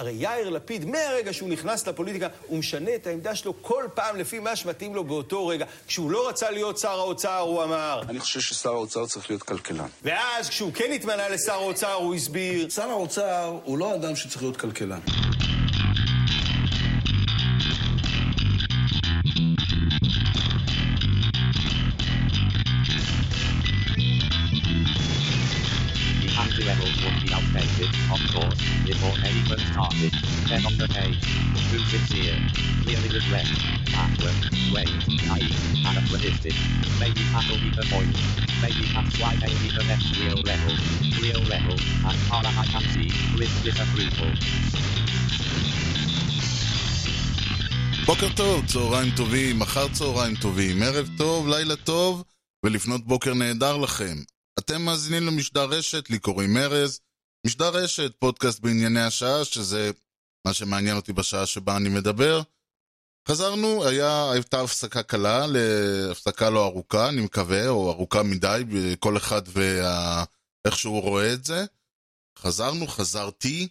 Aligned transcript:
הרי 0.00 0.12
יאיר 0.12 0.50
לפיד, 0.50 0.84
מהרגע 0.84 1.32
שהוא 1.32 1.48
נכנס 1.48 1.86
לפוליטיקה, 1.86 2.28
הוא 2.46 2.58
משנה 2.58 2.94
את 2.94 3.06
העמדה 3.06 3.34
שלו 3.34 3.54
כל 3.62 3.84
פעם 3.94 4.16
לפי 4.16 4.38
מה 4.38 4.56
שמתאים 4.56 4.94
לו 4.94 5.04
באותו 5.04 5.46
רגע. 5.46 5.66
כשהוא 5.86 6.10
לא 6.10 6.28
רצה 6.28 6.50
להיות 6.50 6.78
שר 6.78 6.98
האוצר, 6.98 7.38
הוא 7.38 7.64
אמר... 7.64 8.02
אני 8.08 8.20
חושב 8.20 8.40
ששר 8.40 8.70
האוצר 8.70 9.06
צריך 9.06 9.30
להיות 9.30 9.42
כלכלן. 9.42 9.88
ואז 10.02 10.48
כשהוא 10.48 10.72
כן 10.74 10.92
התמנה 10.92 11.28
לשר 11.28 11.52
האוצר, 11.52 11.92
הוא 11.92 12.14
הסביר... 12.14 12.68
שר 12.70 12.90
האוצר 12.90 13.58
הוא 13.64 13.78
לא 13.78 13.94
אדם 13.94 14.16
שצריך 14.16 14.42
להיות 14.42 14.56
כלכלן. 14.56 15.00
10 30.50 30.66
on 30.66 30.76
the 30.78 30.88
day. 30.88 31.14
page. 31.14 31.22
260. 31.70 32.82
Clearly 32.82 33.10
regressed. 33.18 33.54
Backward. 33.94 34.40
Weight. 34.74 34.98
Naive. 35.30 35.54
Anachronistic. 35.86 36.56
Maybe 36.98 37.22
that'll 37.30 37.60
be 37.62 37.70
the 37.78 37.86
point. 37.94 38.16
Maybe 38.64 38.82
that's 38.94 39.14
why 39.22 39.32
they 39.42 39.52
need 39.62 39.74
the 39.78 39.86
next 39.86 40.08
real 40.18 40.40
level. 40.50 40.74
Real 41.22 41.42
level. 41.54 41.76
As 42.10 42.18
far 42.28 42.42
as 42.50 42.56
I 42.62 42.66
can 42.72 42.84
see, 42.94 43.10
with 43.38 43.54
disapproval. 43.62 44.30
בוקר 48.06 48.28
טוב, 48.36 48.66
צהריים 48.66 49.10
טובים, 49.16 49.62
אחר 49.62 49.88
צהריים 49.88 50.36
טובים, 50.36 50.82
ערב 50.82 51.08
טוב, 51.18 51.48
לילה 51.48 51.76
טוב 51.76 52.24
ולפנות 52.64 53.04
בוקר 53.06 53.34
נהדר 53.34 53.76
לכם. 53.76 54.16
אתם 54.58 54.82
מאזינים 54.82 55.26
למשדר 55.26 55.64
רשת, 55.64 56.10
לי 56.10 56.18
קוראים 56.18 56.56
ארז. 56.56 57.00
משדר 57.46 57.68
רשת, 57.68 58.12
פודקאסט 58.18 58.60
בענייני 58.60 59.00
השעה, 59.00 59.44
שזה 59.44 59.90
מה 60.46 60.52
שמעניין 60.52 60.96
אותי 60.96 61.12
בשעה 61.12 61.46
שבה 61.46 61.76
אני 61.76 61.88
מדבר. 61.88 62.42
חזרנו, 63.28 63.88
היה, 63.88 64.30
הייתה 64.32 64.60
הפסקה 64.60 65.02
קלה, 65.02 65.46
להפסקה 65.46 66.50
לא 66.50 66.66
ארוכה, 66.66 67.08
אני 67.08 67.20
מקווה, 67.20 67.68
או 67.68 67.90
ארוכה 67.90 68.22
מדי, 68.22 68.62
כל 68.98 69.16
אחד 69.16 69.42
ואיך 69.46 70.78
שהוא 70.78 71.02
רואה 71.02 71.32
את 71.32 71.44
זה. 71.44 71.64
חזרנו, 72.38 72.86
חזרתי, 72.86 73.68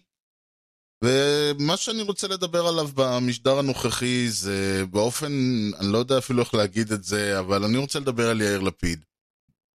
ומה 1.04 1.76
שאני 1.76 2.02
רוצה 2.02 2.28
לדבר 2.28 2.66
עליו 2.66 2.88
במשדר 2.94 3.58
הנוכחי 3.58 4.28
זה 4.28 4.84
באופן, 4.90 5.32
אני 5.78 5.92
לא 5.92 5.98
יודע 5.98 6.18
אפילו 6.18 6.42
איך 6.42 6.54
להגיד 6.54 6.92
את 6.92 7.04
זה, 7.04 7.38
אבל 7.38 7.64
אני 7.64 7.78
רוצה 7.78 7.98
לדבר 7.98 8.30
על 8.30 8.40
יאיר 8.40 8.60
לפיד. 8.60 9.04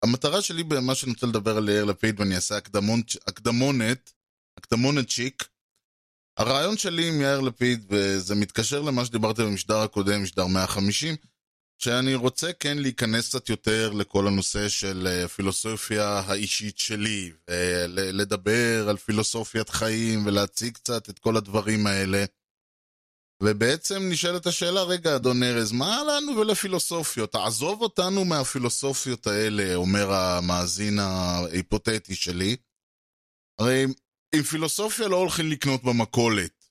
המטרה 0.03 0.41
שלי 0.41 0.63
במה 0.63 0.95
שאני 0.95 1.11
רוצה 1.11 1.27
לדבר 1.27 1.57
על 1.57 1.69
יאיר 1.69 1.85
לפיד, 1.85 2.19
ואני 2.19 2.35
אעשה 2.35 2.57
הקדמון, 2.57 3.01
הקדמונת, 3.27 4.13
הקדמונת 4.57 5.09
צ'יק, 5.09 5.47
הרעיון 6.37 6.77
שלי 6.77 7.07
עם 7.07 7.21
יאיר 7.21 7.39
לפיד, 7.39 7.85
וזה 7.89 8.35
מתקשר 8.35 8.81
למה 8.81 9.05
שדיברתי 9.05 9.41
במשדר 9.41 9.77
הקודם, 9.77 10.23
משדר 10.23 10.47
150, 10.47 11.15
שאני 11.77 12.15
רוצה 12.15 12.53
כן 12.53 12.77
להיכנס 12.77 13.29
קצת 13.29 13.49
יותר 13.49 13.91
לכל 13.91 14.27
הנושא 14.27 14.69
של 14.69 15.07
הפילוסופיה 15.25 16.19
האישית 16.19 16.77
שלי, 16.77 17.31
ולדבר 17.47 18.89
על 18.89 18.97
פילוסופיית 18.97 19.69
חיים, 19.69 20.25
ולהציג 20.25 20.73
קצת 20.73 21.09
את 21.09 21.19
כל 21.19 21.37
הדברים 21.37 21.87
האלה. 21.87 22.25
ובעצם 23.43 24.09
נשאלת 24.09 24.47
השאלה, 24.47 24.83
רגע, 24.83 25.15
אדון 25.15 25.43
ארז, 25.43 25.71
מה 25.71 26.01
לנו 26.03 26.37
ולפילוסופיות? 26.37 27.31
תעזוב 27.31 27.81
אותנו 27.81 28.25
מהפילוסופיות 28.25 29.27
האלה, 29.27 29.75
אומר 29.75 30.13
המאזין 30.13 30.99
ההיפותטי 30.99 32.15
שלי. 32.15 32.55
הרי 33.59 33.85
עם 34.35 34.43
פילוסופיה 34.43 35.07
לא 35.07 35.15
הולכים 35.15 35.51
לקנות 35.51 35.83
במכולת. 35.83 36.65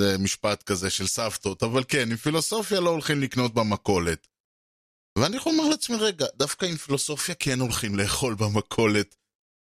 זה 0.00 0.18
משפט 0.18 0.62
כזה 0.62 0.90
של 0.90 1.06
סבתות, 1.06 1.62
אבל 1.62 1.84
כן, 1.88 2.10
עם 2.10 2.16
פילוסופיה 2.16 2.80
לא 2.80 2.90
הולכים 2.90 3.20
לקנות 3.20 3.54
במכולת. 3.54 4.26
ואני 5.18 5.36
יכול 5.36 5.52
לומר 5.52 5.68
לעצמי, 5.68 5.96
רגע, 5.96 6.26
דווקא 6.36 6.66
עם 6.66 6.76
פילוסופיה 6.76 7.34
כן 7.34 7.60
הולכים 7.60 7.94
לאכול 7.94 8.34
במכולת. 8.34 9.16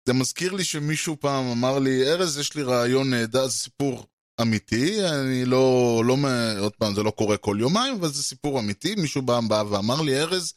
זה 0.08 0.14
מזכיר 0.14 0.54
לי 0.54 0.64
שמישהו 0.64 1.18
פעם 1.20 1.46
אמר 1.46 1.80
לי, 1.80 2.04
ארז, 2.12 2.38
יש 2.38 2.56
לי 2.56 2.64
רעיון 2.64 3.10
נהדר, 3.10 3.48
זה 3.48 3.58
סיפור 3.58 4.08
אמיתי, 4.42 5.08
אני 5.08 5.46
לא, 5.46 6.02
לא, 6.06 6.16
עוד 6.60 6.76
פעם, 6.76 6.96
זה 6.96 7.04
לא 7.04 7.12
קורה 7.12 7.38
כל 7.38 7.58
יומיים, 7.60 7.96
אבל 7.96 8.08
זה 8.08 8.24
סיפור 8.24 8.60
אמיתי, 8.60 8.96
מישהו 8.96 9.22
בא, 9.22 9.40
בא 9.48 9.64
ואמר 9.70 10.02
לי, 10.02 10.20
ארז, 10.22 10.54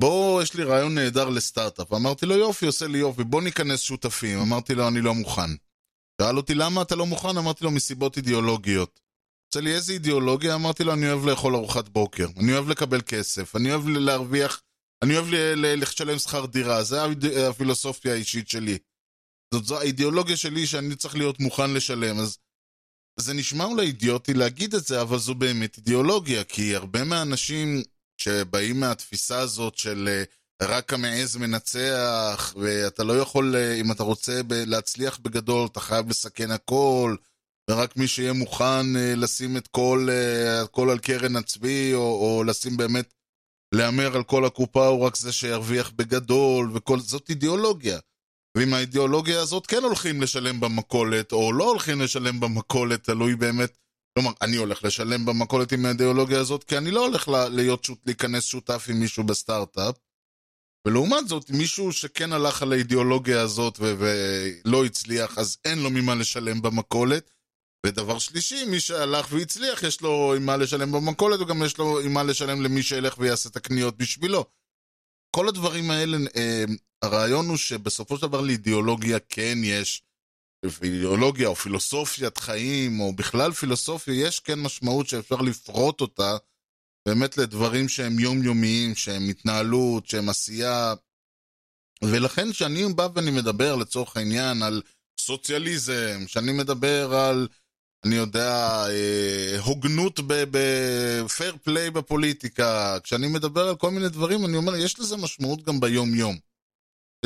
בוא, 0.00 0.42
יש 0.42 0.54
לי 0.54 0.64
רעיון 0.64 0.94
נהדר 0.94 1.28
לסטארט-אפ. 1.28 1.92
אמרתי 1.92 2.26
לו, 2.26 2.36
יופי, 2.36 2.66
עושה 2.66 2.86
לי 2.86 2.98
יופי, 2.98 3.24
בוא 3.24 3.42
ניכנס 3.42 3.80
שותפים. 3.80 4.38
אמרתי 4.38 4.74
לו, 4.74 4.88
אני 4.88 5.00
לא 5.00 5.14
מוכן. 5.14 5.50
שאל 6.20 6.36
אותי, 6.36 6.54
למה 6.54 6.82
אתה 6.82 6.96
לא 6.96 7.06
מוכן? 7.06 7.36
אמרתי 7.36 7.64
לו, 7.64 7.70
מסיבות 7.70 8.16
אידיאולוגיות. 8.16 9.00
עושה 9.48 9.60
לי, 9.60 9.74
איזה 9.74 9.92
אידיאולוגיה? 9.92 10.54
אמרתי 10.54 10.84
לו, 10.84 10.92
אני 10.92 11.12
אוהב 11.12 11.26
לאכול 11.26 11.56
ארוחת 11.56 11.88
בוקר, 11.88 12.26
אני 12.36 12.52
אוהב 12.52 12.68
לקבל 12.68 13.00
כסף, 13.00 13.56
אני 13.56 13.72
אוהב 13.72 13.88
להרוויח, 13.88 14.62
אני 15.02 15.16
אוהב 15.16 15.26
לשלם 15.54 16.18
שכר 16.18 16.46
דירה, 16.46 16.82
זה 16.84 16.98
הפילוסופיה 17.48 18.12
האישית 18.12 18.48
שלי. 18.48 18.78
זאת 19.54 19.64
זו 19.64 19.80
האידיאולוגיה 19.80 20.36
שלי 20.36 20.66
שאני 20.66 20.96
צריך 20.96 21.14
להיות 21.14 21.40
מוכן 21.40 21.70
לשלם, 21.70 22.18
אז 22.18 22.38
זה 23.20 23.34
נשמע 23.34 23.64
אולי 23.64 23.86
אידיוטי 23.86 24.34
להגיד 24.34 24.74
את 24.74 24.84
זה, 24.84 25.02
אבל 25.02 25.18
זו 25.18 25.34
באמת 25.34 25.76
אידיאולוגיה, 25.76 26.44
כי 26.44 26.76
הרבה 26.76 27.04
מהאנשים 27.04 27.82
שבאים 28.20 28.80
מהתפיסה 28.80 29.38
הזאת 29.38 29.78
של 29.78 30.22
רק 30.62 30.92
המעז 30.92 31.36
מנצח, 31.36 32.54
ואתה 32.60 33.04
לא 33.04 33.18
יכול, 33.18 33.56
אם 33.56 33.92
אתה 33.92 34.02
רוצה 34.02 34.40
להצליח 34.50 35.18
בגדול, 35.18 35.66
אתה 35.66 35.80
חייב 35.80 36.08
לסכן 36.08 36.50
הכל, 36.50 37.16
ורק 37.70 37.96
מי 37.96 38.08
שיהיה 38.08 38.32
מוכן 38.32 38.86
לשים 39.16 39.56
את 39.56 39.68
כל, 39.68 40.08
הכל 40.64 40.90
על 40.90 40.98
קרן 40.98 41.36
הצבי, 41.36 41.94
או, 41.94 42.00
או 42.00 42.44
לשים 42.44 42.76
באמת, 42.76 43.14
להמר 43.74 44.16
על 44.16 44.22
כל 44.22 44.44
הקופה, 44.44 44.86
הוא 44.86 45.06
רק 45.06 45.16
זה 45.16 45.32
שירוויח 45.32 45.90
בגדול, 45.90 46.70
וכל, 46.74 47.00
זאת 47.00 47.30
אידיאולוגיה. 47.30 47.98
ועם 48.56 48.74
האידיאולוגיה 48.74 49.40
הזאת 49.40 49.66
כן 49.66 49.82
הולכים 49.82 50.22
לשלם 50.22 50.60
במכולת, 50.60 51.32
או 51.32 51.52
לא 51.52 51.64
הולכים 51.64 52.00
לשלם 52.00 52.40
במכולת, 52.40 53.04
תלוי 53.04 53.36
באמת. 53.36 53.76
כלומר, 54.14 54.30
אני 54.42 54.56
הולך 54.56 54.84
לשלם 54.84 55.26
במכולת 55.26 55.72
עם 55.72 55.86
האידיאולוגיה 55.86 56.40
הזאת, 56.40 56.64
כי 56.64 56.78
אני 56.78 56.90
לא 56.90 57.06
הולך 57.06 57.28
להיות, 57.28 57.84
שות, 57.84 57.98
להיכנס 58.06 58.44
שותף 58.44 58.86
עם 58.90 59.00
מישהו 59.00 59.24
בסטארט-אפ. 59.24 59.96
ולעומת 60.86 61.28
זאת, 61.28 61.50
מישהו 61.50 61.92
שכן 61.92 62.32
הלך 62.32 62.62
על 62.62 62.72
האידיאולוגיה 62.72 63.40
הזאת 63.40 63.78
ולא 63.80 64.84
הצליח, 64.84 65.38
אז 65.38 65.56
אין 65.64 65.78
לו 65.78 65.90
ממה 65.90 66.14
לשלם 66.14 66.62
במכולת. 66.62 67.30
ודבר 67.86 68.18
שלישי, 68.18 68.64
מי 68.64 68.80
שהלך 68.80 69.32
והצליח, 69.32 69.82
יש 69.82 70.00
לו 70.00 70.34
עם 70.36 70.46
מה 70.46 70.56
לשלם 70.56 70.92
במכולת, 70.92 71.40
וגם 71.40 71.62
יש 71.62 71.78
לו 71.78 72.00
עם 72.00 72.12
מה 72.12 72.22
לשלם 72.22 72.62
למי 72.62 72.82
שילך 72.82 73.18
ויעשה 73.18 73.48
את 73.48 73.56
הקניות 73.56 73.96
בשבילו. 73.96 74.44
כל 75.36 75.48
הדברים 75.48 75.90
האלה, 75.90 76.16
הרעיון 77.02 77.48
הוא 77.48 77.56
שבסופו 77.56 78.16
של 78.16 78.22
דבר 78.22 78.40
לאידיאולוגיה 78.40 79.18
כן 79.28 79.58
יש, 79.62 80.02
אידיאולוגיה 80.82 81.48
או 81.48 81.56
פילוסופיית 81.56 82.38
חיים, 82.38 83.00
או 83.00 83.12
בכלל 83.12 83.52
פילוסופיה, 83.52 84.26
יש 84.26 84.40
כן 84.40 84.58
משמעות 84.58 85.08
שאפשר 85.08 85.36
לפרוט 85.36 86.00
אותה 86.00 86.36
באמת 87.08 87.38
לדברים 87.38 87.88
שהם 87.88 88.18
יומיומיים, 88.18 88.94
שהם 88.94 89.28
התנהלות, 89.28 90.08
שהם 90.08 90.28
עשייה. 90.28 90.94
ולכן 92.04 92.52
כשאני 92.52 92.84
בא 92.94 93.08
ואני 93.14 93.30
מדבר 93.30 93.76
לצורך 93.76 94.16
העניין 94.16 94.62
על 94.62 94.82
סוציאליזם, 95.20 96.22
כשאני 96.26 96.52
מדבר 96.52 97.14
על, 97.14 97.48
אני 98.06 98.14
יודע, 98.14 98.84
אה, 98.88 99.58
הוגנות 99.60 100.20
בפייר 100.26 101.56
פליי 101.62 101.90
בפוליטיקה, 101.90 102.98
כשאני 103.02 103.28
מדבר 103.28 103.68
על 103.68 103.76
כל 103.76 103.90
מיני 103.90 104.08
דברים, 104.08 104.44
אני 104.44 104.56
אומר, 104.56 104.76
יש 104.76 105.00
לזה 105.00 105.16
משמעות 105.16 105.62
גם 105.62 105.80
ביום-יום. 105.80 106.38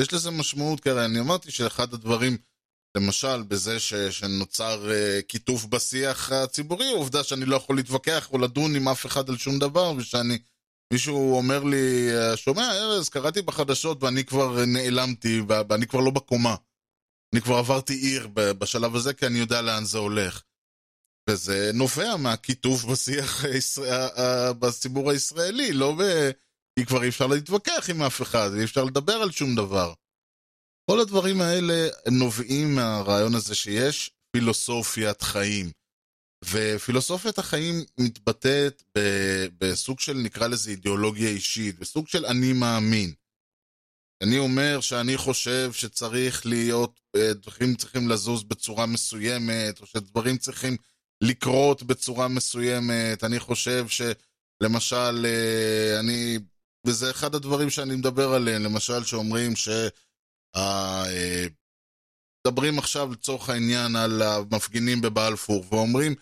יש 0.01 0.13
לזה 0.13 0.31
משמעות, 0.31 0.81
כי 0.81 0.91
הרי 0.91 1.05
אני 1.05 1.21
אמרתי 1.21 1.51
שאחד 1.51 1.95
הדברים, 1.95 2.37
למשל, 2.97 3.43
בזה 3.43 3.81
ש, 3.81 3.95
שנוצר 3.95 4.89
uh, 4.91 5.23
כיתוף 5.29 5.65
בשיח 5.65 6.33
הציבורי, 6.33 6.87
העובדה 6.87 7.25
שאני 7.25 7.45
לא 7.45 7.57
יכול 7.57 7.77
להתווכח 7.77 8.33
או 8.33 8.39
לדון 8.39 8.77
עם 8.77 8.89
אף 8.89 9.07
אחד 9.07 9.29
על 9.29 9.37
שום 9.37 9.59
דבר, 9.59 9.93
ושאני, 9.97 10.39
מישהו 10.93 11.37
אומר 11.37 11.65
לי, 11.65 12.09
שומע, 12.37 12.73
ארז, 12.73 13.09
קראתי 13.09 13.43
בחדשות 13.43 14.03
ואני 14.03 14.25
כבר 14.25 14.65
נעלמתי, 14.67 15.41
ואני 15.49 15.87
כבר 15.87 16.01
לא 16.01 16.11
בקומה. 16.11 16.57
אני 17.35 17.41
כבר 17.41 17.57
עברתי 17.57 17.95
עיר 17.95 18.29
בשלב 18.35 18.97
הזה, 18.97 19.15
כי 19.15 19.27
אני 19.27 19.39
יודע 19.39 19.63
לאן 19.63 19.85
זה 19.85 19.99
הולך. 19.99 20.43
וזה 21.31 21.71
נובע 21.75 22.17
מהכיתוף 22.17 22.85
בשיח. 22.85 23.45
בציבור 24.59 25.11
הישראלי, 25.11 25.73
לא 25.73 25.95
ב... 25.99 26.31
כי 26.79 26.87
כבר 26.87 27.03
אי 27.03 27.09
אפשר 27.09 27.27
להתווכח 27.27 27.91
עם 27.91 28.03
אף 28.03 28.23
אחד, 28.23 28.51
אי 28.59 28.65
אפשר 28.65 28.85
לדבר 28.85 29.13
על 29.13 29.31
שום 29.31 29.55
דבר. 29.55 29.93
כל 30.91 31.01
הדברים 31.01 31.41
האלה 31.41 31.89
נובעים 32.11 32.75
מהרעיון 32.75 33.35
הזה 33.35 33.55
שיש 33.55 34.11
פילוסופיית 34.37 35.23
חיים. 35.23 35.71
ופילוסופיית 36.45 37.39
החיים 37.39 37.85
מתבטאת 37.99 38.83
בסוג 39.61 40.01
של, 40.01 40.13
נקרא 40.13 40.47
לזה 40.47 40.71
אידיאולוגיה 40.71 41.29
אישית, 41.29 41.79
בסוג 41.79 42.09
של 42.09 42.27
אני 42.27 42.53
מאמין. 42.53 43.13
אני 44.23 44.39
אומר 44.39 44.81
שאני 44.81 45.17
חושב 45.17 45.73
שצריך 45.73 46.47
להיות, 46.47 47.01
אה, 47.17 47.35
דברים 47.35 47.75
צריכים 47.75 48.09
לזוז 48.09 48.43
בצורה 48.43 48.87
מסוימת, 48.87 49.81
או 49.81 49.87
שדברים 49.87 50.37
צריכים 50.39 50.77
לקרות 51.21 51.83
בצורה 51.83 52.29
מסוימת. 52.29 53.25
אני 53.25 53.41
חושב 53.41 53.87
שלמשל, 53.89 55.27
אה, 55.27 56.01
אני, 56.01 56.39
וזה 56.87 57.11
אחד 57.11 57.35
הדברים 57.35 57.71
שאני 57.71 57.97
מדבר 57.97 58.35
עליהם, 58.35 58.63
למשל 58.63 59.05
שאומרים 59.05 59.57
ש... 59.57 59.69
אה, 60.57 61.47
מדברים 62.47 62.79
עכשיו 62.79 63.13
לצורך 63.13 63.49
העניין 63.49 63.97
על 63.97 64.23
המפגינים 64.23 65.01
בבלפור, 65.01 65.65
ואומרים, 65.69 66.15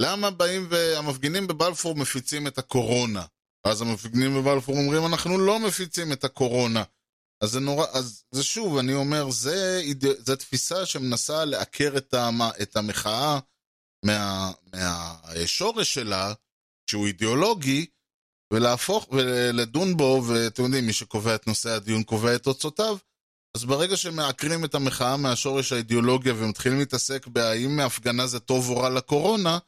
למה 0.00 0.30
באים 0.30 0.66
והמפגינים 0.70 1.46
בבלפור 1.46 1.94
מפיצים 1.94 2.46
את 2.46 2.58
הקורונה? 2.58 3.24
אז 3.66 3.82
המפגינים 3.82 4.34
בבלפור 4.34 4.76
אומרים, 4.76 5.06
אנחנו 5.06 5.38
לא 5.38 5.58
מפיצים 5.58 6.12
את 6.12 6.24
הקורונה. 6.24 6.82
אז 7.40 7.50
זה 7.50 7.60
נורא, 7.60 7.86
אז 7.92 8.24
זה 8.30 8.44
שוב, 8.44 8.78
אני 8.78 8.94
אומר, 8.94 9.30
זה, 9.30 9.82
זה 10.18 10.36
תפיסה 10.36 10.86
שמנסה 10.86 11.44
לעקר 11.44 11.94
את, 11.96 12.14
המ, 12.14 12.40
את 12.62 12.76
המחאה 12.76 13.38
מה, 14.04 14.52
מהשורש 14.74 15.94
שלה, 15.94 16.32
שהוא 16.90 17.06
אידיאולוגי, 17.06 17.86
ולהפוך, 18.52 19.08
ולדון 19.12 19.96
בו, 19.96 20.22
ואתם 20.28 20.62
יודעים, 20.62 20.86
מי 20.86 20.92
שקובע 20.92 21.34
את 21.34 21.46
נושא 21.46 21.70
הדיון 21.70 22.02
קובע 22.02 22.34
את 22.34 22.42
תוצאותיו, 22.42 22.96
אז 23.56 23.64
ברגע 23.64 23.96
שמעקרים 23.96 24.64
את 24.64 24.74
המחאה 24.74 25.16
מהשורש 25.16 25.72
האידיאולוגיה 25.72 26.34
ומתחילים 26.36 26.78
להתעסק 26.78 27.26
בהאם 27.26 27.80
ההפגנה 27.80 28.26
זה 28.26 28.40
טוב 28.40 28.70
או 28.70 28.76
רע 28.76 28.90
לקורונה, 28.90 29.58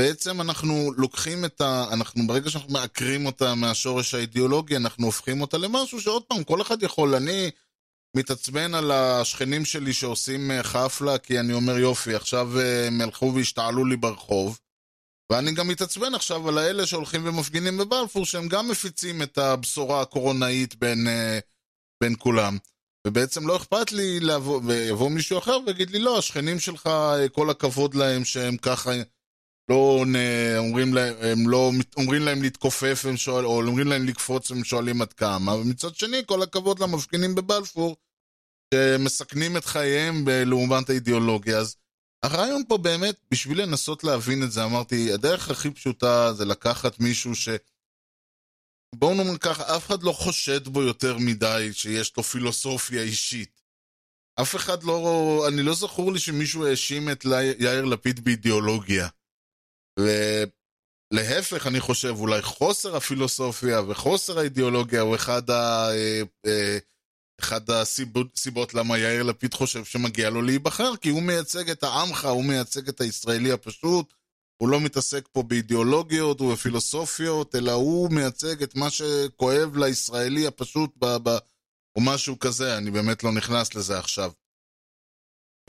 בעצם 0.00 0.40
אנחנו 0.40 0.92
לוקחים 0.96 1.44
את 1.44 1.60
ה... 1.60 1.86
אנחנו 1.92 2.26
ברגע 2.26 2.50
שאנחנו 2.50 2.72
מעקרים 2.72 3.26
אותה 3.26 3.54
מהשורש 3.54 4.14
האידיאולוגי, 4.14 4.76
אנחנו 4.76 5.06
הופכים 5.06 5.40
אותה 5.40 5.58
למשהו 5.58 6.00
שעוד 6.00 6.22
פעם, 6.22 6.44
כל 6.44 6.62
אחד 6.62 6.82
יכול. 6.82 7.14
אני 7.14 7.50
מתעצבן 8.16 8.74
על 8.74 8.90
השכנים 8.90 9.64
שלי 9.64 9.92
שעושים 9.92 10.50
אה, 10.50 10.62
חפלה, 10.62 11.18
כי 11.18 11.40
אני 11.40 11.52
אומר 11.52 11.78
יופי, 11.78 12.14
עכשיו 12.14 12.60
אה, 12.60 12.86
הם 12.86 13.00
הלכו 13.00 13.32
והשתעלו 13.34 13.84
לי 13.84 13.96
ברחוב. 13.96 14.58
ואני 15.32 15.52
גם 15.52 15.68
מתעצבן 15.68 16.14
עכשיו 16.14 16.48
על 16.48 16.58
האלה 16.58 16.86
שהולכים 16.86 17.28
ומפגינים 17.28 17.78
בבלפור, 17.78 18.26
שהם 18.26 18.48
גם 18.48 18.68
מפיצים 18.68 19.22
את 19.22 19.38
הבשורה 19.38 20.00
הקורונאית 20.00 20.74
בין, 20.74 21.06
אה, 21.08 21.38
בין 22.02 22.14
כולם. 22.18 22.58
ובעצם 23.06 23.46
לא 23.46 23.56
אכפת 23.56 23.92
לי 23.92 24.20
לבוא, 24.20 24.60
ויבוא 24.64 25.10
מישהו 25.10 25.38
אחר 25.38 25.58
ויגיד 25.66 25.90
לי, 25.90 25.98
לא, 25.98 26.18
השכנים 26.18 26.58
שלך, 26.58 26.90
כל 27.32 27.50
הכבוד 27.50 27.94
להם 27.94 28.24
שהם 28.24 28.56
ככה 28.56 28.90
לא 29.70 29.98
אומרים 30.58 30.94
להם, 30.94 31.14
הם 31.20 31.48
לא 31.48 31.70
אומרים 31.96 32.22
להם 32.22 32.42
להתכופף 32.42 33.04
שואל, 33.16 33.46
או 33.46 33.62
אומרים 33.62 33.86
להם 33.86 34.06
לקפוץ 34.06 34.50
והם 34.50 34.64
שואלים 34.64 35.02
עד 35.02 35.12
כמה, 35.12 35.54
ומצד 35.54 35.94
שני, 35.94 36.22
כל 36.26 36.42
הכבוד 36.42 36.78
למפגינים 36.78 37.34
בבלפור, 37.34 37.96
שמסכנים 38.74 39.56
את 39.56 39.64
חייהם 39.64 40.24
לעומת 40.28 40.90
האידיאולוגיה. 40.90 41.58
אז 41.58 41.76
הרעיון 42.22 42.62
פה 42.68 42.78
באמת, 42.78 43.16
בשביל 43.30 43.62
לנסות 43.62 44.04
להבין 44.04 44.42
את 44.42 44.52
זה, 44.52 44.64
אמרתי, 44.64 45.12
הדרך 45.12 45.50
הכי 45.50 45.70
פשוטה 45.70 46.32
זה 46.32 46.44
לקחת 46.44 47.00
מישהו 47.00 47.34
ש... 47.34 47.48
בואו 48.94 49.14
נאמר 49.14 49.38
ככה, 49.38 49.76
אף 49.76 49.86
אחד 49.86 50.02
לא 50.02 50.12
חושד 50.12 50.68
בו 50.68 50.82
יותר 50.82 51.18
מדי 51.18 51.68
שיש 51.72 52.16
לו 52.16 52.22
פילוסופיה 52.22 53.02
אישית. 53.02 53.62
אף 54.40 54.56
אחד 54.56 54.82
לא... 54.82 55.44
אני 55.48 55.62
לא 55.62 55.74
זכור 55.74 56.12
לי 56.12 56.18
שמישהו 56.18 56.66
האשים 56.66 57.10
את 57.10 57.24
יאיר 57.58 57.84
לפיד 57.84 58.24
באידיאולוגיה. 58.24 59.08
ולהפך, 61.12 61.66
אני 61.66 61.80
חושב, 61.80 62.14
אולי 62.18 62.42
חוסר 62.42 62.96
הפילוסופיה 62.96 63.80
וחוסר 63.80 64.38
האידיאולוגיה 64.38 65.00
הוא 65.00 65.14
אחד, 65.14 65.50
ה... 65.50 65.90
אה, 65.90 66.22
אה, 66.46 66.78
אחד 67.40 67.70
הסיבות 67.70 68.74
למה 68.74 68.98
יאיר 68.98 69.22
לפיד 69.22 69.54
חושב 69.54 69.84
שמגיע 69.84 70.30
לו 70.30 70.42
להיבחר, 70.42 70.96
כי 70.96 71.08
הוא 71.08 71.22
מייצג 71.22 71.70
את 71.70 71.82
העמך, 71.82 72.24
הוא 72.24 72.44
מייצג 72.44 72.88
את 72.88 73.00
הישראלי 73.00 73.52
הפשוט, 73.52 74.14
הוא 74.62 74.68
לא 74.68 74.80
מתעסק 74.80 75.28
פה 75.32 75.42
באידיאולוגיות 75.42 76.40
ובפילוסופיות, 76.40 77.54
אלא 77.54 77.72
הוא 77.72 78.12
מייצג 78.12 78.62
את 78.62 78.74
מה 78.74 78.90
שכואב 78.90 79.76
לישראלי 79.76 80.46
הפשוט, 80.46 80.90
ב, 80.98 81.06
ב, 81.06 81.28
או 81.96 82.00
משהו 82.00 82.38
כזה, 82.38 82.76
אני 82.76 82.90
באמת 82.90 83.24
לא 83.24 83.32
נכנס 83.32 83.74
לזה 83.74 83.98
עכשיו. 83.98 84.32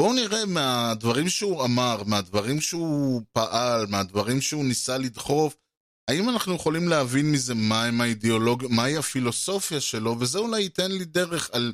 בואו 0.01 0.13
נראה 0.13 0.45
מהדברים 0.45 1.29
שהוא 1.29 1.63
אמר, 1.65 2.03
מהדברים 2.05 2.61
שהוא 2.61 3.21
פעל, 3.31 3.85
מהדברים 3.85 4.41
שהוא 4.41 4.65
ניסה 4.65 4.97
לדחוף, 4.97 5.55
האם 6.09 6.29
אנחנו 6.29 6.55
יכולים 6.55 6.87
להבין 6.87 7.31
מזה 7.31 7.53
מהם 7.53 8.01
האידיאולוגיה, 8.01 8.69
מהי 8.69 8.97
הפילוסופיה 8.97 9.81
שלו, 9.81 10.15
וזה 10.19 10.39
אולי 10.39 10.61
ייתן 10.61 10.91
לי 10.91 11.05
דרך 11.05 11.49
על 11.53 11.73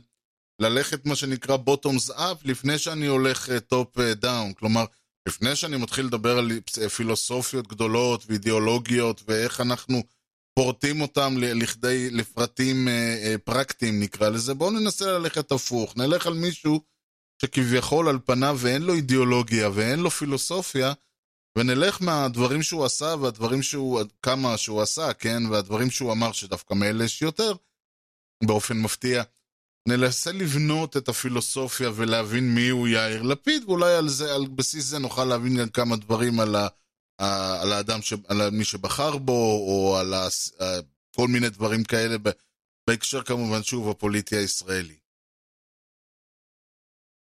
ללכת 0.59 1.05
מה 1.05 1.15
שנקרא 1.15 1.57
bottoms 1.67 2.11
up 2.11 2.37
לפני 2.43 2.77
שאני 2.77 3.07
הולך 3.07 3.49
top 3.49 3.97
uh, 3.97 4.23
down, 4.23 4.53
כלומר, 4.59 4.85
לפני 5.29 5.55
שאני 5.55 5.77
מתחיל 5.77 6.05
לדבר 6.05 6.37
על 6.37 6.51
פילוסופיות 6.95 7.67
גדולות 7.67 8.23
ואידיאולוגיות 8.27 9.21
ואיך 9.27 9.61
אנחנו 9.61 10.03
פורטים 10.55 11.01
אותם 11.01 11.33
לכדי, 11.37 12.09
לפרטים 12.09 12.87
uh, 12.87 12.89
uh, 12.89 13.37
פרקטיים 13.43 13.99
נקרא 13.99 14.29
לזה, 14.29 14.53
בואו 14.53 14.71
ננסה 14.71 15.05
ללכת 15.05 15.51
הפוך, 15.51 15.97
נלך 15.97 16.27
על 16.27 16.33
מישהו 16.33 16.81
שכביכול 17.41 18.09
על 18.09 18.19
פניו 18.25 18.57
ואין 18.59 18.81
לו 18.81 18.93
אידיאולוגיה 18.93 19.69
ואין 19.73 19.99
לו 19.99 20.09
פילוסופיה, 20.09 20.93
ונלך 21.57 22.01
מהדברים 22.01 22.63
שהוא 22.63 22.85
עשה 22.85 23.15
והדברים 23.21 23.63
שהוא, 23.63 24.01
כמה 24.21 24.57
שהוא 24.57 24.81
עשה, 24.81 25.13
כן, 25.13 25.45
והדברים 25.51 25.89
שהוא 25.89 26.11
אמר 26.11 26.31
שדווקא 26.31 26.73
מאלה 26.73 27.03
יש 27.03 27.21
יותר, 27.21 27.53
באופן 28.43 28.77
מפתיע. 28.77 29.23
ננסה 29.89 30.31
לבנות 30.31 30.97
את 30.97 31.09
הפילוסופיה 31.09 31.89
ולהבין 31.95 32.55
מי 32.55 32.69
הוא 32.69 32.87
יאיר 32.87 33.21
לפיד, 33.21 33.63
ואולי 33.65 33.95
על, 33.95 34.09
זה, 34.09 34.35
על 34.35 34.47
בסיס 34.55 34.85
זה 34.85 34.99
נוכל 34.99 35.25
להבין 35.25 35.57
גם 35.57 35.69
כמה 35.69 35.95
דברים 35.95 36.39
על, 36.39 36.55
ה, 36.55 36.67
על 37.61 37.71
האדם, 37.71 38.01
ש, 38.01 38.13
על 38.27 38.49
מי 38.49 38.63
שבחר 38.63 39.17
בו, 39.17 39.63
או 39.67 39.97
על 39.97 40.13
ה, 40.13 40.27
כל 41.15 41.27
מיני 41.27 41.49
דברים 41.49 41.83
כאלה, 41.83 42.15
בהקשר 42.87 43.23
כמובן, 43.23 43.63
שוב, 43.63 43.89
הפוליטי 43.89 44.35
הישראלי. 44.35 44.95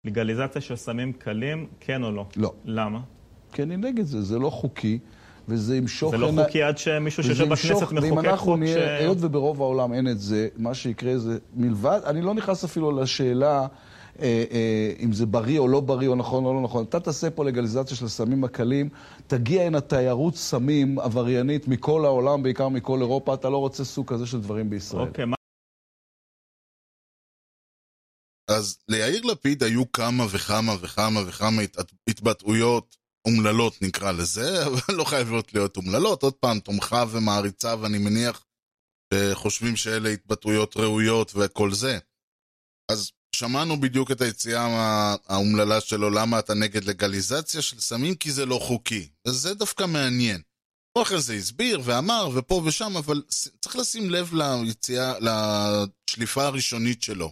לגליזציה 0.06 0.62
של 0.62 0.76
סמים 0.76 1.14
קלים, 1.14 1.68
כן 1.80 2.04
או 2.04 2.12
לא? 2.12 2.26
לא. 2.36 2.54
למה? 2.66 3.00
כי 3.54 3.64
אני 3.64 3.78
נגד 3.78 4.06
זה, 4.06 4.22
זה 4.22 4.40
לא 4.40 4.50
חוקי. 4.50 5.00
וזה 5.48 5.78
ימשוך... 5.78 6.12
זה 6.12 6.18
לא 6.18 6.30
הנה... 6.30 6.44
חוקי 6.44 6.64
עד 6.64 6.78
שמישהו 6.78 7.24
שיושב 7.24 7.44
בכנסת 7.44 7.92
מחוקק 7.92 8.36
חוק 8.38 8.60
ש... 8.66 8.76
היות 8.76 9.18
וברוב 9.22 9.62
העולם 9.62 9.94
אין 9.94 10.08
את 10.08 10.20
זה, 10.20 10.48
מה 10.58 10.74
שיקרה 10.74 11.18
זה 11.18 11.38
מלבד, 11.56 12.00
אני 12.06 12.22
לא 12.22 12.34
נכנס 12.34 12.64
אפילו 12.64 12.92
לשאלה 12.92 13.68
אה, 14.22 14.44
אה, 14.52 14.94
אם 15.00 15.14
זה 15.14 15.26
בריא 15.26 15.60
או 15.60 15.68
לא 15.68 15.80
בריא 15.80 16.08
או 16.08 16.16
נכון 16.16 16.46
או 16.46 16.54
לא 16.54 16.62
נכון. 16.62 16.84
אתה 16.84 17.00
תעשה 17.00 17.30
פה 17.30 17.46
לגליזציה 17.46 17.98
של 17.98 18.08
סמים 18.08 18.44
הקלים, 18.44 18.90
תגיע 19.28 19.64
הנה 19.64 19.82
תיירות 19.82 20.36
סמים 20.36 21.00
עבריינית 21.00 21.68
מכל 21.68 22.06
העולם, 22.06 22.44
בעיקר 22.44 22.70
מכל 22.70 23.02
אירופה, 23.02 23.34
אתה 23.34 23.50
לא 23.50 23.58
רוצה 23.58 23.84
סוג 23.84 24.08
כזה 24.08 24.26
של 24.26 24.42
דברים 24.42 24.70
בישראל. 24.70 25.08
אוקיי, 25.08 25.26
מה... 25.26 25.36
אז 28.50 28.78
ליאיר 28.90 29.22
לפיד 29.26 29.64
היו 29.64 29.92
כמה 29.92 30.24
וכמה 30.32 30.74
וכמה 30.82 31.20
וכמה 31.28 31.62
התבטאויות 32.10 32.98
אומללות 33.26 33.82
נקרא 33.82 34.12
לזה, 34.12 34.50
אבל 34.68 34.96
לא 34.96 35.04
חייבות 35.04 35.54
להיות 35.54 35.78
אומללות. 35.78 36.24
עוד 36.24 36.34
פעם, 36.34 36.60
תומכיו 36.60 37.10
ומעריציו, 37.12 37.86
אני 37.86 37.98
מניח, 37.98 38.46
שחושבים 39.14 39.76
שאלה 39.76 40.10
התבטאויות 40.10 40.78
ראויות 40.78 41.32
וכל 41.36 41.74
זה. 41.74 42.00
אז 42.92 43.12
שמענו 43.36 43.82
בדיוק 43.82 44.12
את 44.12 44.22
היציאה 44.22 44.68
האומללה 45.28 45.82
שלו, 45.82 46.10
למה 46.10 46.40
אתה 46.40 46.54
נגד 46.54 46.84
לגליזציה 46.84 47.62
של 47.62 47.80
סמים? 47.80 48.16
כי 48.16 48.32
זה 48.32 48.46
לא 48.46 48.60
חוקי. 48.62 49.10
וזה 49.28 49.54
דווקא 49.54 49.86
מעניין. 49.86 50.42
הוא 50.98 51.04
אחרי 51.04 51.22
זה 51.22 51.34
הסביר 51.34 51.82
ואמר 51.84 52.30
ופה 52.36 52.62
ושם, 52.66 52.98
אבל 52.98 53.24
צריך 53.62 53.76
לשים 53.76 54.10
לב 54.10 54.34
ליציאה, 54.34 55.14
לשליפה 55.20 56.46
הראשונית 56.46 57.04
שלו. 57.04 57.32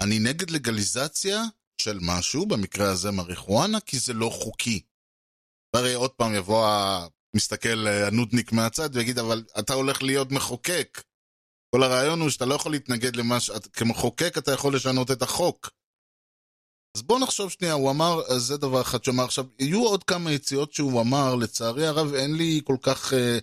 אני 0.00 0.18
נגד 0.18 0.50
לגליזציה 0.50 1.42
של 1.80 1.98
משהו, 2.02 2.46
במקרה 2.46 2.90
הזה 2.90 3.10
מריחואנה, 3.10 3.80
כי 3.80 3.98
זה 3.98 4.12
לא 4.12 4.30
חוקי. 4.30 4.82
והרי 5.74 5.94
עוד 5.94 6.10
פעם 6.10 6.34
יבוא 6.34 6.66
המסתכל 7.34 7.86
הנודניק 7.86 8.52
מהצד 8.52 8.90
ויגיד, 8.92 9.18
אבל 9.18 9.44
אתה 9.58 9.74
הולך 9.74 10.02
להיות 10.02 10.32
מחוקק. 10.32 11.02
כל 11.74 11.82
הרעיון 11.82 12.20
הוא 12.20 12.30
שאתה 12.30 12.46
לא 12.46 12.54
יכול 12.54 12.72
להתנגד 12.72 13.16
למה 13.16 13.40
ש... 13.40 13.50
כמחוקק 13.72 14.38
אתה 14.38 14.52
יכול 14.52 14.76
לשנות 14.76 15.10
את 15.10 15.22
החוק. 15.22 15.70
אז 16.96 17.02
בוא 17.02 17.20
נחשוב 17.20 17.50
שנייה, 17.50 17.72
הוא 17.72 17.90
אמר, 17.90 18.38
זה 18.38 18.56
דבר 18.56 18.80
אחד 18.80 19.04
שאמר 19.04 19.24
עכשיו, 19.24 19.44
יהיו 19.58 19.84
עוד 19.84 20.04
כמה 20.04 20.32
יציאות 20.32 20.72
שהוא 20.72 21.00
אמר, 21.00 21.34
לצערי 21.34 21.86
הרב 21.86 22.14
אין 22.14 22.34
לי 22.36 22.60
כל 22.64 22.76
כך 22.82 23.12
אה, 23.12 23.38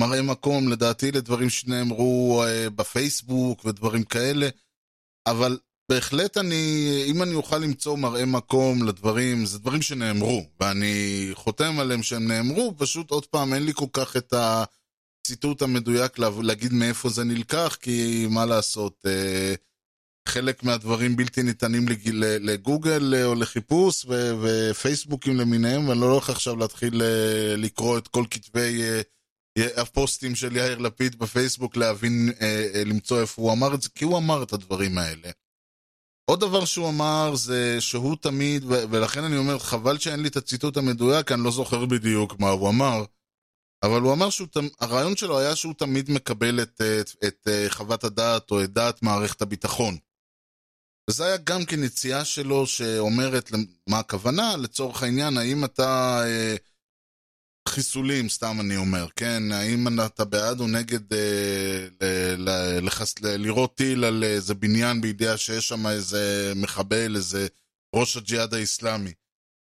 מראה 0.00 0.22
מקום, 0.22 0.68
לדעתי, 0.68 1.12
לדברים 1.12 1.50
שנאמרו 1.50 2.44
אה, 2.44 2.70
בפייסבוק 2.70 3.64
ודברים 3.64 4.04
כאלה, 4.04 4.48
אבל 5.28 5.58
בהחלט 5.88 6.36
אני, 6.36 6.88
אם 7.06 7.22
אני 7.22 7.34
אוכל 7.34 7.58
למצוא 7.58 7.96
מראה 7.96 8.26
מקום 8.26 8.82
לדברים, 8.82 9.46
זה 9.46 9.58
דברים 9.58 9.82
שנאמרו, 9.82 10.46
ואני 10.60 11.30
חותם 11.34 11.78
עליהם 11.78 12.02
שהם 12.02 12.28
נאמרו, 12.28 12.74
פשוט 12.78 13.10
עוד 13.10 13.26
פעם 13.26 13.54
אין 13.54 13.62
לי 13.62 13.72
כל 13.74 13.86
כך 13.92 14.16
את 14.16 14.34
הציטוט 14.36 15.62
המדויק 15.62 16.18
להגיד 16.18 16.72
מאיפה 16.72 17.08
זה 17.08 17.24
נלקח, 17.24 17.76
כי 17.80 18.26
מה 18.30 18.46
לעשות, 18.46 19.06
אה, 19.06 19.54
חלק 20.28 20.62
מהדברים 20.62 21.16
בלתי 21.16 21.42
ניתנים 21.42 21.86
לגוגל 22.40 23.14
או 23.24 23.34
לחיפוש 23.34 24.06
ופייסבוקים 24.42 25.36
למיניהם, 25.36 25.88
ואני 25.88 26.00
לא 26.00 26.12
הולך 26.12 26.30
עכשיו 26.30 26.56
להתחיל 26.56 27.02
לקרוא 27.56 27.98
את 27.98 28.08
כל 28.08 28.24
כתבי 28.30 28.82
הפוסטים 29.58 30.34
של 30.34 30.56
יאיר 30.56 30.78
לפיד 30.78 31.18
בפייסבוק 31.18 31.76
להבין, 31.76 32.32
למצוא 32.86 33.20
איפה 33.20 33.42
הוא 33.42 33.52
אמר 33.52 33.74
את 33.74 33.82
זה, 33.82 33.88
כי 33.94 34.04
הוא 34.04 34.18
אמר 34.18 34.42
את 34.42 34.52
הדברים 34.52 34.98
האלה. 34.98 35.30
עוד 36.24 36.40
דבר 36.40 36.64
שהוא 36.64 36.88
אמר 36.88 37.34
זה 37.34 37.80
שהוא 37.80 38.16
תמיד, 38.20 38.64
ולכן 38.66 39.24
אני 39.24 39.36
אומר, 39.36 39.58
חבל 39.58 39.98
שאין 39.98 40.20
לי 40.20 40.28
את 40.28 40.36
הציטוט 40.36 40.76
המדויק, 40.76 41.32
אני 41.32 41.44
לא 41.44 41.50
זוכר 41.50 41.86
בדיוק 41.86 42.40
מה 42.40 42.48
הוא 42.48 42.68
אמר, 42.68 43.04
אבל 43.82 44.00
הוא 44.00 44.12
אמר 44.12 44.28
שהרעיון 44.30 45.16
שלו 45.16 45.38
היה 45.38 45.56
שהוא 45.56 45.74
תמיד 45.74 46.10
מקבל 46.10 46.62
את, 46.62 46.80
את, 47.00 47.10
את 47.26 47.48
חוות 47.68 48.04
הדעת 48.04 48.50
או 48.50 48.64
את 48.64 48.72
דעת 48.72 49.02
מערכת 49.02 49.42
הביטחון. 49.42 49.96
וזה 51.10 51.24
היה 51.24 51.36
גם 51.36 51.64
כן 51.64 51.84
יציאה 51.84 52.24
שלו 52.24 52.66
שאומרת 52.66 53.50
מה 53.88 53.98
הכוונה, 53.98 54.56
לצורך 54.56 55.02
העניין, 55.02 55.36
האם 55.36 55.64
אתה... 55.64 56.22
חיסולים, 57.68 58.28
סתם 58.28 58.56
אני 58.60 58.76
אומר, 58.76 59.06
כן? 59.16 59.52
האם 59.52 60.00
אתה 60.00 60.24
בעד 60.24 60.60
או 60.60 60.66
נגד 60.66 61.12
אה, 61.12 61.86
ל, 62.00 62.50
ל, 62.50 62.78
לחס, 62.86 63.14
ל, 63.22 63.36
לירות 63.36 63.76
טיל 63.76 64.04
על 64.04 64.24
איזה 64.24 64.54
בניין 64.54 65.00
בידיעה 65.00 65.36
שיש 65.36 65.68
שם 65.68 65.86
איזה 65.86 66.52
מחבל, 66.56 67.16
איזה 67.16 67.46
ראש 67.96 68.16
הג'יהאד 68.16 68.54
האיסלאמי? 68.54 69.12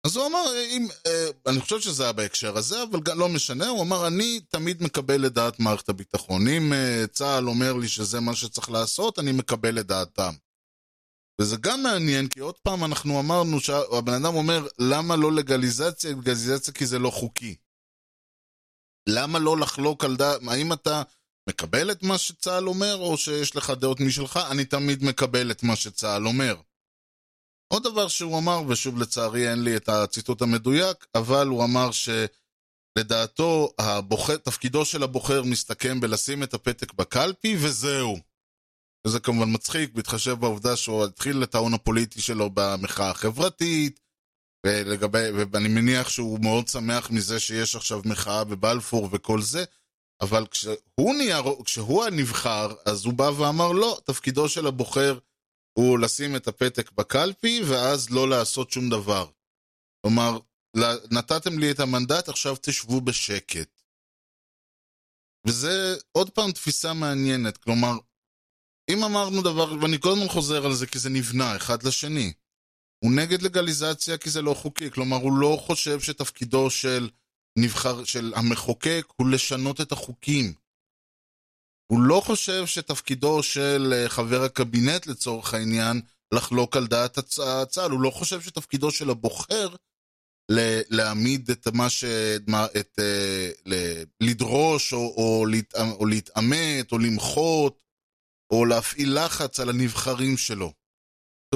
אז 0.06 0.15
הוא 0.15 0.25
אמר, 0.25 0.46
אם, 0.70 0.88
אה, 1.08 1.27
אני 1.48 1.62
חושב 1.62 1.80
שזה 1.80 2.04
היה 2.04 2.12
בהקשר 2.12 2.58
הזה, 2.58 2.84
אבל 2.84 3.00
לא 3.15 3.30
משנה, 3.30 3.68
הוא 3.68 3.82
אמר, 3.82 4.08
אני 4.08 4.39
תמיד 4.50 4.84
מקבל 4.84 5.25
את 5.25 5.34
דעת 5.34 5.60
מערכת 5.60 5.89
הביטחון. 5.89 6.48
אם 6.48 6.74
אה, 6.74 7.08
צה"ל 7.12 7.48
אומר 7.48 7.74
לי 7.74 7.88
שזה 7.88 8.20
מה 8.20 8.36
שצריך 8.36 8.70
לעשות, 8.72 9.20
אני 9.20 9.32
מקבל 9.32 9.80
את 9.80 9.88
דעתם. 9.88 10.34
וזה 11.42 11.58
גם 11.58 11.84
מעניין, 11.84 12.27
כי 12.27 12.39
עוד 12.39 12.56
פעם 12.56 12.84
אנחנו 12.84 13.20
אמרנו, 13.20 13.60
שהבן 13.60 14.13
אדם 14.13 14.36
אומר, 14.36 14.68
למה 14.80 15.15
לא 15.15 15.32
לגליזציה? 15.32 16.12
לגליזציה 16.12 16.74
כי 16.74 16.86
זה 16.86 17.00
לא 17.00 17.10
חוקי. 17.10 17.56
למה 19.10 19.40
לא 19.40 19.58
לחלוק 19.58 20.04
על 20.06 20.16
דעת, 20.16 20.42
האם 20.48 20.74
אתה 20.74 21.04
מקבל 21.50 21.92
את 21.92 22.04
מה 22.04 22.18
שצה"ל 22.18 22.68
אומר, 22.68 22.96
או 22.96 23.18
שיש 23.18 23.56
לך 23.56 23.70
דעות 23.70 24.00
משלך? 24.00 24.40
אני 24.52 24.66
תמיד 24.66 25.04
מקבל 25.04 25.52
את 25.52 25.64
מה 25.64 25.76
שצה"ל 25.76 26.28
אומר. 26.28 26.56
עוד 27.74 27.84
דבר 27.84 28.08
שהוא 28.08 28.40
אמר, 28.40 28.62
ושוב 28.68 29.00
לצערי 29.00 29.52
אין 29.52 29.64
לי 29.64 29.78
את 29.78 29.90
הציטוט 29.90 30.42
המדויק, 30.42 31.06
אבל 31.16 31.48
הוא 31.48 31.64
אמר 31.64 31.90
שלדעתו 31.92 33.74
הבוחר, 33.80 34.38
תפקידו 34.38 34.86
של 34.86 35.04
הבוחר 35.04 35.44
מסתכם 35.44 36.00
בלשים 36.00 36.44
את 36.44 36.54
הפתק 36.54 36.94
בקלפי 36.94 37.56
וזהו. 37.60 38.18
וזה 39.08 39.20
כמובן 39.20 39.54
מצחיק, 39.54 39.94
בהתחשב 39.94 40.34
בעובדה 40.34 40.76
שהוא 40.76 41.06
התחיל 41.06 41.44
את 41.44 41.56
ההון 41.56 41.74
הפוליטי 41.74 42.22
שלו 42.22 42.50
במחאה 42.54 43.10
החברתית, 43.10 44.00
ולגבי, 44.65 45.29
ואני 45.51 45.67
מניח 45.67 46.10
שהוא 46.10 46.39
מאוד 46.43 46.67
שמח 46.67 47.12
מזה 47.12 47.39
שיש 47.39 47.75
עכשיו 47.75 48.01
מחאה 48.05 48.43
בבלפור 48.43 49.10
וכל 49.12 49.41
זה, 49.41 49.63
אבל 50.22 50.48
כשהוא, 50.48 51.15
נהיה, 51.17 51.41
כשהוא 51.65 52.03
הנבחר, 52.03 52.74
אז 52.86 53.05
הוא 53.05 53.13
בא 53.13 53.24
ואמר 53.24 53.72
לא, 53.72 54.00
תפקידו 54.05 54.50
של 54.50 54.67
הבוחר 54.67 55.19
הוא 55.77 56.00
לשים 56.00 56.36
את 56.36 56.48
הפתק 56.48 56.91
בקלפי, 56.91 57.62
ואז 57.69 58.10
לא 58.10 58.29
לעשות 58.29 58.72
שום 58.72 58.89
דבר. 58.89 59.29
כלומר, 60.01 60.38
נתתם 61.12 61.60
לי 61.60 61.72
את 61.72 61.79
המנדט, 61.79 62.29
עכשיו 62.29 62.55
תשבו 62.62 63.01
בשקט. 63.01 63.81
וזה 65.48 65.95
עוד 66.12 66.29
פעם 66.29 66.51
תפיסה 66.51 66.93
מעניינת, 66.93 67.57
כלומר, 67.57 67.93
אם 68.89 69.03
אמרנו 69.03 69.41
דבר, 69.41 69.74
ואני 69.81 70.00
כל 70.00 70.10
הזמן 70.10 70.27
חוזר 70.27 70.65
על 70.65 70.74
זה 70.74 70.88
כי 70.88 71.00
זה 71.00 71.10
נבנה 71.10 71.55
אחד 71.55 71.84
לשני. 71.84 72.34
הוא 73.04 73.12
נגד 73.12 73.42
לגליזציה 73.42 74.18
כי 74.18 74.30
זה 74.30 74.42
לא 74.42 74.54
חוקי, 74.54 74.92
כלומר 74.92 75.18
הוא 75.18 75.40
לא 75.40 75.58
חושב 75.62 76.00
שתפקידו 76.00 76.70
של 76.70 77.10
נבחר, 77.58 78.04
של 78.04 78.34
המחוקק 78.36 79.06
הוא 79.16 79.30
לשנות 79.30 79.82
את 79.82 79.92
החוקים. 79.92 80.54
הוא 81.92 82.02
לא 82.02 82.22
חושב 82.25 82.66
שתפקידו 82.66 83.44
של 83.44 83.94
אה, 83.94 84.10
חבר 84.10 84.44
הקבינט 84.44 85.08
לצורך 85.08 85.54
העניין 85.54 86.02
לחלוק 86.34 86.78
על 86.78 86.88
דעת 86.88 87.18
הצה"ל, 87.18 87.92
הוא 87.92 88.02
לא 88.02 88.10
חושב 88.10 88.42
שתפקידו 88.42 88.92
של 88.92 89.10
הבוחר 89.10 89.75
להעמיד 90.90 91.50
את 91.52 91.68
מה 91.68 91.90
ש... 91.90 92.04
את, 92.80 93.00
אה, 93.00 93.52
לדרוש 94.22 94.94
או, 94.94 95.00
או, 95.00 95.46
או 96.00 96.06
להתעמת 96.06 96.92
או 96.92 96.98
למחות 96.98 97.80
או 98.52 98.66
להפעיל 98.66 99.25
לחץ 99.25 99.60
על 99.60 99.70
הנבחרים 99.70 100.38
שלו. 100.38 100.74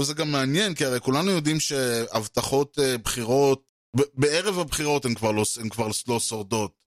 זה 0.03 0.13
גם 0.13 0.31
מעניין, 0.31 0.75
כי 0.75 0.85
הרי 0.85 0.99
כולנו 0.99 1.31
יודעים 1.31 1.59
שהבטחות 1.59 2.79
אה, 2.79 2.97
בחירות, 2.97 3.63
בערב 3.93 4.59
הבחירות 4.59 5.05
הן 5.05 5.13
כבר, 5.13 5.31
לא, 5.31 5.43
הן 5.61 5.69
כבר 5.69 5.87
לא 6.07 6.19
שורדות. 6.19 6.79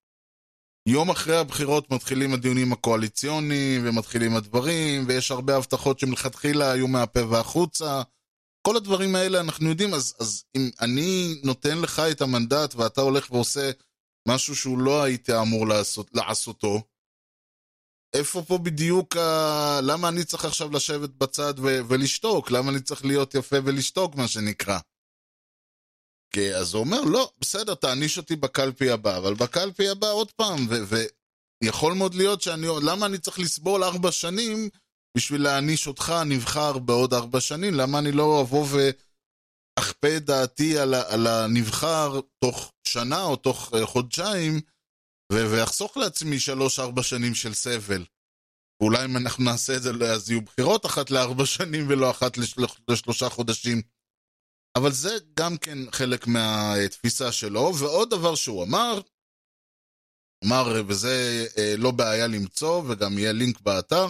יום 0.85 1.09
אחרי 1.09 1.37
הבחירות 1.37 1.91
מתחילים 1.91 2.33
הדיונים 2.33 2.73
הקואליציוניים, 2.73 3.81
ומתחילים 3.85 4.35
הדברים, 4.35 5.05
ויש 5.07 5.31
הרבה 5.31 5.57
הבטחות 5.57 5.99
שמלכתחילה 5.99 6.71
היו 6.71 6.87
מהפה 6.87 7.25
והחוצה. 7.25 8.01
כל 8.67 8.77
הדברים 8.77 9.15
האלה 9.15 9.39
אנחנו 9.39 9.69
יודעים, 9.69 9.93
אז, 9.93 10.15
אז 10.19 10.43
אם 10.55 10.69
אני 10.81 11.41
נותן 11.43 11.77
לך 11.77 11.99
את 12.11 12.21
המנדט 12.21 12.75
ואתה 12.75 13.01
הולך 13.01 13.31
ועושה 13.31 13.71
משהו 14.27 14.55
שהוא 14.55 14.77
לא 14.77 15.03
היית 15.03 15.29
אמור 15.29 15.67
לעשות, 15.67 16.09
לעשותו, 16.13 16.81
איפה 18.13 18.43
פה 18.47 18.57
בדיוק 18.57 19.17
ה... 19.17 19.79
למה 19.83 20.09
אני 20.09 20.23
צריך 20.23 20.45
עכשיו 20.45 20.71
לשבת 20.71 21.09
בצד 21.09 21.53
ו... 21.57 21.79
ולשתוק? 21.87 22.51
למה 22.51 22.71
אני 22.71 22.79
צריך 22.79 23.05
להיות 23.05 23.35
יפה 23.35 23.55
ולשתוק, 23.63 24.15
מה 24.15 24.27
שנקרא? 24.27 24.79
כי 26.33 26.55
אז 26.55 26.73
הוא 26.73 26.83
אומר, 26.83 27.01
לא, 27.01 27.31
בסדר, 27.39 27.75
תעניש 27.75 28.17
אותי 28.17 28.35
בקלפי 28.35 28.89
הבא, 28.89 29.17
אבל 29.17 29.33
בקלפי 29.33 29.89
הבא 29.89 30.11
עוד 30.11 30.31
פעם, 30.31 30.67
ויכול. 31.63 31.93
מאוד 31.93 32.15
להיות 32.15 32.41
שאני... 32.41 32.67
למה 32.83 33.05
אני 33.05 33.17
צריך 33.17 33.39
לסבול 33.39 33.83
ארבע 33.83 34.11
שנים 34.11 34.69
בשביל 35.17 35.43
להעניש 35.43 35.87
אותך, 35.87 36.09
הנבחר, 36.09 36.77
בעוד 36.77 37.13
ארבע 37.13 37.41
שנים? 37.41 37.73
למה 37.73 37.99
אני 37.99 38.11
לא 38.11 38.41
אבוא 38.41 38.67
ואכפה 39.79 40.17
את 40.17 40.25
דעתי 40.25 40.77
על, 40.77 40.93
ה... 40.93 41.13
על 41.13 41.27
הנבחר 41.27 42.19
תוך 42.39 42.71
שנה 42.87 43.23
או 43.23 43.35
תוך 43.35 43.73
uh, 43.73 43.85
חודשיים? 43.85 44.61
ואחסוך 45.31 45.97
לעצמי 45.97 46.39
שלוש-ארבע 46.39 47.03
שנים 47.03 47.35
של 47.35 47.53
סבל. 47.53 48.05
ואולי 48.81 49.05
אם 49.05 49.17
אנחנו 49.17 49.43
נעשה 49.43 49.75
את 49.75 49.81
זה, 49.81 49.91
אז 50.13 50.29
יהיו 50.29 50.41
בחירות 50.41 50.85
אחת 50.85 51.11
לארבע 51.11 51.45
שנים 51.45 51.89
ולא 51.89 52.11
אחת 52.11 52.37
לשל... 52.37 52.61
לשלושה 52.87 53.29
חודשים. 53.29 53.81
אבל 54.77 54.91
זה 54.91 55.09
גם 55.39 55.57
כן 55.57 55.91
חלק 55.91 56.27
מהתפיסה 56.27 57.31
שלו. 57.31 57.71
ועוד 57.79 58.09
דבר 58.09 58.35
שהוא 58.35 58.63
אמר, 58.63 59.01
אמר, 60.45 60.83
וזה 60.87 61.45
אה, 61.57 61.73
לא 61.77 61.91
בעיה 61.91 62.27
למצוא, 62.27 62.83
וגם 62.89 63.17
יהיה 63.17 63.31
לינק 63.31 63.61
באתר, 63.61 64.05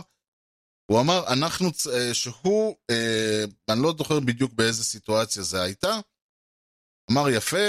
הוא 0.91 0.99
אמר, 1.01 1.33
אנחנו, 1.33 1.67
אה, 1.93 2.13
שהוא, 2.13 2.75
אה, 2.89 3.43
אני 3.69 3.83
לא 3.83 3.93
זוכר 3.97 4.19
בדיוק 4.19 4.53
באיזה 4.53 4.83
סיטואציה 4.83 5.43
זה 5.43 5.61
הייתה, 5.61 5.99
אמר 7.11 7.29
יפה, 7.29 7.67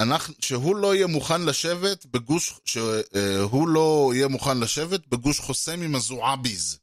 אנחנו, 0.00 0.34
שהוא 0.40 0.76
לא 0.76 0.94
יהיה 0.94 1.06
מוכן 1.06 1.42
לשבת 1.42 2.06
בגוש, 2.06 2.60
שהוא 2.64 3.68
לא 3.68 4.10
יהיה 4.14 4.28
מוכן 4.28 4.60
לשבת 4.60 5.06
בגוש 5.06 5.40
חוסם 5.40 5.82
עם 5.82 5.94
הזועביז. 5.94 6.78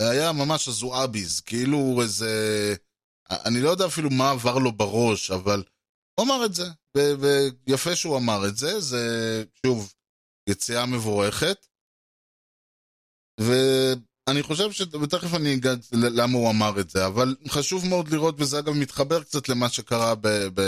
היה 0.00 0.32
ממש 0.32 0.68
הזועביז, 0.68 1.40
כאילו 1.40 2.02
איזה... 2.02 2.74
אני 3.30 3.60
לא 3.60 3.68
יודע 3.68 3.86
אפילו 3.86 4.10
מה 4.10 4.30
עבר 4.30 4.58
לו 4.58 4.72
בראש, 4.72 5.30
אבל 5.30 5.64
הוא 6.14 6.26
אמר 6.26 6.46
את 6.46 6.54
זה, 6.54 6.64
ויפה 7.66 7.96
שהוא 7.96 8.16
אמר 8.16 8.48
את 8.48 8.56
זה, 8.56 8.80
זה 8.80 9.44
שוב, 9.66 9.94
יציאה 10.48 10.86
מבורכת. 10.86 11.66
ואני 13.40 14.42
חושב 14.42 14.72
ש... 14.72 14.80
ותכף 14.80 15.34
אני 15.34 15.54
אגע 15.54 15.74
למה 15.92 16.38
הוא 16.38 16.50
אמר 16.50 16.80
את 16.80 16.90
זה, 16.90 17.06
אבל 17.06 17.36
חשוב 17.48 17.86
מאוד 17.86 18.08
לראות, 18.08 18.34
וזה 18.38 18.58
אגב 18.58 18.72
מתחבר 18.72 19.22
קצת 19.22 19.48
למה 19.48 19.68
שקרה 19.68 20.14
ב... 20.14 20.28
ב... 20.54 20.62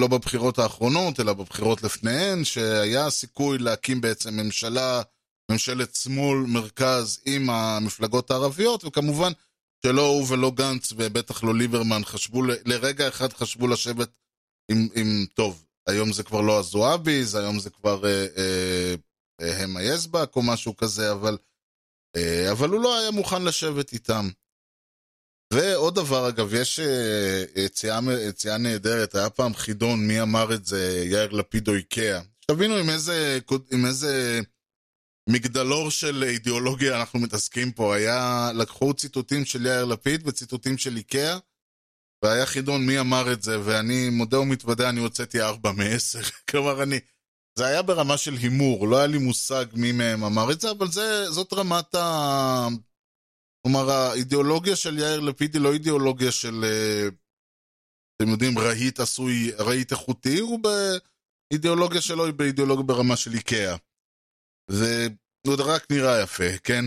לא 0.00 0.06
בבחירות 0.06 0.58
האחרונות, 0.58 1.20
אלא 1.20 1.32
בבחירות 1.32 1.82
לפניהן, 1.82 2.44
שהיה 2.44 3.10
סיכוי 3.10 3.58
להקים 3.58 4.00
בעצם 4.00 4.34
ממשלה, 4.34 5.02
ממשלת 5.50 5.94
שמאל 5.94 6.38
מרכז 6.38 7.20
עם 7.26 7.50
המפלגות 7.50 8.30
הערביות, 8.30 8.84
וכמובן 8.84 9.32
שלא 9.86 10.06
הוא 10.06 10.26
ולא 10.28 10.50
גנץ 10.50 10.92
ובטח 10.96 11.44
לא 11.44 11.54
ליברמן 11.54 12.04
חשבו, 12.04 12.42
לרגע 12.42 13.08
אחד 13.08 13.32
חשבו 13.32 13.68
לשבת 13.68 14.10
עם, 14.70 14.88
עם 14.94 15.26
טוב, 15.34 15.64
היום 15.88 16.12
זה 16.12 16.22
כבר 16.22 16.40
לא 16.40 16.58
הזועביז, 16.58 17.34
היום 17.34 17.58
זה 17.58 17.70
כבר 17.70 18.04
אה, 18.04 18.26
אה, 18.36 18.94
אה, 19.40 19.62
הם 19.62 19.76
או 20.36 20.42
משהו 20.42 20.76
כזה, 20.76 21.12
אבל, 21.12 21.38
אה, 22.16 22.52
אבל 22.52 22.68
הוא 22.68 22.82
לא 22.82 22.98
היה 22.98 23.10
מוכן 23.10 23.42
לשבת 23.42 23.92
איתם. 23.92 24.28
ועוד 25.52 25.94
דבר, 25.94 26.28
אגב, 26.28 26.54
יש 26.54 26.80
אה, 26.80 27.44
יציאה, 27.56 27.98
יציאה 28.28 28.58
נהדרת, 28.58 29.14
היה 29.14 29.30
פעם 29.30 29.54
חידון, 29.54 30.06
מי 30.06 30.22
אמר 30.22 30.54
את 30.54 30.66
זה, 30.66 31.04
יאיר 31.06 31.30
לפיד 31.30 31.68
או 31.68 31.74
איקאה. 31.74 32.20
שתבינו 32.40 32.76
עם 32.76 32.90
איזה, 32.90 33.38
עם 33.72 33.86
איזה 33.86 34.40
מגדלור 35.28 35.90
של 35.90 36.24
אידיאולוגיה 36.24 37.00
אנחנו 37.00 37.18
מתעסקים 37.18 37.72
פה. 37.72 37.96
היה, 37.96 38.50
לקחו 38.54 38.94
ציטוטים 38.94 39.44
של 39.44 39.66
יאיר 39.66 39.84
לפיד 39.84 40.28
וציטוטים 40.28 40.78
של 40.78 40.96
איקאה, 40.96 41.38
והיה 42.24 42.46
חידון 42.46 42.86
מי 42.86 43.00
אמר 43.00 43.32
את 43.32 43.42
זה, 43.42 43.58
ואני 43.64 44.10
מודה 44.10 44.40
ומתוודה, 44.40 44.88
אני 44.88 45.00
הוצאתי 45.00 45.40
ארבע 45.40 45.72
מעשר. 45.72 46.22
כלומר, 46.50 46.82
אני... 46.82 46.98
זה 47.58 47.66
היה 47.66 47.82
ברמה 47.82 48.16
של 48.16 48.34
הימור, 48.34 48.88
לא 48.88 48.98
היה 48.98 49.06
לי 49.06 49.18
מושג 49.18 49.66
מי 49.72 49.92
מהם 49.92 50.24
אמר 50.24 50.52
את 50.52 50.60
זה, 50.60 50.70
אבל 50.70 50.90
זה, 50.90 51.30
זאת 51.30 51.52
רמת 51.52 51.94
ה... 51.94 52.68
כלומר, 53.62 53.90
האידיאולוגיה 53.90 54.76
של 54.76 54.98
יאיר 54.98 55.20
לפיד 55.20 55.54
היא 55.54 55.62
לא 55.62 55.72
אידיאולוגיה 55.72 56.32
של, 56.32 56.64
אה, 56.64 57.08
אתם 58.16 58.30
יודעים, 58.30 58.58
רהיט 58.58 59.00
עשוי, 59.00 59.52
רהיט 59.58 59.92
איכותי, 59.92 60.38
הוא 60.38 60.60
באידיאולוגיה 61.50 62.00
שלו 62.00 62.24
היא 62.24 62.34
באידיאולוגיה 62.34 62.84
ברמה 62.84 63.16
של 63.16 63.32
איקאה. 63.34 63.76
זה 64.70 65.08
עוד 65.46 65.60
רק 65.60 65.90
נראה 65.90 66.22
יפה, 66.22 66.58
כן? 66.64 66.84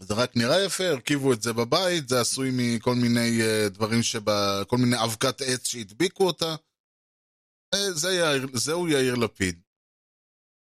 זה 0.00 0.14
רק 0.14 0.36
נראה 0.36 0.64
יפה, 0.64 0.84
הרכיבו 0.84 1.32
את 1.32 1.42
זה 1.42 1.52
בבית, 1.52 2.08
זה 2.08 2.20
עשוי 2.20 2.50
מכל 2.52 2.94
מיני 2.94 3.40
uh, 3.40 3.68
דברים 3.68 4.02
שבה... 4.02 4.62
כל 4.66 4.76
מיני 4.76 4.96
אבקת 5.04 5.40
עץ 5.40 5.66
שהדביקו 5.66 6.26
אותה. 6.26 6.54
זה 7.94 8.12
יאיר, 8.12 8.46
זהו 8.52 8.88
יאיר 8.88 9.14
לפיד. 9.14 9.61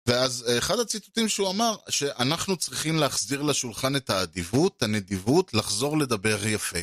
ואז 0.09 0.45
אחד 0.57 0.79
הציטוטים 0.79 1.29
שהוא 1.29 1.49
אמר, 1.49 1.75
שאנחנו 1.89 2.57
צריכים 2.57 2.95
להחזיר 2.95 3.41
לשולחן 3.41 3.95
את 3.95 4.09
האדיבות, 4.09 4.83
הנדיבות, 4.83 5.53
לחזור 5.53 5.97
לדבר 5.97 6.47
יפה. 6.47 6.79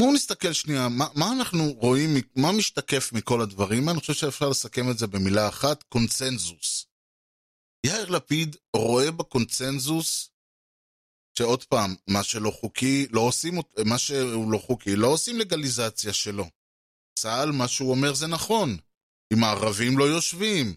בואו 0.00 0.12
נסתכל 0.12 0.52
שנייה, 0.52 0.88
מה, 0.88 1.06
מה 1.14 1.32
אנחנו 1.32 1.72
רואים, 1.72 2.10
מה 2.36 2.52
משתקף 2.52 3.12
מכל 3.12 3.40
הדברים? 3.40 3.88
אני 3.88 4.00
חושב 4.00 4.12
שאפשר 4.12 4.48
לסכם 4.48 4.90
את 4.90 4.98
זה 4.98 5.06
במילה 5.06 5.48
אחת, 5.48 5.82
קונצנזוס. 5.82 6.86
יאיר 7.86 8.10
לפיד 8.10 8.56
רואה 8.76 9.10
בקונצנזוס 9.10 10.30
שעוד 11.38 11.64
פעם, 11.64 11.94
מה 12.06 12.22
שלא 12.22 12.50
חוקי, 12.50 13.06
לא 13.10 13.20
עושים, 13.20 13.54
מה 13.86 13.98
שהוא 13.98 14.52
לא 14.52 14.58
חוקי, 14.58 14.96
לא 14.96 15.06
עושים 15.06 15.38
לגליזציה 15.38 16.12
שלו. 16.12 16.50
צה"ל, 17.18 17.52
מה 17.52 17.68
שהוא 17.68 17.90
אומר 17.90 18.14
זה 18.14 18.26
נכון. 18.26 18.76
אם 19.32 19.44
הערבים 19.44 19.98
לא 19.98 20.04
יושבים, 20.04 20.76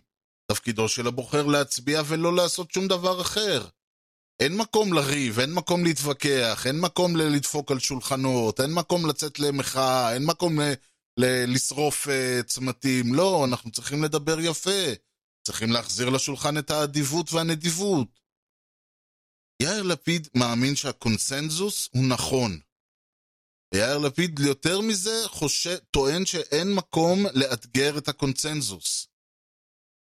תפקידו 0.51 0.89
של 0.89 1.07
הבוחר 1.07 1.45
להצביע 1.45 2.01
ולא 2.07 2.35
לעשות 2.35 2.71
שום 2.71 2.87
דבר 2.87 3.21
אחר. 3.21 3.67
אין 4.39 4.57
מקום 4.57 4.93
לריב, 4.93 5.39
אין 5.39 5.53
מקום 5.53 5.83
להתווכח, 5.83 6.63
אין 6.67 6.79
מקום 6.79 7.15
לדפוק 7.15 7.71
על 7.71 7.79
שולחנות, 7.79 8.61
אין 8.61 8.73
מקום 8.73 9.09
לצאת 9.09 9.39
למחאה, 9.39 10.13
אין 10.13 10.25
מקום 10.25 10.59
לשרוף 11.19 12.07
uh, 12.07 12.43
צמתים. 12.43 13.13
לא, 13.13 13.45
אנחנו 13.45 13.71
צריכים 13.71 14.03
לדבר 14.03 14.39
יפה. 14.39 14.93
צריכים 15.47 15.71
להחזיר 15.71 16.09
לשולחן 16.09 16.57
את 16.57 16.71
האדיבות 16.71 17.33
והנדיבות. 17.33 18.07
יאיר 19.61 19.83
לפיד 19.83 20.27
מאמין 20.35 20.75
שהקונסנזוס 20.75 21.89
הוא 21.93 22.03
נכון. 22.09 22.59
יאיר 23.73 23.97
לפיד 23.97 24.39
יותר 24.39 24.81
מזה 24.81 25.23
חושב, 25.27 25.77
טוען 25.91 26.25
שאין 26.25 26.73
מקום 26.73 27.25
לאתגר 27.33 27.97
את 27.97 28.07
הקונצנזוס. 28.07 29.07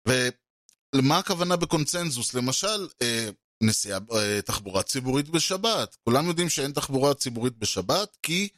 ולמה 0.07 1.17
הכוונה 1.17 1.55
בקונצנזוס? 1.55 2.33
למשל, 2.33 2.87
אה, 3.01 3.29
נסיעה, 3.63 3.99
אה, 4.11 4.41
תחבורה 4.41 4.83
ציבורית 4.83 5.29
בשבת. 5.29 5.95
כולם 6.03 6.27
יודעים 6.27 6.49
שאין 6.49 6.71
תחבורה 6.71 7.13
ציבורית 7.13 7.57
בשבת, 7.57 8.17
כי 8.23 8.49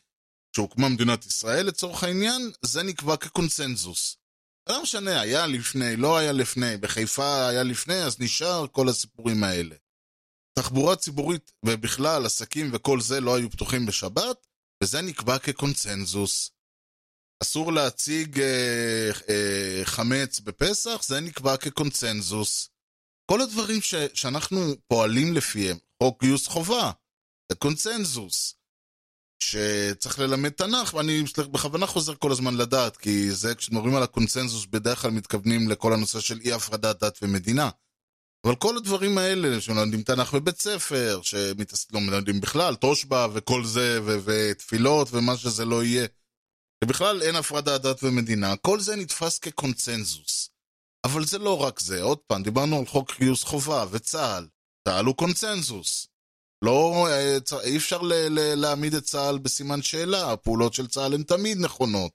כשהוקמה 0.53 0.89
מדינת 0.89 1.25
ישראל 1.25 1.65
לצורך 1.65 2.03
העניין, 2.03 2.51
זה 2.61 2.83
נקבע 2.83 3.17
כקונצנזוס. 3.17 4.17
לא 4.69 4.81
משנה, 4.83 5.21
היה 5.21 5.47
לפני, 5.47 5.95
לא 5.95 6.17
היה 6.17 6.31
לפני, 6.31 6.77
בחיפה 6.77 7.47
היה 7.47 7.63
לפני, 7.63 8.03
אז 8.03 8.19
נשאר 8.19 8.67
כל 8.71 8.89
הסיפורים 8.89 9.43
האלה. 9.43 9.75
תחבורה 10.59 10.95
ציבורית 10.95 11.51
ובכלל 11.65 12.25
עסקים 12.25 12.69
וכל 12.73 13.01
זה 13.01 13.21
לא 13.21 13.35
היו 13.35 13.49
פתוחים 13.49 13.85
בשבת, 13.85 14.47
וזה 14.83 15.01
נקבע 15.01 15.39
כקונצנזוס. 15.39 16.51
אסור 17.43 17.73
להציג 17.73 18.39
אה, 18.39 19.09
אה, 19.29 19.81
חמץ 19.85 20.39
בפסח, 20.39 21.01
זה 21.05 21.19
נקבע 21.19 21.57
כקונצנזוס. 21.57 22.69
כל 23.31 23.41
הדברים 23.41 23.81
ש, 23.81 23.95
שאנחנו 24.13 24.75
פועלים 24.87 25.33
לפיהם, 25.33 25.77
חוק 26.03 26.23
גיוס 26.23 26.47
חובה, 26.47 26.91
זה 27.51 27.55
קונצנזוס. 27.55 28.53
שצריך 29.43 30.19
ללמד 30.19 30.49
תנ"ך, 30.49 30.93
ואני 30.93 31.23
בכוונה 31.51 31.85
חוזר 31.87 32.15
כל 32.15 32.31
הזמן 32.31 32.55
לדעת, 32.55 32.97
כי 32.97 33.31
זה, 33.31 33.55
כשמדברים 33.55 33.95
על 33.95 34.03
הקונצנזוס, 34.03 34.65
בדרך 34.65 35.01
כלל 35.01 35.11
מתכוונים 35.11 35.69
לכל 35.69 35.93
הנושא 35.93 36.19
של 36.19 36.39
אי 36.43 36.53
הפרדת 36.53 37.03
דת 37.03 37.19
ומדינה. 37.21 37.69
אבל 38.45 38.55
כל 38.55 38.77
הדברים 38.77 39.17
האלה, 39.17 39.61
שמלמדים 39.61 40.01
תנ"ך 40.01 40.33
בבית 40.33 40.61
ספר, 40.61 41.19
שלא 41.21 41.99
מלמדים 41.99 42.41
בכלל, 42.41 42.75
תושבע 42.75 43.27
וכל 43.33 43.65
זה, 43.65 43.99
ו- 44.05 44.17
ותפילות 44.23 45.07
ומה 45.11 45.37
שזה 45.37 45.65
לא 45.65 45.83
יהיה, 45.83 46.07
שבכלל 46.83 47.21
אין 47.21 47.35
הפרדת 47.35 47.81
דת 47.81 48.03
ומדינה, 48.03 48.55
כל 48.57 48.79
זה 48.79 48.95
נתפס 48.95 49.39
כקונצנזוס. 49.39 50.49
אבל 51.05 51.25
זה 51.25 51.37
לא 51.37 51.61
רק 51.61 51.79
זה, 51.79 52.01
עוד 52.01 52.17
פעם, 52.17 52.43
דיברנו 52.43 52.79
על 52.79 52.85
חוק 52.85 53.11
גיוס 53.19 53.43
חובה 53.43 53.85
וצה"ל. 53.91 54.47
צה"ל 54.87 55.05
הוא 55.05 55.15
קונצנזוס. 55.15 56.07
לא, 56.65 57.07
אה, 57.09 57.37
אי 57.63 57.77
אפשר 57.77 58.01
ל- 58.01 58.13
ל- 58.13 58.55
להעמיד 58.55 58.93
את 58.93 59.03
צה"ל 59.03 59.37
בסימן 59.37 59.81
שאלה, 59.81 60.31
הפעולות 60.31 60.73
של 60.73 60.87
צה"ל 60.87 61.13
הן 61.13 61.23
תמיד 61.23 61.57
נכונות. 61.57 62.11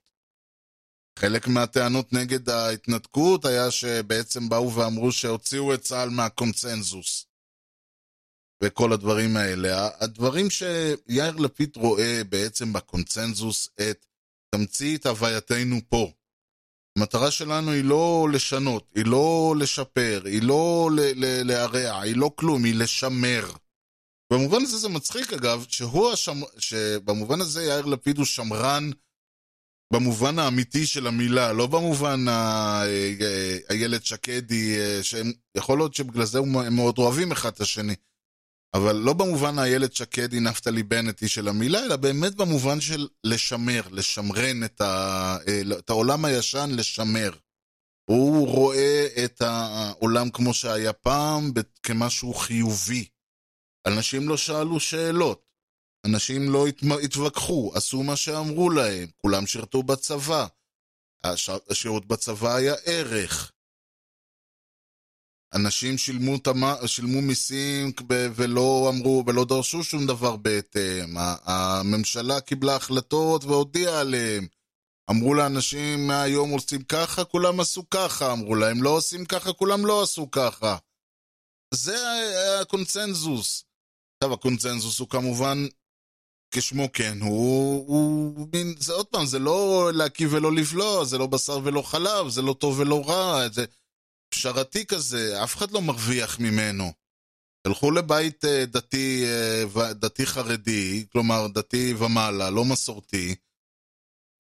חלק 1.19 1.49
מהטענות 1.49 2.13
נגד 2.13 2.49
ההתנתקות 2.49 3.45
היה 3.45 3.71
שבעצם 3.71 4.49
באו 4.49 4.75
ואמרו 4.75 5.13
שהוציאו 5.13 5.75
את 5.75 5.81
צה"ל 5.81 6.11
מהקונצנזוס. 6.11 7.27
וכל 8.65 8.93
הדברים 8.93 9.37
האלה. 9.37 9.89
הדברים 10.01 10.51
שיאיר 10.51 11.37
לפיד 11.37 11.77
רואה 11.77 12.23
בעצם 12.29 12.73
בקונצנזוס 12.73 13.69
את 13.91 14.07
תמצית 14.55 15.07
הווייתנו 15.07 15.77
פה. 15.89 16.13
המטרה 16.99 17.31
שלנו 17.31 17.71
היא 17.71 17.85
לא 17.85 18.29
לשנות, 18.33 18.91
היא 18.95 19.05
לא 19.07 19.55
לשפר, 19.59 20.23
היא 20.25 20.43
לא 20.43 20.91
להרע, 21.45 22.01
היא 22.01 22.17
לא 22.17 22.31
כלום, 22.37 22.65
היא 22.65 22.75
לשמר. 22.75 23.53
במובן 24.33 24.63
הזה 24.63 24.77
זה 24.77 24.89
מצחיק 24.89 25.33
אגב, 25.33 25.67
שהוא 25.69 26.13
השמ... 26.13 26.41
שבמובן 26.59 27.41
הזה 27.41 27.63
יאיר 27.63 27.87
לפיד 27.87 28.19
הוא 28.19 28.27
שמרן 28.27 28.91
במובן 29.93 30.39
האמיתי 30.39 30.87
של 30.87 31.07
המילה, 31.07 31.53
לא 31.53 31.67
במובן 31.67 32.25
איילת 33.71 34.05
שקדי, 34.05 34.77
שיכול 35.03 35.79
להיות 35.79 35.95
שבגלל 35.95 36.25
זה 36.25 36.39
הם 36.39 36.77
מאוד 36.77 36.99
אוהבים 36.99 37.33
אחד 37.33 37.53
את 37.53 37.61
השני, 37.61 37.95
אבל 38.75 38.97
לא 38.97 39.13
במובן 39.13 39.59
איילת 39.59 39.95
שקדי, 39.95 40.41
נפתלי 40.41 40.83
בנטי 40.83 41.29
של 41.29 41.49
המילה, 41.49 41.85
אלא 41.85 41.97
באמת 41.97 42.35
במובן 42.35 42.81
של 42.81 43.09
לשמר, 43.25 43.83
לשמרן 43.91 44.65
את, 44.65 44.81
ה... 44.81 45.37
את 45.79 45.91
העולם 45.91 46.25
הישן, 46.25 46.71
לשמר. 46.73 47.31
הוא 48.05 48.49
רואה 48.49 49.07
את 49.25 49.41
העולם 49.41 50.31
כמו 50.31 50.55
שהיה 50.55 50.93
פעם 50.93 51.53
כמשהו 51.83 52.35
חיובי. 52.35 53.09
אנשים 53.87 54.29
לא 54.29 54.37
שאלו 54.37 54.81
שאלות. 54.81 55.53
אנשים 56.07 56.51
לא 56.51 56.67
התווכחו, 57.03 57.73
עשו 57.75 58.03
מה 58.03 58.17
שאמרו 58.17 58.71
להם, 58.71 59.09
כולם 59.17 59.47
שירתו 59.47 59.83
בצבא. 59.83 60.47
השירות 61.71 62.07
בצבא 62.07 62.55
היה 62.55 62.75
ערך. 62.85 63.53
אנשים 65.55 65.99
שילמו, 65.99 66.39
תמה, 66.39 66.77
שילמו 66.87 67.23
מיסים 67.23 67.93
ולא 68.11 68.93
אמרו 68.95 69.25
ולא 69.27 69.45
דרשו 69.45 69.85
שום 69.85 70.07
דבר 70.07 70.37
בהתאם. 70.37 71.15
הממשלה 71.45 72.41
קיבלה 72.41 72.77
החלטות 72.77 73.45
והודיעה 73.45 74.01
עליהם. 74.01 74.47
אמרו 75.11 75.35
לאנשים 75.35 76.07
מהיום 76.07 76.51
עושים 76.51 76.83
ככה, 76.83 77.25
כולם 77.25 77.61
עשו 77.61 77.91
ככה. 77.91 78.33
אמרו 78.33 78.55
להם 78.55 78.83
לא 78.83 78.91
עושים 78.91 79.25
ככה, 79.25 79.53
כולם 79.53 79.87
לא 79.87 80.03
עשו 80.03 80.31
ככה. 80.31 80.77
זה 81.75 81.97
הקונצנזוס. 82.61 83.65
עכשיו, 84.17 84.35
הקונצנזוס 84.35 84.99
הוא 84.99 85.09
כמובן 85.09 85.67
כשמו 86.51 86.93
כן, 86.93 87.19
הוא, 87.21 87.85
הוא 87.87 88.49
מין, 88.53 88.75
זה 88.79 88.93
עוד 88.93 89.07
פעם, 89.07 89.27
זה 89.27 89.39
לא 89.39 89.91
להקיא 89.95 90.27
ולא 90.31 90.53
לבלוע, 90.53 91.05
זה 91.05 91.19
לא 91.19 91.27
בשר 91.27 91.59
ולא 91.65 91.83
חלב, 91.83 92.29
זה 92.29 92.43
לא 92.43 92.53
טוב 92.53 92.79
ולא 92.79 93.03
רע, 93.09 93.49
זה 93.49 93.65
פשרתי 94.33 94.87
כזה, 94.87 95.45
אף 95.45 95.57
אחד 95.57 95.71
לא 95.71 95.83
מרוויח 95.83 96.39
ממנו. 96.41 96.93
תלכו 97.67 97.91
לבית 97.91 98.45
אה, 98.45 98.65
דתי, 98.67 99.25
אה, 99.27 99.93
דתי 99.93 100.27
חרדי, 100.27 101.07
כלומר 101.13 101.47
דתי 101.49 101.95
ומעלה, 101.99 102.51
לא 102.51 102.65
מסורתי, 102.65 103.35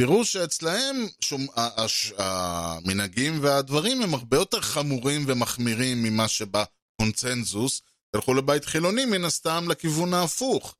תראו 0.00 0.24
שאצלהם 0.24 0.96
שום, 1.20 1.46
הש, 1.56 2.12
המנהגים 2.18 3.38
והדברים 3.42 4.02
הם 4.02 4.14
הרבה 4.14 4.36
יותר 4.36 4.60
חמורים 4.60 5.24
ומחמירים 5.26 6.02
ממה 6.02 6.28
שבקונצנזוס. 6.28 7.82
תלכו 8.14 8.34
לבית 8.34 8.64
חילוני 8.64 9.04
מן 9.04 9.24
הסתם 9.24 9.64
לכיוון 9.68 10.14
ההפוך. 10.14 10.76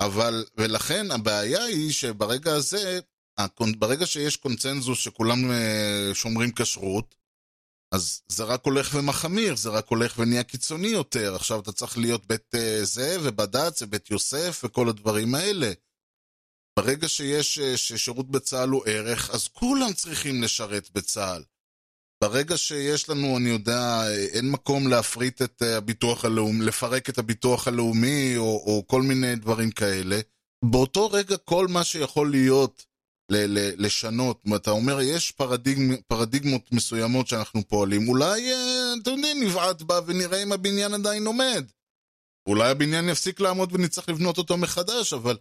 אבל, 0.00 0.44
ולכן 0.56 1.10
הבעיה 1.10 1.64
היא 1.64 1.92
שברגע 1.92 2.52
הזה, 2.54 3.00
ברגע 3.78 4.06
שיש 4.06 4.36
קונצנזוס 4.36 4.98
שכולם 4.98 5.38
שומרים 6.14 6.52
כשרות, 6.52 7.14
אז 7.94 8.22
זה 8.28 8.44
רק 8.44 8.64
הולך 8.64 8.94
ומחמיר, 8.94 9.56
זה 9.56 9.70
רק 9.70 9.88
הולך 9.88 10.18
ונהיה 10.18 10.42
קיצוני 10.42 10.88
יותר. 10.88 11.34
עכשיו 11.34 11.60
אתה 11.60 11.72
צריך 11.72 11.98
להיות 11.98 12.26
בית 12.26 12.54
uh, 12.54 12.84
זה, 12.84 13.16
ובד"ץ, 13.22 13.82
ובית 13.82 14.10
יוסף, 14.10 14.60
וכל 14.64 14.88
הדברים 14.88 15.34
האלה. 15.34 15.72
ברגע 16.78 17.08
שיש 17.08 17.58
uh, 17.58 17.76
ששירות 17.76 18.30
בצה"ל 18.30 18.68
הוא 18.68 18.82
ערך, 18.86 19.30
אז 19.30 19.48
כולם 19.48 19.92
צריכים 19.92 20.42
לשרת 20.42 20.90
בצה"ל. 20.90 21.42
ברגע 22.24 22.56
שיש 22.56 23.08
לנו, 23.08 23.36
אני 23.36 23.48
יודע, 23.48 24.02
אין 24.32 24.50
מקום 24.50 24.88
להפריט 24.88 25.42
את 25.42 25.62
הביטוח 25.62 26.24
הלאומי, 26.24 26.64
לפרק 26.64 27.08
את 27.08 27.18
הביטוח 27.18 27.68
הלאומי, 27.68 28.36
או, 28.36 28.62
או 28.66 28.84
כל 28.86 29.02
מיני 29.02 29.36
דברים 29.36 29.70
כאלה, 29.70 30.20
באותו 30.64 31.10
רגע 31.10 31.36
כל 31.36 31.68
מה 31.68 31.84
שיכול 31.84 32.30
להיות 32.30 32.86
ל- 33.30 33.58
ל- 33.58 33.86
לשנות, 33.86 34.42
אתה 34.56 34.70
אומר, 34.70 35.00
יש 35.00 35.32
פרדיגמ, 35.32 35.96
פרדיגמות 35.96 36.72
מסוימות 36.72 37.28
שאנחנו 37.28 37.68
פועלים, 37.68 38.08
אולי, 38.08 38.52
אתם 39.02 39.10
יודעים, 39.10 39.42
נבעט 39.42 39.82
בה 39.82 40.00
ונראה 40.06 40.42
אם 40.42 40.52
הבניין 40.52 40.94
עדיין 40.94 41.26
עומד. 41.26 41.64
אולי 42.48 42.70
הבניין 42.70 43.08
יפסיק 43.08 43.40
לעמוד 43.40 43.72
ונצטרך 43.72 44.08
לבנות 44.08 44.38
אותו 44.38 44.56
מחדש, 44.56 45.12
אבל 45.12 45.36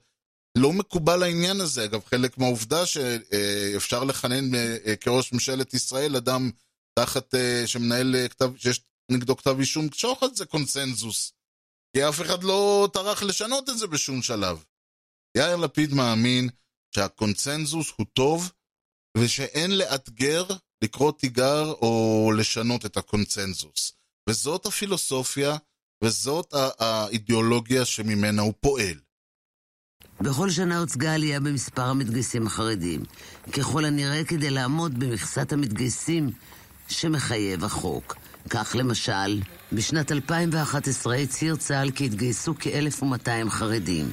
לא 0.57 0.73
מקובל 0.73 1.23
העניין 1.23 1.61
הזה. 1.61 1.85
אגב, 1.85 2.01
חלק 2.05 2.37
מהעובדה 2.37 2.85
שאפשר 2.85 4.03
לכנן 4.03 4.49
כראש 5.01 5.33
ממשלת 5.33 5.73
ישראל 5.73 6.15
אדם 6.15 6.51
תחת, 6.99 7.33
שמנהל 7.65 8.15
כתב, 8.29 8.51
שיש 8.57 8.81
נגדו 9.11 9.37
כתב 9.37 9.55
אישום 9.59 9.87
שוחד 9.93 10.33
זה 10.33 10.45
קונסנזוס. 10.45 11.33
כי 11.95 12.09
אף 12.09 12.21
אחד 12.21 12.43
לא 12.43 12.89
טרח 12.93 13.23
לשנות 13.23 13.69
את 13.69 13.77
זה 13.77 13.87
בשום 13.87 14.21
שלב. 14.21 14.63
יאיר 15.37 15.55
לפיד 15.55 15.93
מאמין 15.93 16.49
שהקונצנזוס 16.95 17.93
הוא 17.97 18.05
טוב, 18.13 18.51
ושאין 19.17 19.77
לאתגר, 19.77 20.45
לקרוא 20.83 21.11
תיגר 21.11 21.71
או 21.71 22.31
לשנות 22.37 22.85
את 22.85 22.97
הקונצנזוס. 22.97 23.93
וזאת 24.29 24.65
הפילוסופיה, 24.65 25.57
וזאת 26.03 26.53
האידיאולוגיה 26.79 27.85
שממנה 27.85 28.41
הוא 28.41 28.53
פועל. 28.59 28.99
בכל 30.21 30.49
שנה 30.49 30.79
הוצגה 30.79 31.13
עלייה 31.13 31.39
במספר 31.39 31.85
המתגייסים 31.85 32.47
החרדים, 32.47 33.03
ככל 33.51 33.85
הנראה 33.85 34.23
כדי 34.23 34.49
לעמוד 34.49 34.99
במכסת 34.99 35.53
המתגייסים 35.53 36.31
שמחייב 36.89 37.63
החוק. 37.63 38.15
כך 38.49 38.75
למשל, 38.79 39.41
בשנת 39.73 40.11
2011 40.11 41.15
הצהיר 41.15 41.55
צה"ל 41.55 41.91
כי 41.91 42.05
התגייסו 42.05 42.53
כ-1,200 42.59 43.49
חרדים. 43.49 44.11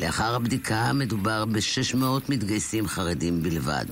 לאחר 0.00 0.34
הבדיקה 0.34 0.92
מדובר 0.92 1.44
ב-600 1.44 2.04
מתגייסים 2.28 2.86
חרדים 2.88 3.42
בלבד. 3.42 3.84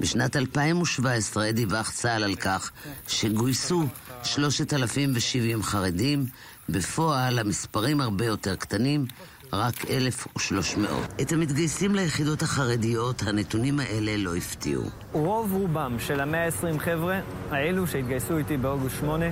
בשנת 0.00 0.36
2017 0.36 1.52
דיווח 1.52 1.90
צה"ל 1.90 2.24
על 2.24 2.34
כך 2.34 2.70
שגויסו 3.08 3.84
3,070 4.22 5.62
חרדים, 5.62 6.26
בפועל 6.68 7.38
המספרים 7.38 8.00
הרבה 8.00 8.24
יותר 8.24 8.56
קטנים, 8.56 9.06
רק 9.52 9.90
1,300. 9.90 10.90
את 11.20 11.32
המתגייסים 11.32 11.94
ליחידות 11.94 12.42
החרדיות, 12.42 13.22
הנתונים 13.22 13.80
האלה 13.80 14.16
לא 14.16 14.36
הפתיעו. 14.36 14.84
רוב 15.12 15.52
רובם 15.52 15.96
של 15.98 16.20
המאה 16.20 16.44
ה-20 16.46 16.78
חבר'ה, 16.78 17.20
האלו 17.50 17.86
שהתגייסו 17.86 18.38
איתי 18.38 18.56
באוגוסט 18.56 18.96
8, 19.00 19.26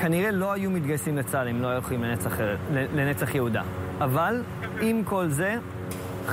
כנראה 0.00 0.30
לא 0.30 0.52
היו 0.52 0.70
מתגייסים 0.70 1.18
לצה"ל 1.18 1.48
אם 1.48 1.62
לא 1.62 1.66
היו 1.66 1.78
הולכים 1.78 2.02
לנצח, 2.02 2.32
לנצח 2.70 3.34
יהודה. 3.34 3.62
אבל 3.98 4.42
עם 4.80 5.04
כל 5.04 5.28
זה, 5.28 5.56
50% 6.28 6.32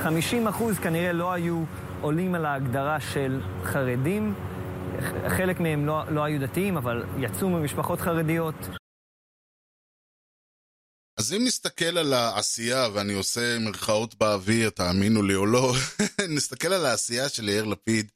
כנראה 0.82 1.12
לא 1.12 1.32
היו 1.32 1.64
עולים 2.00 2.34
על 2.34 2.46
ההגדרה 2.46 3.00
של 3.00 3.40
חרדים. 3.64 4.34
חלק 5.28 5.60
מהם 5.60 5.86
לא, 5.86 6.10
לא 6.10 6.24
היו 6.24 6.40
דתיים, 6.40 6.76
אבל 6.76 7.04
יצאו 7.18 7.48
ממשפחות 7.48 8.00
חרדיות. 8.00 8.54
אז 11.18 11.32
אם 11.32 11.44
נסתכל 11.44 11.98
על 11.98 12.12
העשייה, 12.12 12.88
ואני 12.94 13.12
עושה 13.12 13.58
מרכאות 13.58 14.14
באוויר, 14.14 14.70
תאמינו 14.70 15.22
לי 15.22 15.34
או 15.34 15.46
לא, 15.46 15.72
נסתכל 16.36 16.72
על 16.72 16.86
העשייה 16.86 17.28
של 17.28 17.48
יאיר 17.48 17.64
לפיד, 17.64 18.10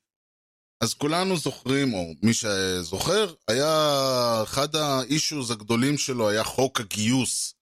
אז 0.82 0.94
כולנו 0.94 1.36
זוכרים, 1.36 1.94
או 1.94 2.14
מי 2.22 2.34
שזוכר, 2.34 3.34
היה 3.48 4.40
אחד 4.42 4.76
האישוז 4.76 5.50
הגדולים 5.50 5.98
שלו 5.98 6.28
היה 6.28 6.44
חוק 6.44 6.80
הגיוס. 6.80 7.54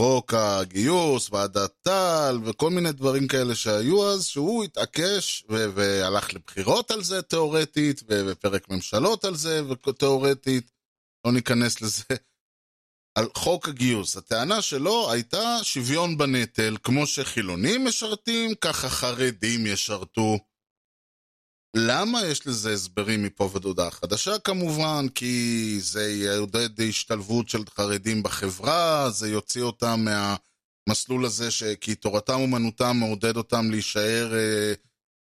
חוק 0.00 0.34
הגיוס, 0.34 1.30
ועדת 1.30 1.70
טל, 1.82 2.38
וכל 2.44 2.70
מיני 2.70 2.92
דברים 2.92 3.28
כאלה 3.28 3.54
שהיו 3.54 4.08
אז, 4.08 4.26
שהוא 4.26 4.64
התעקש 4.64 5.44
ו- 5.50 5.74
והלך 5.74 6.34
לבחירות 6.34 6.90
על 6.90 7.02
זה 7.02 7.22
תאורטית, 7.22 8.02
ו- 8.08 8.22
ופרק 8.26 8.68
ממשלות 8.68 9.24
על 9.24 9.36
זה 9.36 9.60
תאורטית, 9.98 10.70
לא 11.26 11.32
ניכנס 11.32 11.82
לזה. 11.82 12.04
על 13.18 13.28
חוק 13.36 13.68
הגיוס. 13.68 14.16
הטענה 14.16 14.62
שלו 14.62 15.12
הייתה 15.12 15.58
שוויון 15.62 16.18
בנטל, 16.18 16.76
כמו 16.82 17.06
שחילונים 17.06 17.84
משרתים, 17.84 18.54
ככה 18.54 18.88
חרדים 18.88 19.66
ישרתו. 19.66 20.38
למה 21.74 22.24
יש 22.24 22.46
לזה 22.46 22.72
הסברים 22.72 23.22
מפה 23.22 23.50
ועד 23.52 23.64
הודעה 23.64 23.90
חדשה 23.90 24.38
כמובן? 24.38 25.06
כי 25.14 25.76
זה 25.80 26.12
יעודד 26.12 26.80
השתלבות 26.80 27.48
של 27.48 27.62
חרדים 27.70 28.22
בחברה, 28.22 29.10
זה 29.10 29.28
יוציא 29.28 29.62
אותם 29.62 30.04
מהמסלול 30.04 31.24
הזה, 31.24 31.50
ש... 31.50 31.62
כי 31.62 31.94
תורתם 31.94 32.40
אומנותם 32.40 32.96
מעודד 32.96 33.36
אותם 33.36 33.70
להישאר 33.70 34.34
אה, 34.34 34.72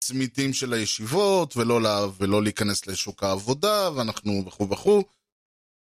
צמיתים 0.03 0.53
של 0.53 0.73
הישיבות, 0.73 1.57
ולא, 1.57 1.81
לה... 1.81 2.05
ולא 2.17 2.43
להיכנס 2.43 2.87
לשוק 2.87 3.23
העבודה, 3.23 3.89
ואנחנו 3.95 4.43
וכו' 4.47 4.69
וכו', 4.69 5.03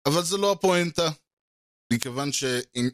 אבל 0.05 0.23
זה 0.23 0.37
לא 0.37 0.51
הפואנטה. 0.51 1.09
מכיוון 1.93 2.31
שאם 2.31 2.89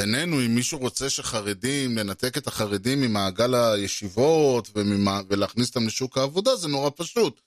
בינינו, 0.00 0.40
אם 0.40 0.54
מישהו 0.54 0.78
רוצה 0.78 1.10
שחרדים, 1.10 1.98
לנתק 1.98 2.38
את 2.38 2.46
החרדים 2.46 3.00
ממעגל 3.00 3.54
הישיבות 3.54 4.68
וממה, 4.74 5.20
ולהכניס 5.28 5.68
אותם 5.68 5.86
לשוק 5.86 6.18
העבודה, 6.18 6.56
זה 6.56 6.68
נורא 6.68 6.90
פשוט. 6.96 7.40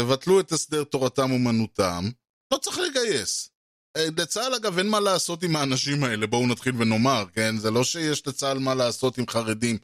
תבטלו 0.00 0.40
את 0.40 0.52
הסדר 0.52 0.84
תורתם 0.84 1.30
אומנותם, 1.30 2.04
לא 2.52 2.58
צריך 2.58 2.78
לגייס. 2.78 3.50
אה, 3.96 4.06
לצה"ל, 4.16 4.54
אגב, 4.54 4.78
אין 4.78 4.88
מה 4.88 5.00
לעשות 5.00 5.42
עם 5.42 5.56
האנשים 5.56 6.04
האלה, 6.04 6.26
בואו 6.26 6.46
נתחיל 6.46 6.74
ונאמר, 6.78 7.24
כן? 7.32 7.56
זה 7.58 7.70
לא 7.70 7.84
שיש 7.84 8.26
לצה"ל 8.26 8.58
מה 8.58 8.74
לעשות 8.74 9.18
עם 9.18 9.28
חרדים, 9.28 9.78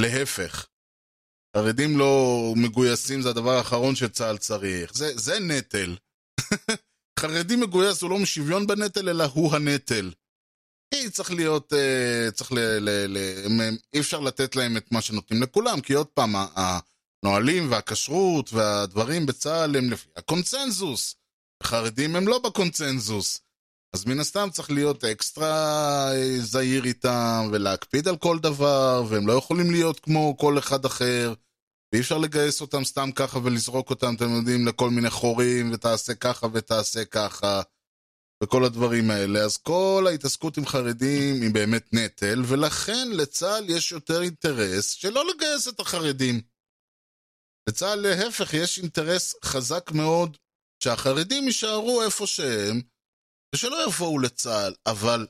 להפך. 0.00 0.66
חרדים 1.56 1.98
לא 1.98 2.52
מגויסים, 2.56 3.22
זה 3.22 3.30
הדבר 3.30 3.50
האחרון 3.50 3.94
שצה"ל 3.94 4.38
צריך. 4.38 4.94
זה, 4.94 5.12
זה 5.16 5.38
נטל. 5.40 5.96
חרדי 7.20 7.56
מגויס 7.56 8.02
הוא 8.02 8.10
לא 8.10 8.18
משוויון 8.18 8.66
בנטל, 8.66 9.08
אלא 9.08 9.24
הוא 9.24 9.54
הנטל. 9.54 10.10
צריך 11.10 11.30
להיות, 11.30 11.72
אה, 11.72 12.30
צריך 12.30 12.52
ל... 12.52 12.58
ל, 12.58 12.90
ל 13.08 13.18
אי 13.94 14.00
אפשר 14.00 14.20
לתת 14.20 14.56
להם 14.56 14.76
את 14.76 14.92
מה 14.92 15.00
שנותנים 15.00 15.42
לכולם, 15.42 15.80
כי 15.80 15.92
עוד 15.92 16.06
פעם, 16.06 16.34
הנהלים 16.36 17.70
והכשרות 17.70 18.52
והדברים 18.52 19.26
בצה"ל 19.26 19.76
הם 19.76 19.90
לפי 19.90 20.08
הקונצנזוס. 20.16 21.16
חרדים 21.62 22.16
הם 22.16 22.28
לא 22.28 22.38
בקונצנזוס. 22.38 23.40
אז 23.94 24.04
מן 24.04 24.20
הסתם 24.20 24.48
צריך 24.52 24.70
להיות 24.70 25.04
אקסטרה 25.04 26.12
אה, 26.14 26.40
זהיר 26.40 26.84
איתם, 26.84 27.48
ולהקפיד 27.52 28.08
על 28.08 28.16
כל 28.16 28.38
דבר, 28.38 29.04
והם 29.08 29.26
לא 29.26 29.32
יכולים 29.32 29.70
להיות 29.70 30.00
כמו 30.00 30.36
כל 30.38 30.58
אחד 30.58 30.84
אחר, 30.84 31.34
ואי 31.92 32.00
אפשר 32.00 32.18
לגייס 32.18 32.60
אותם 32.60 32.84
סתם 32.84 33.12
ככה 33.12 33.38
ולזרוק 33.44 33.90
אותם, 33.90 34.14
אתם 34.14 34.30
יודעים, 34.30 34.66
לכל 34.66 34.90
מיני 34.90 35.10
חורים, 35.10 35.70
ותעשה 35.72 36.14
ככה 36.14 36.46
ותעשה 36.52 37.04
ככה. 37.04 37.62
וכל 38.42 38.64
הדברים 38.64 39.10
האלה, 39.10 39.38
אז 39.38 39.56
כל 39.56 40.04
ההתעסקות 40.08 40.58
עם 40.58 40.66
חרדים 40.66 41.42
היא 41.42 41.54
באמת 41.54 41.92
נטל, 41.92 42.42
ולכן 42.48 43.08
לצה"ל 43.12 43.70
יש 43.70 43.92
יותר 43.92 44.22
אינטרס 44.22 44.90
שלא 44.90 45.24
לגייס 45.28 45.68
את 45.68 45.80
החרדים. 45.80 46.40
לצה"ל 47.68 48.00
להפך 48.00 48.54
יש 48.54 48.78
אינטרס 48.78 49.34
חזק 49.44 49.90
מאוד 49.90 50.36
שהחרדים 50.84 51.44
יישארו 51.44 52.02
איפה 52.02 52.26
שהם, 52.26 52.80
ושלא 53.54 53.84
יבואו 53.86 54.18
לצה"ל, 54.18 54.74
אבל 54.86 55.26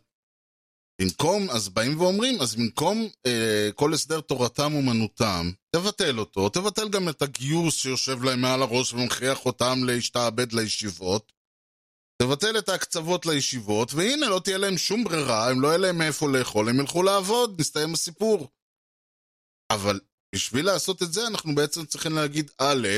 במקום, 1.01 1.51
אז 1.51 1.69
באים 1.69 2.01
ואומרים, 2.01 2.41
אז 2.41 2.55
במקום 2.55 3.09
אה, 3.27 3.71
כל 3.75 3.95
הסדר 3.95 4.21
תורתם 4.21 4.73
אומנותם, 4.75 5.51
תבטל 5.77 6.19
אותו, 6.19 6.49
תבטל 6.49 6.89
גם 6.89 7.09
את 7.09 7.23
הגיוס 7.23 7.77
שיושב 7.77 8.23
להם 8.23 8.41
מעל 8.41 8.63
הראש 8.63 8.93
ומכריח 8.93 9.47
אותם 9.47 9.79
להשתעבד 9.87 10.53
לישיבות, 10.53 11.33
תבטל 12.23 12.59
את 12.59 12.69
ההקצוות 12.69 13.27
לישיבות, 13.27 13.95
והנה, 13.95 14.29
לא 14.29 14.41
תהיה 14.45 14.59
להם 14.59 14.79
שום 14.79 15.05
ברירה, 15.05 15.51
הם 15.51 15.61
לא 15.61 15.69
יהיה 15.69 15.79
להם 15.79 15.99
מאיפה 15.99 16.29
לאכול, 16.29 16.69
הם 16.69 16.81
ילכו 16.81 17.03
לעבוד, 17.03 17.61
נסתיים 17.61 17.95
הסיפור. 17.95 18.49
אבל 19.73 20.01
בשביל 20.35 20.67
לעשות 20.67 21.03
את 21.03 21.13
זה, 21.13 21.27
אנחנו 21.27 21.55
בעצם 21.55 21.87
צריכים 21.87 22.13
להגיד, 22.13 22.51
א', 22.59 22.89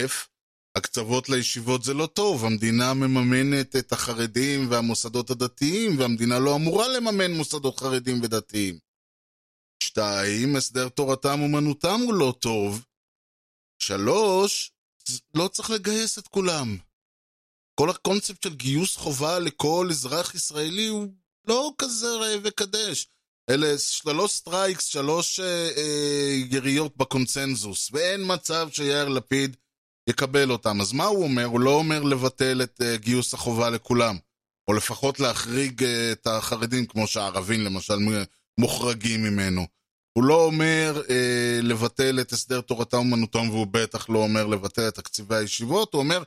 הקצוות 0.76 1.28
לישיבות 1.28 1.85
זה 1.85 1.94
לא 1.94 2.06
טוב, 2.06 2.44
המדינה 2.44 2.94
מממנת 2.94 3.76
את 3.76 3.92
החרדים 3.92 4.70
והמוסדות 4.70 5.30
הדתיים, 5.30 5.98
והמדינה 5.98 6.38
לא 6.38 6.56
אמורה 6.56 6.88
לממן 6.88 7.30
מוסדות 7.30 7.80
חרדים 7.80 8.22
ודתיים. 8.22 8.78
שתיים, 9.83 10.56
הסדר 10.56 10.88
תורתם 10.88 11.40
אומנותם 11.40 12.00
הוא 12.06 12.14
לא 12.14 12.35
טוב. 12.38 12.85
שלוש, 13.78 14.72
לא 15.35 15.48
צריך 15.48 15.70
לגייס 15.70 16.18
את 16.18 16.28
כולם. 16.28 16.76
כל 17.74 17.90
הקונספט 17.90 18.42
של 18.42 18.54
גיוס 18.54 18.96
חובה 18.96 19.38
לכל 19.38 19.88
אזרח 19.90 20.35
ישראלי 20.35 20.87
הוא 20.87 21.09
לא 21.46 21.72
כזה 21.78 22.06
ראה 22.06 22.37
וקדש. 22.44 23.06
אלה 23.50 23.78
שלוש 23.78 24.33
strikes, 24.33 24.85
שלוש 24.85 25.40
אה, 25.40 25.70
אה, 25.76 26.35
יריות 26.50 26.96
בקונצנזוס, 26.96 27.90
ואין 27.92 28.20
מצב 28.26 28.68
שיאיר 28.72 29.09
לפיד 29.09 29.56
יקבל 30.11 30.50
אותם. 30.50 30.80
אז 30.80 30.92
מה 30.92 31.04
הוא 31.04 31.24
אומר? 31.24 31.44
הוא 31.44 31.61
לא 31.61 31.70
אומר 31.70 32.02
לבטל 32.02 32.62
את 32.62 32.80
אה, 32.83 32.96
גיוס 32.96 33.35
החובה 33.35 33.70
לכולם, 33.70 34.16
או 34.68 34.72
לפחות 34.72 35.20
להחריג 35.20 35.85
אה, 35.85 36.12
את 36.12 36.26
החרדים, 36.26 36.87
כמו 36.87 37.06
שהערבים 37.06 37.61
למשל 37.61 37.98
מוחרגים 38.59 39.22
ממנו. 39.22 39.66
הוא 40.12 40.24
לא 40.24 40.44
אומר 40.44 41.02
אה, 41.11 41.61
לבטל 41.62 42.20
את 42.20 42.33
הסדר 42.33 42.61
תורתם 42.61 42.96
אומנותם, 42.96 43.50
והוא 43.50 43.66
בטח 43.70 44.09
לא 44.09 44.18
אומר 44.18 44.46
לבטל 44.46 44.88
את 44.88 44.94
תקציבי 44.94 45.37
הישיבות, 45.37 45.94
הוא 45.94 46.02
אומר, 46.02 46.22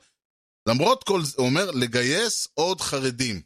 למרות 0.69 1.03
כל 1.03 1.23
זה, 1.23 1.33
הוא 1.37 1.45
אומר 1.45 1.71
לגייס 1.71 2.47
עוד 2.53 2.81
חרדים. 2.81 3.41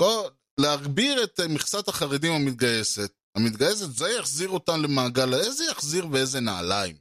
כל, 0.00 0.28
להגביר 0.60 1.24
את 1.24 1.40
אה, 1.40 1.48
מכסת 1.48 1.88
החרדים 1.88 2.32
המתגייסת, 2.32 3.12
המתגייסת, 3.36 3.90
זה 3.90 4.10
יחזיר 4.18 4.48
אותם 4.48 4.82
למעגל, 4.82 5.34
איזה 5.34 5.64
יחזיר 5.64 6.06
ואיזה 6.10 6.40
נעליים. 6.40 6.96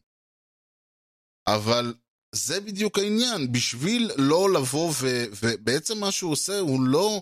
אבל 1.47 1.93
זה 2.35 2.61
בדיוק 2.61 2.97
העניין, 2.97 3.51
בשביל 3.51 4.11
לא 4.17 4.53
לבוא 4.53 4.89
ו... 5.01 5.23
ובעצם 5.43 5.99
מה 5.99 6.11
שהוא 6.11 6.31
עושה, 6.31 6.59
הוא 6.59 6.81
לא 6.81 7.21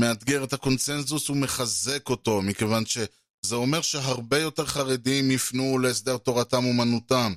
מאתגר 0.00 0.44
את 0.44 0.52
הקונצנזוס, 0.52 1.28
הוא 1.28 1.36
מחזק 1.36 2.08
אותו, 2.08 2.42
מכיוון 2.42 2.86
שזה 2.86 3.54
אומר 3.54 3.82
שהרבה 3.82 4.38
יותר 4.38 4.66
חרדים 4.66 5.30
יפנו 5.30 5.78
להסדר 5.78 6.16
תורתם 6.16 6.64
אומנותם. 6.64 7.34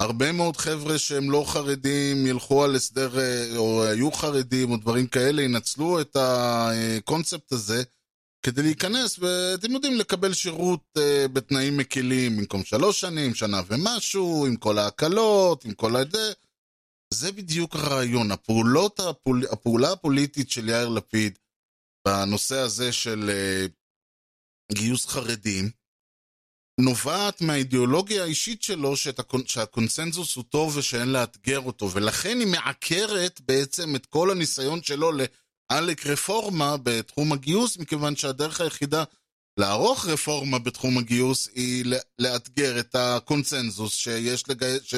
הרבה 0.00 0.32
מאוד 0.32 0.56
חבר'ה 0.56 0.98
שהם 0.98 1.30
לא 1.30 1.44
חרדים 1.46 2.26
ילכו 2.26 2.64
על 2.64 2.74
הסדר, 2.74 3.18
אה, 3.18 3.56
או 3.56 3.84
היו 3.84 4.12
חרדים 4.12 4.70
או 4.70 4.76
דברים 4.76 5.06
כאלה, 5.06 5.42
ינצלו 5.42 6.00
את 6.00 6.16
הקונספט 6.20 7.52
הזה 7.52 7.82
כדי 8.42 8.62
להיכנס, 8.62 9.18
ואתם 9.18 9.72
יודעים, 9.72 9.94
לקבל 9.94 10.32
שירות 10.32 10.84
uh, 10.98 11.28
בתנאים 11.28 11.76
מקלים, 11.76 12.36
במקום 12.36 12.64
שלוש 12.64 13.00
שנים, 13.00 13.34
שנה 13.34 13.60
ומשהו, 13.66 14.46
עם 14.46 14.56
כל 14.56 14.78
ההקלות, 14.78 15.64
עם 15.64 15.72
כל 15.72 15.96
הזה. 15.96 16.32
זה 17.14 17.32
בדיוק 17.32 17.76
הרעיון. 17.76 18.30
הפעולות, 18.30 19.00
הפול, 19.00 19.42
הפעולה 19.52 19.92
הפוליטית 19.92 20.50
של 20.50 20.68
יאיר 20.68 20.88
לפיד 20.88 21.38
בנושא 22.06 22.58
הזה 22.58 22.92
של 22.92 23.30
uh, 23.30 24.74
גיוס 24.74 25.06
חרדים, 25.06 25.70
נובעת 26.78 27.40
מהאידיאולוגיה 27.40 28.22
האישית 28.22 28.62
שלו 28.62 28.96
שהקונ... 28.96 29.46
שהקונצנזוס 29.46 30.36
הוא 30.36 30.44
טוב 30.44 30.76
ושאין 30.76 31.12
לאתגר 31.12 31.60
אותו, 31.60 31.90
ולכן 31.90 32.40
היא 32.40 32.46
מעקרת 32.46 33.40
בעצם 33.40 33.96
את 33.96 34.06
כל 34.06 34.30
הניסיון 34.30 34.82
שלו 34.82 35.10
לעלק 35.12 36.06
רפורמה 36.06 36.76
בתחום 36.82 37.32
הגיוס, 37.32 37.78
מכיוון 37.78 38.16
שהדרך 38.16 38.60
היחידה 38.60 39.04
לערוך 39.56 40.06
רפורמה 40.06 40.58
בתחום 40.58 40.98
הגיוס 40.98 41.48
היא 41.54 41.84
לאתגר 42.18 42.80
את 42.80 42.94
הקונצנזוס 42.94 43.94
שיש 43.94 44.48
לגייס, 44.48 44.82
ש... 44.82 44.94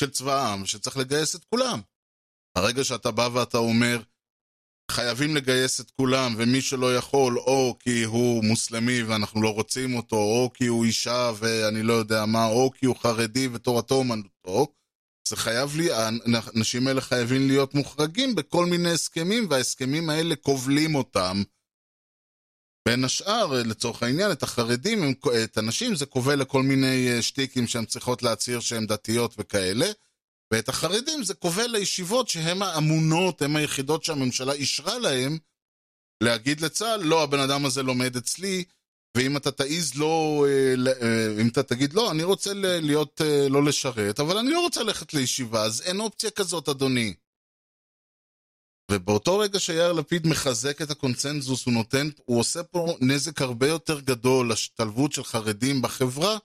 של 0.00 0.10
צבא 0.10 0.34
העם, 0.34 0.66
שצריך 0.66 0.96
לגייס 0.96 1.36
את 1.36 1.44
כולם. 1.44 1.80
הרגע 2.56 2.84
שאתה 2.84 3.10
בא 3.10 3.28
ואתה 3.32 3.58
אומר, 3.58 4.00
חייבים 4.90 5.36
לגייס 5.36 5.80
את 5.80 5.90
כולם, 5.90 6.34
ומי 6.38 6.60
שלא 6.60 6.96
יכול, 6.96 7.38
או 7.38 7.76
כי 7.80 8.04
הוא 8.04 8.44
מוסלמי 8.44 9.02
ואנחנו 9.02 9.42
לא 9.42 9.54
רוצים 9.54 9.96
אותו, 9.96 10.16
או 10.16 10.50
כי 10.54 10.66
הוא 10.66 10.84
אישה 10.84 11.32
ואני 11.38 11.82
לא 11.82 11.92
יודע 11.92 12.24
מה, 12.26 12.46
או 12.46 12.70
כי 12.70 12.86
הוא 12.86 12.96
חרדי 12.96 13.48
ותורתו 13.52 13.94
אומנותו, 13.94 14.66
זה 15.28 15.36
חייב 15.36 15.76
לי, 15.76 15.88
האנשים 15.92 16.86
האלה 16.86 17.00
חייבים 17.00 17.46
להיות 17.48 17.74
מוחרגים 17.74 18.34
בכל 18.34 18.66
מיני 18.66 18.90
הסכמים, 18.90 19.46
וההסכמים 19.50 20.10
האלה 20.10 20.36
כובלים 20.36 20.94
אותם. 20.94 21.42
בין 22.88 23.04
השאר, 23.04 23.62
לצורך 23.62 24.02
העניין, 24.02 24.32
את 24.32 24.42
החרדים, 24.42 25.14
את 25.44 25.58
הנשים, 25.58 25.94
זה 25.94 26.06
כובל 26.06 26.40
לכל 26.40 26.62
מיני 26.62 27.12
אה, 27.12 27.22
שטיקים 27.22 27.66
שהן 27.66 27.84
צריכות 27.84 28.22
להצהיר 28.22 28.60
שהן 28.60 28.86
דתיות 28.86 29.34
וכאלה. 29.38 29.86
ואת 30.52 30.68
החרדים 30.68 31.24
זה 31.24 31.34
כובל 31.34 31.66
לישיבות 31.66 32.28
שהן 32.28 32.62
האמונות, 32.62 33.42
הן 33.42 33.56
היחידות 33.56 34.04
שהממשלה 34.04 34.52
אישרה 34.52 34.98
להם 34.98 35.38
להגיד 36.22 36.60
לצה"ל, 36.60 37.02
לא, 37.02 37.22
הבן 37.22 37.40
אדם 37.40 37.66
הזה 37.66 37.82
לומד 37.82 38.16
אצלי, 38.16 38.64
ואם 39.16 39.36
אתה 39.36 39.50
תעיז 39.50 39.94
לא, 39.94 40.46
אה, 40.48 40.74
אה, 41.02 41.42
אם 41.42 41.48
אתה 41.48 41.62
תגיד, 41.62 41.92
לא, 41.92 42.10
אני 42.10 42.22
רוצה 42.22 42.50
להיות, 42.54 43.20
אה, 43.20 43.48
לא 43.48 43.64
לשרת, 43.64 44.20
אבל 44.20 44.38
אני 44.38 44.50
לא 44.50 44.60
רוצה 44.60 44.82
ללכת 44.82 45.14
לישיבה, 45.14 45.62
אז 45.64 45.82
אין 45.82 46.00
אופציה 46.00 46.30
כזאת, 46.30 46.68
אדוני. 46.68 47.14
ובאותו 48.90 49.38
רגע 49.38 49.60
שיאיר 49.60 49.92
לפיד 49.92 50.26
מחזק 50.26 50.82
את 50.82 50.90
הקונצנזוס, 50.90 51.66
הוא 51.66 51.74
נותן, 51.74 52.08
הוא 52.24 52.40
עושה 52.40 52.62
פה 52.62 52.96
נזק 53.00 53.42
הרבה 53.42 53.68
יותר 53.68 54.00
גדול 54.00 54.48
להשתלבות 54.48 55.12
של 55.12 55.24
חרדים 55.24 55.82
בחברה, 55.82 56.38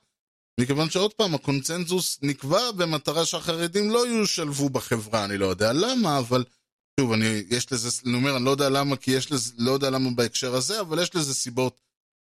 מכיוון 0.60 0.90
שעוד 0.90 1.14
פעם, 1.14 1.36
הקונצנזוס 1.36 2.20
נקבע 2.22 2.72
במטרה 2.72 3.26
שהחרדים 3.26 3.90
לא 3.90 4.08
יושלבו 4.08 4.70
בחברה, 4.70 5.26
אני 5.26 5.38
לא 5.38 5.46
יודע 5.46 5.74
למה, 5.74 6.18
אבל 6.18 6.44
שוב, 7.00 7.12
אני, 7.12 7.44
יש 7.50 7.72
לזה, 7.72 7.90
אני 8.06 8.14
אומר, 8.14 8.38
אני 8.38 8.46
לא 8.46 8.52
יודע 8.52 8.70
למה, 8.70 8.96
כי 8.96 9.12
יש 9.12 9.32
לזה, 9.32 9.54
לא 9.58 9.72
יודע 9.72 9.90
למה 9.90 10.10
בהקשר 10.16 10.56
הזה, 10.56 10.82
אבל 10.82 11.02
יש 11.04 11.16
לזה 11.16 11.34
סיבות 11.34 11.82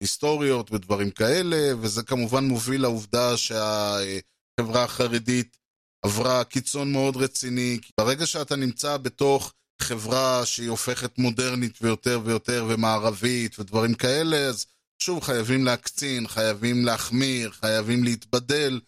היסטוריות 0.01 0.71
ודברים 0.71 1.11
כאלה, 1.11 1.73
וזה 1.81 2.03
כמובן 2.03 2.45
מוביל 2.45 2.81
לעובדה 2.81 3.37
שהחברה 3.37 4.83
החרדית 4.83 5.57
עברה 6.05 6.43
קיצון 6.43 6.91
מאוד 6.91 7.17
רציני. 7.17 7.79
ברגע 7.99 8.25
שאתה 8.25 8.55
נמצא 8.55 8.97
בתוך 8.97 9.53
חברה 9.81 10.45
שהיא 10.45 10.69
הופכת 10.69 11.17
מודרנית 11.17 11.77
ויותר 11.81 12.21
ויותר 12.23 12.65
ומערבית 12.69 13.59
ודברים 13.59 13.93
כאלה, 13.93 14.37
אז 14.37 14.65
שוב, 14.99 15.23
חייבים 15.23 15.65
להקצין, 15.65 16.27
חייבים 16.27 16.85
להחמיר, 16.85 17.51
חייבים 17.51 18.03
להתבדל, 18.03 18.79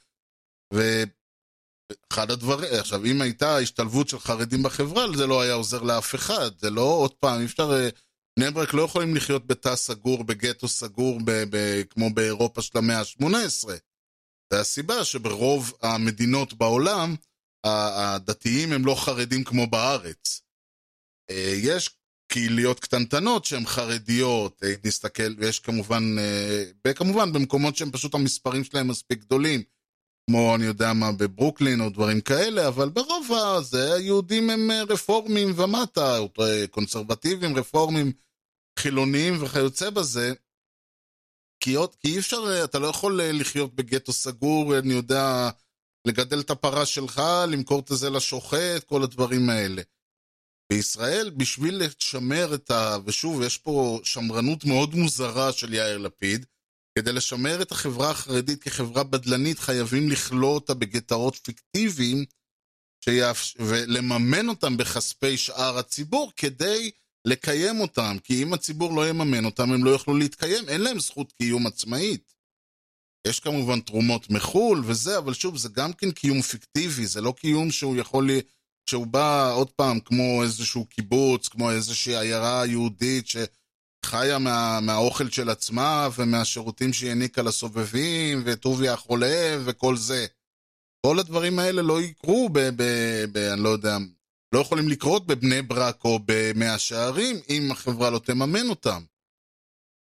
ואחד 0.73 2.31
הדברים, 2.31 2.69
עכשיו, 2.79 3.05
אם 3.05 3.21
הייתה 3.21 3.57
השתלבות 3.57 4.09
של 4.09 4.19
חרדים 4.19 4.63
בחברה, 4.63 5.05
זה 5.17 5.27
לא 5.27 5.41
היה 5.41 5.53
עוזר 5.53 5.83
לאף 5.83 6.15
אחד, 6.15 6.59
זה 6.59 6.69
לא, 6.69 6.81
עוד 6.81 7.13
פעם, 7.13 7.39
אי 7.39 7.45
אפשר, 7.45 7.71
אה, 7.71 7.89
בני 8.39 8.51
ברק 8.51 8.73
לא 8.73 8.81
יכולים 8.81 9.15
לחיות 9.15 9.47
בתא 9.47 9.75
סגור, 9.75 10.23
בגטו 10.23 10.67
סגור, 10.67 11.19
ב, 11.25 11.31
ב, 11.31 11.83
כמו 11.89 12.09
באירופה 12.13 12.61
של 12.61 12.77
המאה 12.77 12.99
ה-18. 12.99 13.69
זה 14.53 14.59
הסיבה 14.59 15.05
שברוב 15.05 15.73
המדינות 15.81 16.53
בעולם, 16.53 17.15
הדתיים 17.63 18.73
הם 18.73 18.85
לא 18.85 18.95
חרדים 18.95 19.43
כמו 19.43 19.67
בארץ. 19.67 20.41
אה, 21.29 21.53
יש 21.63 21.98
קהיליות 22.29 22.79
קטנטנות 22.79 23.45
שהן 23.45 23.65
חרדיות, 23.65 24.63
אה, 24.63 24.73
נסתכל, 24.85 25.33
ויש 25.37 25.59
כמובן, 25.59 26.15
אה, 26.85 26.93
כמובן 26.93 27.33
במקומות 27.33 27.75
שהם 27.75 27.91
פשוט 27.91 28.15
המספרים 28.15 28.63
שלהם 28.63 28.87
מספיק 28.87 29.19
גדולים, 29.19 29.63
כמו 30.29 30.55
אני 30.55 30.65
יודע 30.65 30.93
מה 30.93 31.11
בברוקלין 31.11 31.81
או 31.81 31.89
דברים 31.89 32.21
כאלה, 32.21 32.67
אבל 32.67 32.89
ברוב 32.89 33.31
הזה 33.31 33.93
היהודים 33.93 34.49
הם 34.49 34.71
אה, 34.71 34.83
רפורמים 34.83 35.53
ומטה, 35.55 36.17
קונסרבטיבים, 36.71 37.57
רפורמים, 37.57 38.11
חילוניים 38.79 39.43
וכיוצא 39.43 39.89
בזה. 39.89 40.33
כי, 41.63 41.75
כי 42.01 42.13
אי 42.13 42.19
אפשר, 42.19 42.63
אתה 42.63 42.79
לא 42.79 42.87
יכול 42.87 43.21
לחיות 43.23 43.75
בגטו 43.75 44.13
סגור, 44.13 44.77
אני 44.77 44.93
יודע, 44.93 45.49
לגדל 46.05 46.39
את 46.39 46.49
הפרה 46.49 46.85
שלך, 46.85 47.21
למכור 47.47 47.79
את 47.79 47.87
זה 47.89 48.09
לשוחט, 48.09 48.83
כל 48.85 49.03
הדברים 49.03 49.49
האלה. 49.49 49.81
בישראל, 50.69 51.29
בשביל 51.29 51.83
לשמר 51.83 52.55
את 52.55 52.71
ה... 52.71 52.97
ושוב, 53.05 53.41
יש 53.41 53.57
פה 53.57 53.99
שמרנות 54.03 54.65
מאוד 54.65 54.95
מוזרה 54.95 55.51
של 55.51 55.73
יאיר 55.73 55.97
לפיד, 55.97 56.45
כדי 56.97 57.11
לשמר 57.11 57.61
את 57.61 57.71
החברה 57.71 58.11
החרדית 58.11 58.63
כחברה 58.63 59.03
בדלנית, 59.03 59.59
חייבים 59.59 60.09
לכלוא 60.09 60.49
אותה 60.49 60.73
בגטאות 60.73 61.35
פיקטיביים, 61.35 62.25
שיאפ... 63.05 63.53
ולממן 63.59 64.49
אותם 64.49 64.77
בכספי 64.77 65.37
שאר 65.37 65.77
הציבור, 65.77 66.31
כדי 66.35 66.91
לקיים 67.25 67.79
אותם. 67.79 68.17
כי 68.23 68.43
אם 68.43 68.53
הציבור 68.53 68.95
לא 68.95 69.09
יממן 69.09 69.45
אותם, 69.45 69.71
הם 69.71 69.83
לא 69.83 69.89
יוכלו 69.89 70.17
להתקיים, 70.17 70.69
אין 70.69 70.81
להם 70.81 70.99
זכות 70.99 71.31
קיום 71.31 71.67
עצמאית. 71.67 72.33
יש 73.27 73.39
כמובן 73.39 73.79
תרומות 73.79 74.29
מחו"ל 74.29 74.83
וזה, 74.85 75.17
אבל 75.17 75.33
שוב, 75.33 75.57
זה 75.57 75.69
גם 75.69 75.93
כן 75.93 76.11
קיום 76.11 76.41
פיקטיבי, 76.41 77.05
זה 77.05 77.21
לא 77.21 77.33
קיום 77.37 77.71
שהוא 77.71 77.95
יכול... 77.97 78.27
לי... 78.27 78.41
שהוא 78.85 79.07
בא 79.07 79.53
עוד 79.53 79.69
פעם 79.71 79.99
כמו 79.99 80.43
איזשהו 80.43 80.85
קיבוץ, 80.85 81.47
כמו 81.47 81.71
איזושהי 81.71 82.17
עיירה 82.17 82.65
יהודית 82.65 83.25
שחיה 83.27 84.39
מה, 84.39 84.79
מהאוכל 84.79 85.29
של 85.29 85.49
עצמה 85.49 86.09
ומהשירותים 86.15 86.93
שהיא 86.93 87.09
העניקה 87.09 87.41
לסובבים, 87.41 88.41
וטוביה 88.45 88.93
החולב 88.93 89.61
וכל 89.65 89.97
זה. 89.97 90.25
כל 91.05 91.19
הדברים 91.19 91.59
האלה 91.59 91.81
לא 91.81 92.01
יקרו 92.01 92.49
ב... 92.49 92.59
ב, 92.59 92.83
ב 93.31 93.37
אני 93.37 93.63
לא 93.63 93.69
יודע, 93.69 93.97
לא 94.55 94.59
יכולים 94.59 94.89
לקרות 94.89 95.27
בבני 95.27 95.61
ברק 95.61 96.05
או 96.05 96.19
במאה 96.25 96.79
שערים 96.79 97.35
אם 97.49 97.71
החברה 97.71 98.09
לא 98.09 98.19
תממן 98.19 98.69
אותם. 98.69 99.03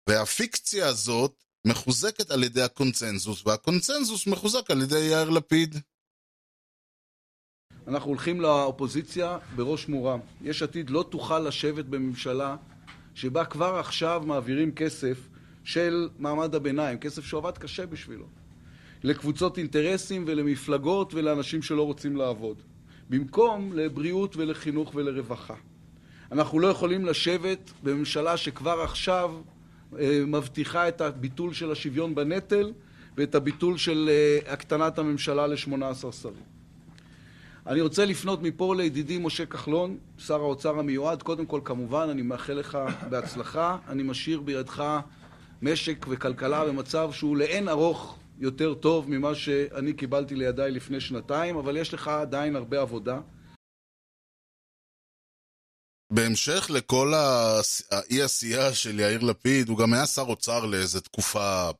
והפיקציה 0.08 0.88
הזאת 0.88 1.44
מחוזקת 1.66 2.30
על 2.30 2.44
ידי 2.44 2.62
הקונצנזוס, 2.62 3.46
והקונצנזוס 3.46 4.26
מחוזק 4.26 4.70
על 4.70 4.82
ידי 4.82 4.98
יאיר 4.98 5.30
לפיד. 5.30 5.78
אנחנו 7.88 8.10
הולכים 8.10 8.40
לאופוזיציה 8.40 9.38
בראש 9.56 9.88
מורם. 9.88 10.18
יש 10.42 10.62
עתיד 10.62 10.90
לא 10.90 11.04
תוכל 11.10 11.38
לשבת 11.38 11.84
בממשלה 11.84 12.56
שבה 13.14 13.44
כבר 13.44 13.74
עכשיו 13.78 14.22
מעבירים 14.26 14.72
כסף 14.72 15.28
של 15.64 16.08
מעמד 16.18 16.54
הביניים, 16.54 16.98
כסף 16.98 17.24
שעבד 17.24 17.58
קשה 17.58 17.86
בשבילו, 17.86 18.24
לקבוצות 19.02 19.58
אינטרסים 19.58 20.24
ולמפלגות 20.26 21.14
ולאנשים 21.14 21.62
שלא 21.62 21.82
רוצים 21.82 22.16
לעבוד, 22.16 22.56
במקום 23.10 23.72
לבריאות 23.72 24.36
ולחינוך 24.36 24.92
ולרווחה. 24.94 25.54
אנחנו 26.32 26.60
לא 26.60 26.66
יכולים 26.66 27.04
לשבת 27.04 27.70
בממשלה 27.82 28.36
שכבר 28.36 28.80
עכשיו 28.82 29.34
אה, 29.98 30.22
מבטיחה 30.26 30.88
את 30.88 31.00
הביטול 31.00 31.52
של 31.52 31.72
השוויון 31.72 32.14
בנטל 32.14 32.72
ואת 33.16 33.34
הביטול 33.34 33.76
של 33.76 34.10
אה, 34.12 34.52
הקטנת 34.52 34.98
הממשלה 34.98 35.46
ל-18 35.46 36.12
שרים. 36.12 36.55
אני 37.66 37.80
רוצה 37.80 38.04
לפנות 38.04 38.42
מפה 38.42 38.74
לידידי 38.74 39.18
משה 39.18 39.46
כחלון, 39.46 39.98
שר 40.18 40.40
האוצר 40.40 40.78
המיועד. 40.78 41.22
קודם 41.22 41.46
כל, 41.46 41.60
כמובן, 41.64 42.08
אני 42.10 42.22
מאחל 42.22 42.52
לך 42.52 42.78
בהצלחה. 43.10 43.78
אני 43.88 44.02
משאיר 44.02 44.40
בידך 44.40 45.00
משק 45.62 46.06
וכלכלה 46.08 46.64
במצב 46.64 47.12
שהוא 47.12 47.36
לאין 47.36 47.68
ארוך 47.68 48.18
יותר 48.38 48.74
טוב 48.74 49.10
ממה 49.10 49.34
שאני 49.34 49.92
קיבלתי 49.92 50.34
לידיי 50.34 50.70
לפני 50.70 51.00
שנתיים, 51.00 51.56
אבל 51.56 51.76
יש 51.76 51.94
לך 51.94 52.08
עדיין 52.08 52.56
הרבה 52.56 52.80
עבודה. 52.80 53.20
בהמשך 56.12 56.70
לכל 56.74 57.12
האי 57.14 58.22
עשייה 58.22 58.74
של 58.74 59.00
יאיר 59.00 59.20
לפיד, 59.20 59.68
הוא 59.68 59.78
גם 59.78 59.94
היה 59.94 60.06
שר 60.06 60.22
אוצר 60.22 60.66
לאיזה 60.66 61.00
תקופה, 61.00 61.70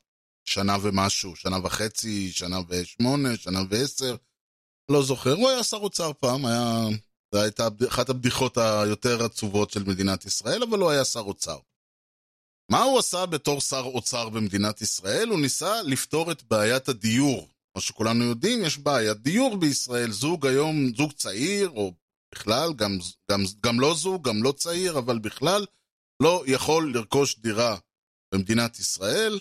שנה 0.45 0.77
ומשהו, 0.81 1.35
שנה 1.35 1.57
וחצי, 1.63 2.31
שנה 2.31 2.57
ושמונה, 2.69 3.35
שנה 3.35 3.59
ועשר. 3.69 4.15
לא 4.91 5.03
זוכר, 5.03 5.33
הוא 5.33 5.49
היה 5.49 5.63
שר 5.63 5.77
אוצר 5.77 6.11
פעם, 6.19 6.45
היה... 6.45 6.87
זו 7.35 7.41
הייתה 7.41 7.67
אחת 7.87 8.09
הבדיחות 8.09 8.57
היותר 8.57 9.23
עצובות 9.23 9.69
של 9.69 9.83
מדינת 9.83 10.25
ישראל, 10.25 10.63
אבל 10.63 10.79
הוא 10.79 10.89
היה 10.91 11.05
שר 11.05 11.19
אוצר. 11.19 11.57
מה 12.71 12.83
הוא 12.83 12.99
עשה 12.99 13.25
בתור 13.25 13.61
שר 13.61 13.83
אוצר 13.85 14.29
במדינת 14.29 14.81
ישראל? 14.81 15.29
הוא 15.29 15.39
ניסה 15.39 15.81
לפתור 15.81 16.31
את 16.31 16.43
בעיית 16.43 16.89
הדיור. 16.89 17.49
כמו 17.73 17.81
שכולנו 17.81 18.23
יודעים, 18.23 18.63
יש 18.63 18.77
בעיית 18.77 19.17
דיור 19.17 19.57
בישראל. 19.57 20.11
זוג 20.11 20.47
היום, 20.47 20.95
זוג 20.95 21.11
צעיר, 21.11 21.69
או 21.69 21.93
בכלל, 22.35 22.73
גם, 22.73 22.97
גם, 23.31 23.43
גם 23.63 23.79
לא 23.79 23.93
זוג, 23.95 24.27
גם 24.27 24.43
לא 24.43 24.51
צעיר, 24.51 24.97
אבל 24.97 25.19
בכלל, 25.19 25.65
לא 26.23 26.43
יכול 26.47 26.93
לרכוש 26.93 27.39
דירה 27.39 27.77
במדינת 28.33 28.79
ישראל. 28.79 29.39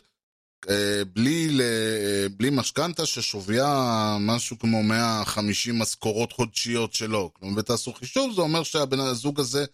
אה, 0.68 1.04
בלי, 1.04 1.58
אה, 1.60 2.28
בלי 2.36 2.50
משכנתה 2.50 3.06
ששוויה 3.06 4.16
משהו 4.20 4.58
כמו 4.58 4.82
150 4.82 5.78
משכורות 5.78 6.32
חודשיות 6.32 6.92
שלו. 6.92 7.30
כלומר, 7.34 7.58
ותעשו 7.58 7.92
חישוב, 7.92 8.34
זה 8.34 8.40
אומר 8.40 8.62
שהבן 8.62 9.00
הזוג 9.00 9.40
הזה 9.40 9.64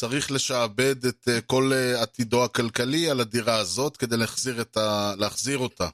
צריך 0.00 0.30
לשעבד 0.30 1.06
את 1.06 1.28
אה, 1.28 1.40
כל 1.40 1.72
עתידו 2.02 2.44
הכלכלי 2.44 3.10
על 3.10 3.20
הדירה 3.20 3.56
הזאת 3.56 3.96
כדי 3.96 4.16
להחזיר, 4.16 4.64
ה... 4.76 5.14
להחזיר 5.18 5.58
אותה. 5.58 5.88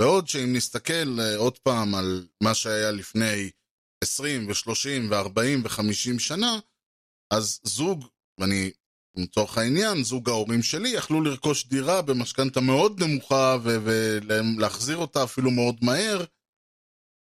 בעוד 0.00 0.28
שאם 0.28 0.52
נסתכל 0.56 1.20
עוד 1.36 1.58
פעם 1.58 1.94
על 1.94 2.26
מה 2.42 2.54
שהיה 2.54 2.90
לפני 2.90 3.50
20 4.04 4.48
ו-30 4.48 5.10
ו-40 5.10 5.64
ו-50 5.64 6.18
שנה, 6.18 6.58
אז 7.32 7.60
זוג, 7.64 8.06
ואני 8.40 8.70
לצורך 9.16 9.58
העניין, 9.58 10.04
זוג 10.04 10.28
ההורים 10.28 10.62
שלי 10.62 10.88
יכלו 10.88 11.20
לרכוש 11.20 11.66
דירה 11.66 12.02
במשכנתה 12.02 12.60
מאוד 12.60 13.02
נמוכה 13.02 13.56
ולהחזיר 13.62 14.96
אותה 14.96 15.24
אפילו 15.24 15.50
מאוד 15.50 15.76
מהר. 15.82 16.24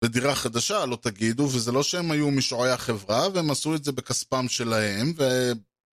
ודירה 0.04 0.36
חדשה, 0.36 0.86
לא 0.86 0.98
תגידו, 1.02 1.44
וזה 1.44 1.72
לא 1.72 1.84
שהם 1.84 2.12
היו 2.12 2.32
משועי 2.32 2.72
החברה, 2.72 3.28
והם 3.34 3.52
עשו 3.52 3.76
את 3.76 3.84
זה 3.84 3.92
בכספם 3.92 4.48
שלהם, 4.48 5.14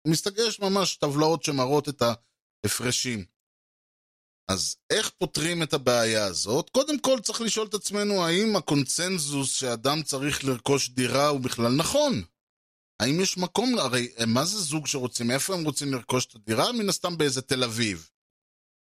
ומסתגש 0.06 0.60
ממש 0.60 0.96
טבלאות 0.96 1.44
שמראות 1.44 1.88
את 1.88 2.02
ההפרשים. 2.02 3.24
אז 4.50 4.76
איך 4.90 5.10
פותרים 5.18 5.62
את 5.62 5.74
הבעיה 5.74 6.24
הזאת? 6.24 6.70
קודם 6.70 6.98
כל 6.98 7.20
צריך 7.20 7.40
לשאול 7.40 7.66
את 7.66 7.74
עצמנו 7.74 8.24
האם 8.24 8.56
הקונצנזוס 8.56 9.52
שאדם 9.52 10.02
צריך 10.02 10.44
לרכוש 10.44 10.90
דירה 10.90 11.28
הוא 11.28 11.40
בכלל 11.40 11.72
נכון. 11.72 12.22
האם 13.00 13.20
יש 13.20 13.38
מקום, 13.38 13.78
הרי 13.78 14.08
מה 14.26 14.44
זה 14.44 14.58
זוג 14.58 14.86
שרוצים, 14.86 15.30
איפה 15.30 15.54
הם 15.54 15.64
רוצים 15.64 15.92
לרכוש 15.92 16.26
את 16.26 16.34
הדירה? 16.34 16.72
מן 16.72 16.88
הסתם 16.88 17.18
באיזה 17.18 17.42
תל 17.42 17.64
אביב. 17.64 18.08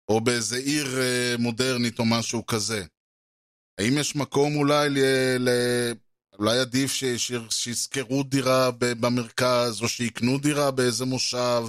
או 0.08 0.20
באיזה 0.20 0.56
עיר 0.56 0.86
אה, 0.98 1.34
מודרנית 1.38 1.98
או 1.98 2.04
משהו 2.04 2.46
כזה. 2.46 2.84
האם 3.80 3.98
יש 3.98 4.16
מקום 4.16 4.56
אולי 4.56 4.90
ל... 4.90 4.98
ל... 5.38 5.48
אולי 6.38 6.58
עדיף. 6.58 6.92
שישכרו 7.50 8.22
דירה 8.22 8.70
במרכז, 8.78 9.82
או 9.82 9.88
שיקנו 9.88 10.38
דירה 10.38 10.70
באיזה 10.70 11.04
מושב? 11.04 11.62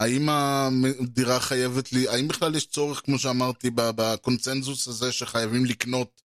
האם 0.00 0.28
הדירה 0.28 1.40
חייבת 1.40 1.92
לי... 1.92 2.08
האם 2.08 2.28
בכלל 2.28 2.56
יש 2.56 2.66
צורך, 2.66 3.02
כמו 3.04 3.18
שאמרתי, 3.18 3.70
בקונצנזוס 3.74 4.88
הזה 4.88 5.12
שחייבים 5.12 5.64
לקנות 5.64 6.22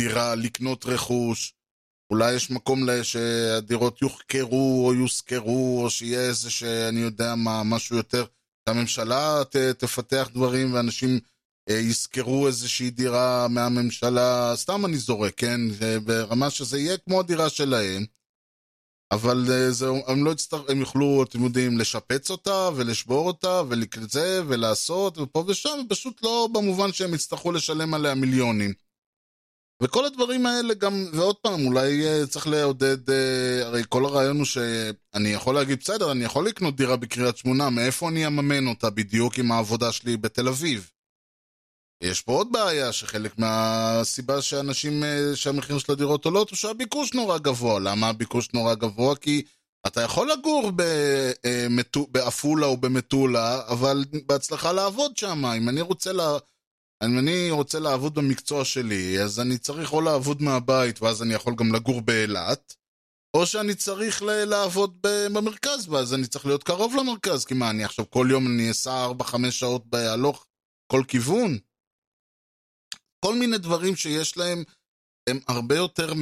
דירה, 0.00 0.34
לקנות 0.34 0.86
רכוש? 0.86 1.53
אולי 2.10 2.34
יש 2.34 2.50
מקום 2.50 2.80
שהדירות 3.02 4.02
יוחקרו 4.02 4.86
או 4.86 4.94
יושכרו, 4.94 5.84
או 5.84 5.90
שיהיה 5.90 6.20
איזה 6.20 6.50
שאני 6.50 7.00
יודע 7.00 7.34
מה, 7.34 7.62
משהו 7.64 7.96
יותר, 7.96 8.24
שהממשלה 8.68 9.42
ת, 9.44 9.56
תפתח 9.56 10.28
דברים 10.34 10.74
ואנשים 10.74 11.20
אה, 11.70 11.74
ישכרו 11.74 12.46
איזושהי 12.46 12.90
דירה 12.90 13.48
מהממשלה, 13.48 14.52
סתם 14.56 14.86
אני 14.86 14.96
זורק, 14.96 15.34
כן? 15.36 15.60
ברמה 16.04 16.50
שזה 16.50 16.78
יהיה 16.78 16.98
כמו 16.98 17.20
הדירה 17.20 17.48
שלהם, 17.48 18.04
אבל 19.12 19.44
אה, 19.50 19.70
זה, 19.70 19.86
הם 20.06 20.24
לא 20.24 20.30
יצטר... 20.30 20.64
הם 20.68 20.80
יוכלו, 20.80 21.22
אתם 21.22 21.44
יודעים, 21.44 21.78
לשפץ 21.78 22.30
אותה 22.30 22.70
ולשבור 22.76 23.26
אותה 23.26 23.62
ולזה 23.68 24.42
ולעשות 24.46 25.18
ופה 25.18 25.44
ושם, 25.48 25.78
פשוט 25.88 26.22
לא 26.22 26.48
במובן 26.52 26.92
שהם 26.92 27.14
יצטרכו 27.14 27.52
לשלם 27.52 27.94
עליה 27.94 28.14
מיליונים. 28.14 28.83
וכל 29.82 30.04
הדברים 30.04 30.46
האלה 30.46 30.74
גם, 30.74 31.06
ועוד 31.12 31.36
פעם, 31.36 31.66
אולי 31.66 32.06
אה, 32.06 32.26
צריך 32.26 32.46
לעודד, 32.46 33.10
אה, 33.10 33.66
הרי 33.66 33.82
כל 33.88 34.04
הרעיון 34.04 34.36
הוא 34.36 34.46
שאני 34.46 35.28
יכול 35.28 35.54
להגיד, 35.54 35.78
בסדר, 35.80 36.12
אני 36.12 36.24
יכול 36.24 36.46
לקנות 36.46 36.76
דירה 36.76 36.96
בקריית 36.96 37.36
שמונה, 37.36 37.70
מאיפה 37.70 38.08
אני 38.08 38.26
אממן 38.26 38.66
אותה 38.66 38.90
בדיוק 38.90 39.38
עם 39.38 39.52
העבודה 39.52 39.92
שלי 39.92 40.16
בתל 40.16 40.48
אביב? 40.48 40.90
יש 42.02 42.20
פה 42.20 42.32
עוד 42.32 42.52
בעיה, 42.52 42.92
שחלק 42.92 43.38
מהסיבה 43.38 44.42
שאנשים, 44.42 45.04
אה, 45.04 45.36
שהמחיר 45.36 45.78
של 45.78 45.92
הדירות 45.92 46.24
עולות, 46.24 46.50
הוא 46.50 46.56
שהביקוש 46.56 47.14
נורא 47.14 47.38
גבוה. 47.38 47.80
למה 47.80 48.08
הביקוש 48.08 48.48
נורא 48.54 48.74
גבוה? 48.74 49.16
כי 49.16 49.42
אתה 49.86 50.00
יכול 50.00 50.30
לגור 50.32 50.72
בעפולה 52.10 52.66
או 52.66 52.76
במטולה, 52.76 53.60
אבל 53.68 54.04
בהצלחה 54.26 54.72
לעבוד 54.72 55.16
שם. 55.16 55.44
אם 55.46 55.68
אני 55.68 55.80
רוצה 55.80 56.12
לה... 56.12 56.38
אם 57.02 57.18
אני 57.18 57.50
רוצה 57.50 57.78
לעבוד 57.78 58.14
במקצוע 58.14 58.64
שלי, 58.64 59.22
אז 59.22 59.40
אני 59.40 59.58
צריך 59.58 59.92
או 59.92 60.00
לעבוד 60.00 60.42
מהבית, 60.42 61.02
ואז 61.02 61.22
אני 61.22 61.34
יכול 61.34 61.54
גם 61.54 61.74
לגור 61.74 62.00
באילת, 62.00 62.74
או 63.36 63.46
שאני 63.46 63.74
צריך 63.74 64.22
לעבוד 64.22 64.98
במרכז, 65.02 65.88
ואז 65.88 66.14
אני 66.14 66.26
צריך 66.26 66.46
להיות 66.46 66.62
קרוב 66.62 66.94
למרכז, 66.96 67.44
כי 67.44 67.54
מה, 67.54 67.70
אני 67.70 67.84
עכשיו 67.84 68.10
כל 68.10 68.26
יום 68.30 68.46
אני 68.46 68.70
אסע 68.70 69.08
4-5 69.20 69.50
שעות 69.50 69.86
בהלוך 69.86 70.46
כל 70.92 71.02
כיוון? 71.08 71.58
כל 73.24 73.34
מיני 73.34 73.58
דברים 73.58 73.96
שיש 73.96 74.36
להם, 74.36 74.64
הם 75.28 75.40
הרבה 75.48 75.76
יותר, 75.76 76.12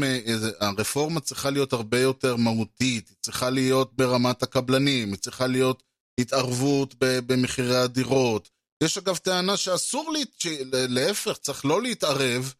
הרפורמה 0.60 1.20
צריכה 1.20 1.50
להיות 1.50 1.72
הרבה 1.72 2.00
יותר 2.00 2.36
מהותית, 2.36 3.08
היא 3.08 3.16
צריכה 3.20 3.50
להיות 3.50 3.92
ברמת 3.96 4.42
הקבלנים, 4.42 5.08
היא 5.08 5.18
צריכה 5.18 5.46
להיות 5.46 5.82
התערבות 6.20 6.94
במחירי 6.98 7.76
הדירות, 7.76 8.48
יש 8.84 8.98
אגב 8.98 9.16
טענה 9.16 9.56
שאסור, 9.56 10.12
לה... 10.12 10.20
להפך, 10.72 11.36
צריך 11.38 11.64
לא 11.64 11.82
להתערב 11.82 12.54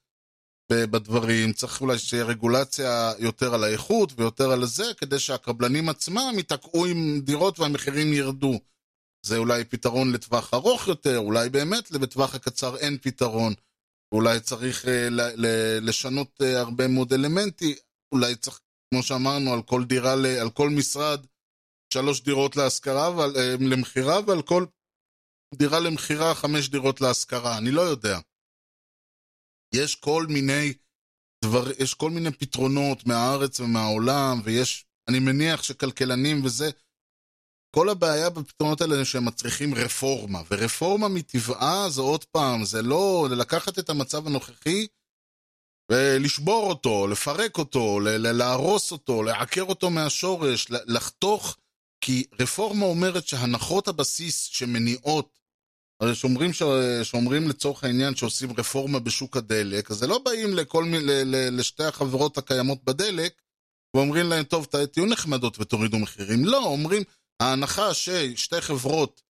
בדברים, 0.73 1.53
צריך 1.53 1.81
אולי 1.81 1.99
שיהיה 1.99 2.25
רגולציה 2.25 3.13
יותר 3.19 3.55
על 3.55 3.65
האיכות 3.65 4.13
ויותר 4.17 4.51
על 4.51 4.67
זה, 4.67 4.85
כדי 4.97 5.19
שהקבלנים 5.19 5.89
עצמם 5.89 6.33
ייתקעו 6.37 6.87
עם 6.87 7.21
דירות 7.21 7.61
והמחירים 7.61 8.13
ירדו. 8.13 8.61
זה 9.27 9.37
אולי 9.37 9.65
פתרון 9.65 10.13
לטווח 10.13 10.55
ארוך 10.55 10.89
יותר, 10.89 11.19
אולי 11.19 11.49
באמת 11.49 11.91
בטווח 11.91 12.35
הקצר 12.35 12.77
אין 12.77 12.99
פתרון. 13.03 13.55
אולי 14.15 14.41
צריך 14.41 14.89
אה, 14.89 15.09
לשנות 15.81 16.43
אה, 16.43 16.61
הרבה 16.61 16.89
מאוד 16.89 17.13
אלמנטים, 17.13 17.75
אולי 18.15 18.37
צריך, 18.37 18.61
כמו 18.91 19.03
שאמרנו, 19.03 19.53
על 19.53 19.63
כל 19.63 19.85
דירה, 19.85 20.13
על 20.41 20.51
כל 20.51 20.71
משרד, 20.71 21.27
שלוש 21.95 22.21
דירות 22.21 22.57
להשכרה, 22.57 23.09
אה, 23.37 23.55
למכירה, 23.61 24.21
ועל 24.27 24.43
כל 24.43 24.65
דירה 25.55 25.81
למכירה, 25.81 26.35
חמש 26.35 26.69
דירות 26.69 27.01
להשכרה, 27.01 27.59
אני 27.59 27.71
לא 27.71 27.81
יודע. 27.81 28.19
יש 29.75 29.95
כל 29.95 30.27
מיני 30.29 30.73
דבר, 31.45 31.71
יש 31.79 31.95
כל 31.95 32.11
מיני 32.11 32.31
פתרונות 32.31 33.07
מהארץ 33.07 33.61
ומהעולם, 33.61 34.41
ויש, 34.45 34.87
אני 35.09 35.19
מניח 35.19 35.63
שכלכלנים 35.63 36.45
וזה, 36.45 36.71
כל 37.77 37.89
הבעיה 37.89 38.31
בפתרונות 38.31 38.81
האלה 38.81 39.05
שהם 39.05 39.25
מצריכים 39.25 39.75
רפורמה, 39.75 40.43
ורפורמה 40.51 41.09
מטבעה 41.09 41.91
זה 41.91 42.01
עוד 42.01 42.25
פעם, 42.25 42.65
זה 42.65 42.83
לא 42.83 43.29
לקחת 43.31 43.79
את 43.79 43.91
המצב 43.91 44.27
הנוכחי 44.27 44.87
ולשבור 45.91 46.69
אותו, 46.69 47.07
לפרק 47.07 47.59
אותו, 47.59 48.01
להרוס 48.19 48.93
אותו, 48.93 49.23
לעקר 49.23 49.63
אותו 49.63 49.91
מהשורש, 49.91 50.67
לחתוך, 50.71 51.57
כי 52.01 52.27
רפורמה 52.41 52.87
אומרת 52.87 53.27
שהנחות 53.27 53.89
הבסיס 53.89 54.43
שמניעות, 54.43 55.39
הרי 56.01 56.15
שאומרים, 56.15 56.51
שאומרים 57.03 57.49
לצורך 57.49 57.85
העניין 57.85 58.15
שעושים 58.15 58.53
רפורמה 58.59 58.99
בשוק 58.99 59.37
הדלק, 59.37 59.91
אז 59.91 59.97
זה 59.97 60.07
לא 60.07 60.19
באים 60.19 60.55
לכל, 60.55 60.85
ל, 60.93 61.11
ל, 61.11 61.61
לשתי 61.61 61.85
החברות 61.85 62.39
הקיימות 62.39 62.85
בדלק 62.85 63.43
ואומרים 63.97 64.27
להם, 64.27 64.45
טוב, 64.45 64.67
תהיו 64.93 65.07
נחמדות 65.07 65.59
ותורידו 65.59 65.99
מחירים. 65.99 66.45
לא, 66.45 66.65
אומרים, 66.65 67.03
ההנחה 67.43 67.95
ששתי 67.95 68.61
חברות 68.61 69.23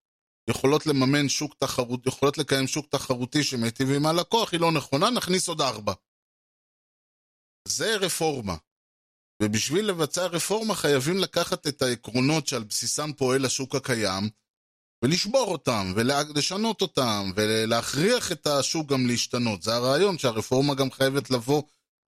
יכולות 0.50 0.86
לממן 0.86 1.28
שוק 1.28 1.54
תחרות, 1.58 2.06
יכולות 2.06 2.38
לקיים 2.38 2.66
שוק 2.66 2.86
תחרותי 2.90 3.44
שמיטיב 3.44 3.88
עם 3.90 4.06
הלקוח, 4.06 4.52
היא 4.52 4.60
לא 4.60 4.72
נכונה, 4.72 5.10
נכניס 5.10 5.48
עוד 5.48 5.60
ארבע. 5.60 5.92
זה 7.68 7.96
רפורמה. 7.96 8.56
ובשביל 9.42 9.88
לבצע 9.88 10.26
רפורמה 10.26 10.74
חייבים 10.74 11.18
לקחת 11.18 11.66
את 11.66 11.82
העקרונות 11.82 12.46
שעל 12.46 12.64
בסיסם 12.64 13.12
פועל 13.12 13.44
השוק 13.44 13.74
הקיים, 13.74 14.28
ולשבור 15.02 15.52
אותם, 15.52 15.92
ולשנות 15.96 16.82
אותם, 16.82 17.30
ולהכריח 17.36 18.32
את 18.32 18.46
השוק 18.46 18.88
גם 18.88 19.06
להשתנות. 19.06 19.62
זה 19.62 19.74
הרעיון 19.74 20.18
שהרפורמה 20.18 20.74
גם 20.74 20.90
חייבת 20.90 21.30
לבוא 21.30 21.62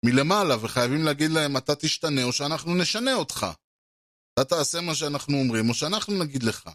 מלמעלה, 0.04 0.56
וחייבים 0.60 1.04
להגיד 1.04 1.30
להם, 1.30 1.56
אתה 1.56 1.74
תשתנה 1.74 2.24
או 2.24 2.32
שאנחנו 2.32 2.74
נשנה 2.74 3.14
אותך. 3.14 3.46
אתה 4.34 4.44
תעשה 4.44 4.80
מה 4.80 4.94
שאנחנו 4.94 5.38
אומרים, 5.38 5.68
או 5.68 5.74
שאנחנו 5.74 6.18
נגיד 6.18 6.42
לך. 6.42 6.70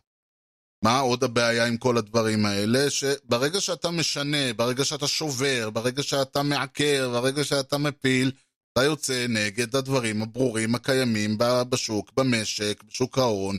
מה 0.84 1.00
עוד 1.00 1.24
הבעיה 1.24 1.66
עם 1.66 1.78
כל 1.78 1.98
הדברים 1.98 2.46
האלה? 2.46 2.90
שברגע 2.90 3.62
שאתה 3.62 3.92
משנה, 3.92 4.54
ברגע 4.54 4.86
שאתה 4.86 5.08
שובר, 5.08 5.70
ברגע 5.70 6.04
שאתה 6.04 6.44
מעקר, 6.44 7.10
ברגע 7.14 7.44
שאתה 7.44 7.78
מפיל, 7.78 8.32
אתה 8.74 8.84
יוצא 8.84 9.26
נגד 9.30 9.76
הדברים 9.76 10.22
הברורים 10.22 10.76
הקיימים 10.76 11.38
בשוק, 11.70 12.12
במשק, 12.14 12.84
בשוק 12.88 13.18
ההון, 13.18 13.58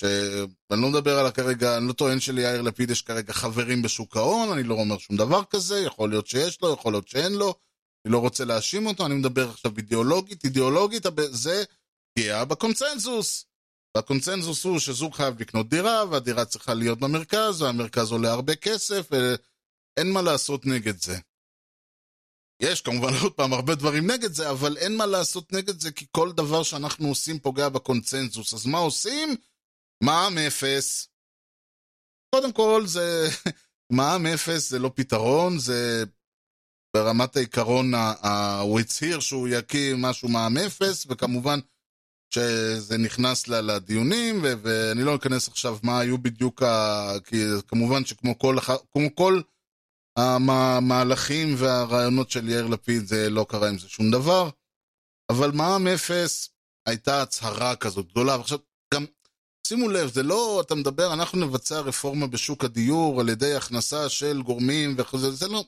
שאני 0.00 0.82
לא 0.82 0.88
מדבר 0.88 1.18
על 1.18 1.30
כרגע, 1.30 1.76
אני 1.76 1.88
לא 1.88 1.92
טוען 1.92 2.20
שליאיר 2.20 2.62
לפיד 2.62 2.90
יש 2.90 3.02
כרגע 3.02 3.32
חברים 3.32 3.82
בשוק 3.82 4.16
ההון, 4.16 4.52
אני 4.52 4.62
לא 4.62 4.74
אומר 4.74 4.98
שום 4.98 5.16
דבר 5.16 5.44
כזה, 5.50 5.78
יכול 5.78 6.10
להיות 6.10 6.26
שיש 6.26 6.62
לו, 6.62 6.72
יכול 6.72 6.92
להיות 6.92 7.08
שאין 7.08 7.32
לו, 7.32 7.54
אני 8.04 8.12
לא 8.12 8.18
רוצה 8.18 8.44
להאשים 8.44 8.86
אותו, 8.86 9.06
אני 9.06 9.14
מדבר 9.14 9.50
עכשיו 9.50 9.72
אידיאולוגית, 9.76 10.44
אידיאולוגית 10.44 11.06
זה 11.30 11.64
פגיעה 12.12 12.44
בקונצנזוס. 12.44 13.44
והקונצנזוס 13.96 14.64
הוא 14.64 14.78
שזוג 14.78 15.14
חייב 15.14 15.40
לקנות 15.40 15.68
דירה, 15.68 16.04
והדירה 16.10 16.44
צריכה 16.44 16.74
להיות 16.74 16.98
במרכז, 16.98 17.62
והמרכז 17.62 18.12
עולה 18.12 18.32
הרבה 18.32 18.56
כסף, 18.56 19.08
ואין 19.10 20.12
מה 20.12 20.22
לעשות 20.22 20.66
נגד 20.66 21.02
זה. 21.02 21.18
יש 22.60 22.80
כמובן 22.80 23.12
עוד 23.22 23.32
פעם 23.32 23.52
הרבה 23.52 23.74
דברים 23.74 24.10
נגד 24.10 24.32
זה, 24.32 24.50
אבל 24.50 24.76
אין 24.76 24.96
מה 24.96 25.06
לעשות 25.06 25.52
נגד 25.52 25.80
זה, 25.80 25.92
כי 25.92 26.06
כל 26.10 26.32
דבר 26.32 26.62
שאנחנו 26.62 27.08
עושים 27.08 27.38
פוגע 27.38 27.68
בקונצנזוס. 27.68 28.54
אז 28.54 28.66
מה 28.66 28.78
עושים? 28.78 29.36
מע"מ 30.02 30.38
אפס. 30.38 31.08
קודם 32.34 32.52
כל, 32.52 32.82
זה... 32.86 33.28
מע"מ 33.92 34.26
אפס 34.26 34.70
זה 34.70 34.78
לא 34.78 34.90
פתרון, 34.94 35.58
זה 35.58 36.04
ברמת 36.96 37.36
העיקרון, 37.36 37.92
הוא 38.60 38.80
הצהיר 38.80 39.20
שהוא 39.20 39.48
יקים 39.48 40.02
משהו 40.02 40.28
מע"מ 40.28 40.56
אפס, 40.56 41.06
וכמובן 41.08 41.58
שזה 42.34 42.98
נכנס 42.98 43.48
לדיונים, 43.48 44.40
ואני 44.42 45.02
לא 45.02 45.16
אכנס 45.16 45.48
עכשיו 45.48 45.78
מה 45.82 46.00
היו 46.00 46.18
בדיוק, 46.18 46.62
ה... 46.62 47.12
כי 47.24 47.36
כמובן 47.68 48.04
שכמו 48.04 48.38
כל, 48.38 48.56
כמו 48.92 49.14
כל 49.14 49.40
המהלכים 50.16 51.54
והרעיונות 51.58 52.30
של 52.30 52.48
יאיר 52.48 52.66
לפיד, 52.66 53.04
זה 53.04 53.30
לא 53.30 53.46
קרה 53.48 53.68
עם 53.68 53.78
זה 53.78 53.88
שום 53.88 54.10
דבר. 54.10 54.50
אבל 55.32 55.50
מע"מ 55.50 55.86
אפס 55.86 56.50
הייתה 56.86 57.22
הצהרה 57.22 57.76
כזאת 57.76 58.06
גדולה, 58.06 58.36
ועכשיו 58.36 58.58
שימו 59.70 59.88
לב, 59.88 60.12
זה 60.12 60.22
לא, 60.22 60.60
אתה 60.66 60.74
מדבר, 60.74 61.12
אנחנו 61.12 61.46
נבצע 61.46 61.80
רפורמה 61.80 62.26
בשוק 62.26 62.64
הדיור 62.64 63.20
על 63.20 63.28
ידי 63.28 63.54
הכנסה 63.54 64.08
של 64.08 64.42
גורמים 64.42 64.94
וכו', 64.98 65.18
זה 65.18 65.48
לא, 65.48 65.64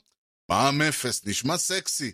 מע"מ 0.50 0.82
אפס, 0.82 1.26
נשמע 1.26 1.57
סקסי. 1.57 2.12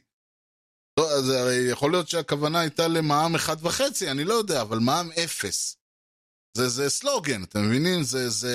לא, 1.01 1.11
אז 1.11 1.33
יכול 1.71 1.91
להיות 1.91 2.09
שהכוונה 2.09 2.61
הייתה 2.61 2.89
למע"מ 2.89 3.35
אחד 3.35 3.57
וחצי, 3.63 4.11
אני 4.11 4.25
לא 4.25 4.35
יודע, 4.35 4.63
אבל 4.63 4.79
מע"מ 4.79 5.11
אפס. 5.25 5.77
זה, 6.57 6.69
זה 6.69 6.91
סלוגן, 6.91 7.43
אתם 7.43 7.63
מבינים? 7.63 8.03
זה, 8.03 8.29
זה, 8.29 8.55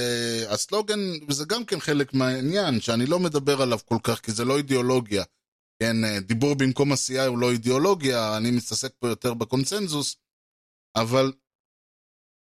הסלוגן, 0.49 0.99
וזה 1.27 1.45
גם 1.45 1.65
כן 1.65 1.79
חלק 1.79 2.13
מהעניין, 2.13 2.81
שאני 2.81 3.05
לא 3.05 3.19
מדבר 3.19 3.61
עליו 3.61 3.79
כל 3.85 3.97
כך, 4.03 4.19
כי 4.19 4.31
זה 4.31 4.45
לא 4.45 4.57
אידיאולוגיה. 4.57 5.23
כן, 5.79 6.19
דיבור 6.19 6.55
במקום 6.55 6.91
עשייה 6.91 7.25
הוא 7.25 7.37
לא 7.37 7.51
אידיאולוגיה, 7.51 8.37
אני 8.37 8.51
מתעסק 8.51 8.93
פה 8.99 9.07
יותר 9.07 9.33
בקונצנזוס, 9.33 10.15
אבל 10.95 11.31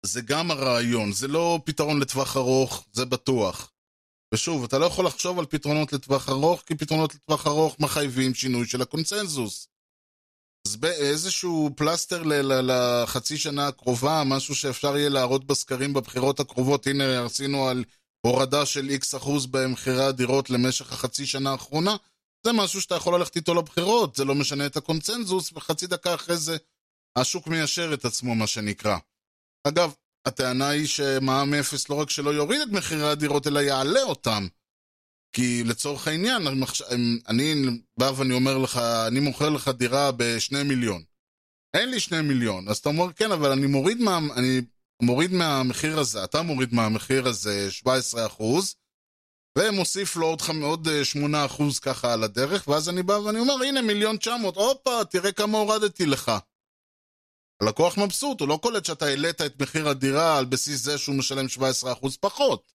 זה 0.06 0.20
גם 0.20 0.50
הרעיון, 0.50 1.12
זה 1.12 1.28
לא 1.28 1.60
פתרון 1.64 2.00
לטווח 2.00 2.36
ארוך, 2.36 2.86
זה 2.92 3.04
בטוח. 3.04 3.72
ושוב, 4.34 4.64
אתה 4.64 4.78
לא 4.78 4.86
יכול 4.86 5.06
לחשוב 5.06 5.38
על 5.38 5.46
פתרונות 5.46 5.92
לטווח 5.92 6.28
ארוך, 6.28 6.62
כי 6.66 6.74
פתרונות 6.74 7.14
לטווח 7.14 7.46
ארוך 7.46 7.76
מחייבים 7.80 8.34
שינוי 8.34 8.66
של 8.66 8.82
הקונצנזוס. 8.82 9.68
אז 10.66 10.76
באיזשהו 10.76 11.70
פלסטר 11.76 12.22
לחצי 12.62 13.36
שנה 13.38 13.68
הקרובה, 13.68 14.22
משהו 14.26 14.54
שאפשר 14.54 14.96
יהיה 14.96 15.08
להראות 15.08 15.44
בסקרים 15.44 15.92
בבחירות 15.92 16.40
הקרובות, 16.40 16.86
הנה 16.86 17.24
עשינו 17.24 17.68
על 17.68 17.84
הורדה 18.26 18.66
של 18.66 18.88
איקס 18.88 19.14
אחוז 19.14 19.46
במחירי 19.46 20.04
הדירות 20.04 20.50
למשך 20.50 20.92
החצי 20.92 21.26
שנה 21.26 21.50
האחרונה, 21.50 21.96
זה 22.46 22.52
משהו 22.52 22.82
שאתה 22.82 22.94
יכול 22.94 23.14
ללכת 23.14 23.36
איתו 23.36 23.54
לבחירות, 23.54 24.16
זה 24.16 24.24
לא 24.24 24.34
משנה 24.34 24.66
את 24.66 24.76
הקונצנזוס, 24.76 25.52
וחצי 25.52 25.86
דקה 25.86 26.14
אחרי 26.14 26.36
זה 26.36 26.56
השוק 27.16 27.46
מיישר 27.46 27.94
את 27.94 28.04
עצמו, 28.04 28.34
מה 28.34 28.46
שנקרא. 28.46 28.98
אגב, 29.68 29.94
הטענה 30.26 30.68
היא 30.68 30.86
שמע"מ 30.86 31.54
אפס 31.54 31.88
לא 31.88 31.94
רק 31.94 32.10
שלא 32.10 32.30
יוריד 32.30 32.60
את 32.60 32.68
מחירי 32.68 33.08
הדירות, 33.08 33.46
אלא 33.46 33.60
יעלה 33.60 34.02
אותם. 34.02 34.46
כי 35.32 35.64
לצורך 35.64 36.08
העניין, 36.08 36.42
אני 37.28 37.54
בא 37.98 38.12
ואני 38.16 38.34
אומר 38.34 38.58
לך, 38.58 38.76
אני 39.06 39.20
מוכר 39.20 39.48
לך 39.48 39.68
דירה 39.68 40.10
בשני 40.16 40.62
מיליון. 40.62 41.02
אין 41.74 41.90
לי 41.90 42.00
שני 42.00 42.20
מיליון. 42.20 42.68
אז 42.68 42.78
אתה 42.78 42.88
אומר, 42.88 43.12
כן, 43.12 43.32
אבל 43.32 43.52
אני 43.52 43.66
מוריד, 43.66 43.98
מה, 43.98 44.18
אני 44.36 44.60
מוריד 45.02 45.32
מהמחיר 45.32 45.98
הזה, 45.98 46.24
אתה 46.24 46.42
מוריד 46.42 46.74
מהמחיר 46.74 47.28
הזה 47.28 47.70
17 47.70 48.26
אחוז, 48.26 48.74
ומוסיף 49.58 50.16
לו 50.16 50.26
עוד, 50.26 50.40
עוד 50.62 50.88
8 51.02 51.44
אחוז 51.44 51.78
ככה 51.78 52.12
על 52.12 52.22
הדרך, 52.24 52.68
ואז 52.68 52.88
אני 52.88 53.02
בא 53.02 53.12
ואני 53.12 53.40
אומר, 53.40 53.54
הנה 53.54 53.82
מיליון 53.82 54.16
900, 54.16 54.56
הופה, 54.56 55.04
תראה 55.10 55.32
כמה 55.32 55.58
הורדתי 55.58 56.06
לך. 56.06 56.32
הלקוח 57.62 57.98
מבסוט, 57.98 58.40
הוא 58.40 58.48
לא 58.48 58.58
קולט 58.62 58.84
שאתה 58.84 59.06
העלית 59.06 59.40
את 59.40 59.62
מחיר 59.62 59.88
הדירה 59.88 60.38
על 60.38 60.44
בסיס 60.44 60.80
זה 60.80 60.98
שהוא 60.98 61.14
משלם 61.16 61.46
17% 61.46 62.16
פחות. 62.20 62.72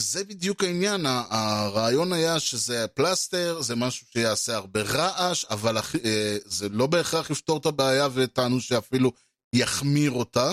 זה 0.00 0.24
בדיוק 0.24 0.64
העניין, 0.64 1.06
הרעיון 1.06 2.12
היה 2.12 2.40
שזה 2.40 2.86
פלסטר, 2.88 3.62
זה 3.62 3.76
משהו 3.76 4.06
שיעשה 4.06 4.56
הרבה 4.56 4.82
רעש, 4.82 5.44
אבל 5.44 5.76
אה, 5.78 6.36
זה 6.44 6.68
לא 6.68 6.86
בהכרח 6.86 7.30
יפתור 7.30 7.58
את 7.58 7.66
הבעיה 7.66 8.08
וטענו 8.14 8.60
שאפילו 8.60 9.12
יחמיר 9.54 10.10
אותה. 10.10 10.50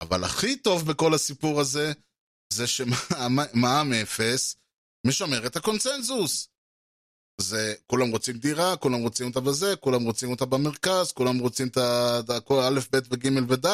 אבל 0.00 0.24
הכי 0.24 0.56
טוב 0.56 0.90
בכל 0.90 1.14
הסיפור 1.14 1.60
הזה, 1.60 1.92
זה 2.52 2.66
שמע"מ 2.66 3.92
אפס 3.92 4.56
משמר 5.06 5.46
את 5.46 5.56
הקונצנזוס. 5.56 6.48
זה, 7.40 7.74
כולם 7.86 8.10
רוצים 8.10 8.38
דירה, 8.38 8.76
כולם 8.76 9.00
רוצים 9.00 9.26
אותה 9.26 9.40
בזה, 9.40 9.76
כולם 9.76 10.02
רוצים 10.02 10.30
אותה 10.30 10.44
במרכז, 10.44 11.12
כולם 11.12 11.38
רוצים 11.38 11.68
את 11.68 12.30
הכל 12.30 12.60
א', 12.60 12.80
ב' 12.92 12.98
וג' 13.10 13.28
וד', 13.48 13.66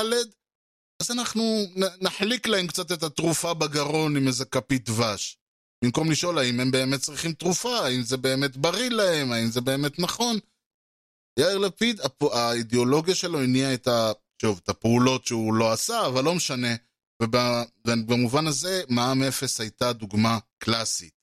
אז 1.02 1.10
אנחנו 1.10 1.64
נחליק 2.00 2.46
להם 2.46 2.66
קצת 2.66 2.92
את 2.92 3.02
התרופה 3.02 3.54
בגרון 3.54 4.16
עם 4.16 4.26
איזה 4.26 4.44
כפית 4.44 4.84
דבש. 4.84 5.38
במקום 5.84 6.10
לשאול 6.10 6.38
האם 6.38 6.60
הם 6.60 6.70
באמת 6.70 7.00
צריכים 7.00 7.32
תרופה, 7.32 7.78
האם 7.78 8.02
זה 8.02 8.16
באמת 8.16 8.56
בריא 8.56 8.90
להם, 8.90 9.32
האם 9.32 9.46
זה 9.46 9.60
באמת 9.60 9.98
נכון. 9.98 10.38
יאיר 11.38 11.58
לפיד, 11.58 12.00
האידיאולוגיה 12.32 13.14
שלו 13.14 13.40
הניעה 13.40 13.74
את 13.74 13.88
ה... 13.88 14.12
את 14.58 14.68
הפעולות 14.68 15.26
שהוא 15.26 15.54
לא 15.54 15.72
עשה, 15.72 16.06
אבל 16.06 16.24
לא 16.24 16.34
משנה. 16.34 16.74
ובמובן 17.22 18.46
הזה, 18.46 18.82
מע"מ 18.88 19.22
אפס 19.22 19.60
הייתה 19.60 19.92
דוגמה 19.92 20.38
קלאסית. 20.58 21.15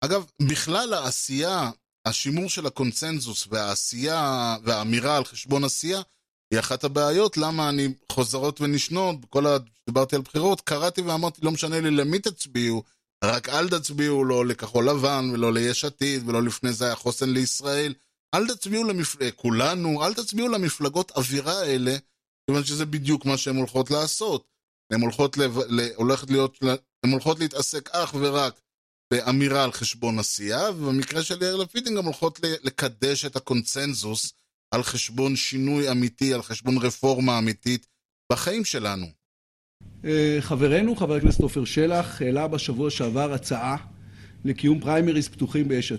אגב, 0.00 0.24
בכלל 0.42 0.94
העשייה, 0.94 1.70
השימור 2.06 2.48
של 2.48 2.66
הקונצנזוס 2.66 3.46
והעשייה 3.50 4.56
והאמירה 4.64 5.16
על 5.16 5.24
חשבון 5.24 5.64
עשייה, 5.64 6.00
היא 6.50 6.60
אחת 6.60 6.84
הבעיות 6.84 7.36
למה 7.36 7.68
אני 7.68 7.88
חוזרות 8.12 8.60
ונשנות, 8.60 9.20
בכל 9.20 9.46
ה... 9.46 9.56
דיברתי 9.86 10.16
על 10.16 10.22
בחירות, 10.22 10.60
קראתי 10.60 11.00
ואמרתי, 11.00 11.40
לא 11.44 11.50
משנה 11.50 11.80
לי 11.80 11.90
למי 11.90 12.18
תצביעו, 12.18 12.82
רק 13.24 13.48
אל 13.48 13.68
תצביעו 13.68 14.24
לא 14.24 14.46
לכחול 14.46 14.88
לבן 14.88 15.30
ולא 15.32 15.52
ליש 15.52 15.84
עתיד 15.84 16.28
ולא 16.28 16.42
לפני 16.42 16.72
זה 16.72 16.84
היה 16.84 16.94
חוסן 16.94 17.30
לישראל. 17.30 17.94
אל 18.34 18.54
תצביעו 18.54 18.84
למפלגות, 18.84 19.34
כולנו, 19.36 20.04
אל 20.04 20.14
תצביעו 20.14 20.48
למפלגות 20.48 21.10
אווירה 21.10 21.60
האלה, 21.60 21.96
כיוון 22.46 22.64
שזה 22.64 22.86
בדיוק 22.86 23.24
מה 23.24 23.36
שהן 23.36 23.56
הולכות 23.56 23.90
לעשות. 23.90 24.48
הן 24.92 25.00
הולכות, 25.00 25.38
לב... 25.38 25.58
הולכת 25.94 26.30
להיות, 26.30 26.58
הן 27.04 27.10
הולכות 27.10 27.38
להתעסק 27.38 27.90
אך 27.92 28.14
ורק 28.20 28.60
באמירה 29.10 29.64
על 29.64 29.72
חשבון 29.72 30.18
עשייה, 30.18 30.70
ובמקרה 30.70 31.22
של 31.22 31.42
יאיר 31.42 31.56
לפיד 31.56 31.86
הן 31.86 31.94
גם 31.94 32.04
הולכות 32.04 32.40
לקדש 32.64 33.24
את 33.24 33.36
הקונצנזוס 33.36 34.32
על 34.70 34.82
חשבון 34.82 35.36
שינוי 35.36 35.90
אמיתי, 35.90 36.34
על 36.34 36.42
חשבון 36.42 36.78
רפורמה 36.78 37.38
אמיתית 37.38 37.86
בחיים 38.32 38.64
שלנו. 38.64 39.06
אה, 40.04 40.36
חברנו, 40.40 40.96
חבר 40.96 41.14
הכנסת 41.14 41.40
עופר 41.40 41.64
שלח, 41.64 42.22
העלה 42.22 42.48
בשבוע 42.48 42.90
שעבר 42.90 43.32
הצעה 43.32 43.76
לקיום 44.44 44.80
פריימריז 44.80 45.28
פתוחים 45.28 45.68
ביש 45.68 45.92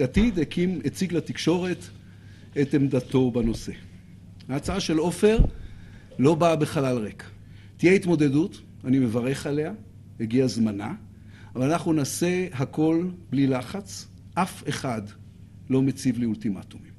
עתיד, 0.00 0.38
הקים, 0.38 0.80
הציג 0.84 1.12
לתקשורת 1.12 1.78
את 2.60 2.74
עמדתו 2.74 3.30
בנושא. 3.30 3.72
ההצעה 4.48 4.80
של 4.80 4.98
עופר 4.98 5.38
לא 6.18 6.34
באה 6.34 6.56
בחלל 6.56 6.98
ריק. 6.98 7.24
תהיה 7.76 7.92
התמודדות, 7.92 8.60
אני 8.84 8.98
מברך 8.98 9.46
עליה, 9.46 9.72
הגיע 10.20 10.46
זמנה, 10.46 10.94
אבל 11.54 11.72
אנחנו 11.72 11.92
נעשה 11.92 12.46
הכל 12.52 13.10
בלי 13.30 13.46
לחץ, 13.46 14.06
אף 14.34 14.68
אחד 14.68 15.02
לא 15.70 15.82
מציב 15.82 16.18
לי 16.18 16.26
אולטימטומים. 16.26 16.94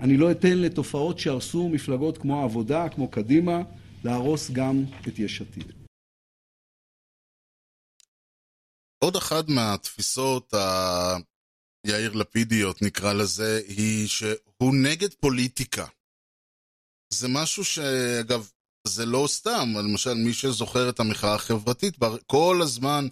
אני 0.00 0.16
לא 0.16 0.30
אתן 0.30 0.58
לתופעות 0.58 1.18
שהרסו 1.18 1.68
מפלגות 1.68 2.18
כמו 2.18 2.40
העבודה, 2.40 2.88
כמו 2.88 3.10
קדימה, 3.10 3.62
להרוס 4.04 4.50
גם 4.50 4.84
את 5.08 5.18
יש 5.18 5.42
עתיד. 5.42 5.72
עוד 9.04 9.16
אחת 9.16 9.48
מהתפיסות 9.48 10.54
היאיר 11.86 12.12
לפידיות, 12.12 12.82
נקרא 12.82 13.12
לזה, 13.12 13.60
היא 13.68 14.08
שהוא 14.08 14.74
נגד 14.82 15.14
פוליטיקה. 15.14 15.86
זה 17.12 17.28
משהו 17.28 17.64
שאגב, 17.64 18.50
זה 18.86 19.06
לא 19.06 19.24
סתם, 19.28 19.68
למשל 19.84 20.14
מי 20.14 20.32
שזוכר 20.32 20.88
את 20.88 21.00
המחאה 21.00 21.34
החברתית, 21.34 21.96
כל 22.26 22.60
הזמן 22.62 23.08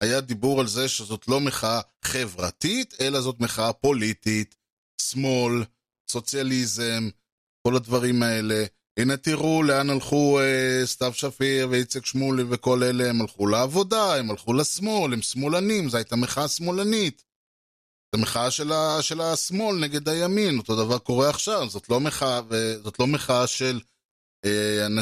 היה 0.00 0.20
דיבור 0.20 0.60
על 0.60 0.66
זה 0.66 0.88
שזאת 0.88 1.28
לא 1.28 1.40
מחאה 1.40 1.80
חברתית, 2.04 2.94
אלא 3.00 3.20
זאת 3.20 3.40
מחאה 3.40 3.72
פוליטית, 3.72 4.54
שמאל, 5.02 5.64
סוציאליזם, 6.10 7.08
כל 7.66 7.76
הדברים 7.76 8.22
האלה. 8.22 8.64
הנה 8.98 9.16
תראו 9.16 9.62
לאן 9.62 9.90
הלכו 9.90 10.40
אה, 10.40 10.86
סתיו 10.86 11.12
שפיר 11.14 11.68
ואיציק 11.70 12.06
שמולי 12.06 12.42
וכל 12.50 12.82
אלה, 12.82 13.10
הם 13.10 13.20
הלכו 13.20 13.46
לעבודה, 13.46 14.16
הם 14.16 14.30
הלכו 14.30 14.52
לשמאל, 14.52 15.12
הם 15.12 15.22
שמאלנים, 15.22 15.88
זו 15.88 15.96
הייתה 15.96 16.16
מחאה 16.16 16.48
שמאלנית. 16.48 17.24
זו 18.14 18.22
מחאה 18.22 18.50
של, 18.50 18.72
ה, 18.72 19.02
של 19.02 19.20
השמאל 19.20 19.76
נגד 19.76 20.08
הימין, 20.08 20.58
אותו 20.58 20.76
דבר 20.76 20.98
קורה 20.98 21.30
עכשיו, 21.30 21.68
זאת 21.70 21.88
לא 21.88 22.00
מחאה, 22.00 22.40
זאת 22.82 22.98
לא 22.98 23.06
מחאה 23.06 23.46
של 23.46 23.80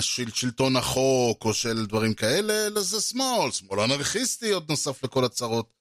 של 0.01 0.30
שלטון 0.30 0.76
החוק 0.76 1.45
או 1.45 1.55
של 1.55 1.86
דברים 1.86 2.14
כאלה, 2.14 2.66
אלא 2.66 2.80
זה 2.80 3.01
שמאל, 3.01 3.51
שמאל 3.51 3.80
אנרכיסטי 3.80 4.51
עוד 4.51 4.64
נוסף 4.68 5.05
לכל 5.05 5.24
הצרות. 5.24 5.78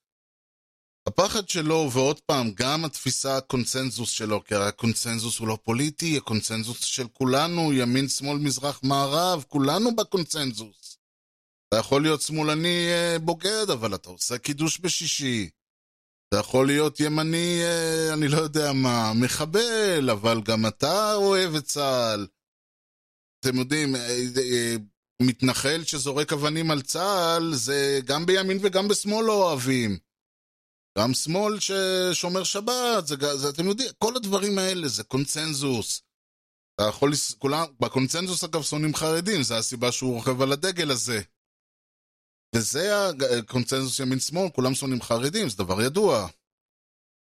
הפחד 1.08 1.50
שלו, 1.50 1.90
ועוד 1.94 2.20
פעם, 2.20 2.52
גם 2.56 2.86
התפיסה, 2.86 3.38
הקונצנזוס 3.38 4.10
שלו, 4.10 4.44
כי 4.44 4.56
הקונצנזוס 4.56 5.40
הוא 5.40 5.48
לא 5.48 5.58
פוליטי, 5.64 6.18
הקונצנזוס 6.18 6.84
של 6.84 7.08
כולנו, 7.14 7.74
ימין, 7.74 8.08
שמאל, 8.08 8.38
מזרח, 8.38 8.80
מערב, 8.84 9.46
כולנו 9.48 9.96
בקונצנזוס. 9.96 10.98
אתה 11.68 11.78
יכול 11.78 12.02
להיות 12.02 12.22
שמאלני 12.22 12.88
אה, 12.90 13.20
בוגד, 13.20 13.70
אבל 13.74 13.96
אתה 13.96 14.10
עושה 14.10 14.38
קידוש 14.38 14.80
בשישי. 14.80 15.50
אתה 16.30 16.38
יכול 16.38 16.68
להיות 16.68 17.00
ימני, 17.00 17.62
אה, 17.64 18.14
אני 18.14 18.28
לא 18.28 18.38
יודע 18.38 18.74
מה, 18.74 19.14
מחבל, 19.14 20.10
אבל 20.12 20.42
גם 20.42 20.66
אתה 20.66 21.14
אוהב 21.14 21.56
את 21.56 21.64
צה"ל. 21.64 22.28
אתם 23.50 23.58
יודעים, 23.58 23.96
אה, 23.96 24.02
אה, 24.38 24.76
מתנחל 25.22 25.84
שזורק 25.84 26.34
אבנים 26.34 26.72
על 26.72 26.82
צה"ל, 26.82 27.54
זה 27.56 28.00
גם 28.06 28.26
בימין 28.26 28.58
וגם 28.62 28.88
בשמאל 28.88 29.26
לא 29.26 29.34
אוהבים. 29.34 29.98
גם 30.98 31.14
שמאל 31.14 31.60
ששומר 31.60 32.44
שבת, 32.44 33.08
זה, 33.08 33.16
זה, 33.36 33.50
אתם 33.50 33.68
יודעים, 33.68 33.90
כל 33.98 34.16
הדברים 34.16 34.58
האלה 34.58 34.88
זה 34.88 35.04
קונצנזוס. 35.04 36.02
אתה 36.76 36.90
יכול, 36.90 37.12
כולם, 37.38 37.66
בקונצנזוס 37.80 38.44
אגב 38.44 38.64
שונאים 38.64 38.96
חרדים, 38.96 39.44
זה 39.44 39.58
הסיבה 39.58 39.92
שהוא 39.92 40.14
רוכב 40.14 40.42
על 40.42 40.52
הדגל 40.52 40.92
הזה. 40.92 41.22
וזה 42.56 43.08
הקונצנזוס 43.40 44.00
ימין-שמאל, 44.00 44.50
כולם 44.50 44.76
שונאים 44.76 45.02
חרדים, 45.02 45.50
זה 45.50 45.58
דבר 45.58 45.82
ידוע. 45.82 46.28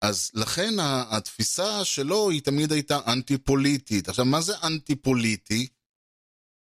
אז 0.02 0.32
לכן 0.34 0.74
התפיסה 1.12 1.86
שלו 1.86 2.30
היא 2.30 2.42
תמיד 2.42 2.72
הייתה 2.72 3.00
אנטי-פוליטית. 3.08 4.10
עכשיו, 4.10 4.26
מה 4.26 4.42
זה 4.42 4.54
אנטי-פוליטי? 4.64 5.68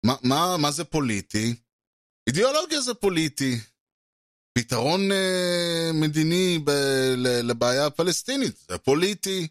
מה, 0.06 0.16
מה, 0.24 0.58
מה 0.58 0.72
זה 0.72 0.84
פוליטי? 0.84 1.56
אידיאולוגיה 2.30 2.82
זה 2.82 2.94
פוליטי. 2.94 3.56
פתרון 4.58 5.12
אה, 5.12 5.92
מדיני 5.94 6.60
ב, 6.64 6.70
ל, 7.18 7.52
לבעיה 7.52 7.86
הפלסטינית 7.86 8.56
זה 8.70 8.78
פוליטי. 8.78 9.48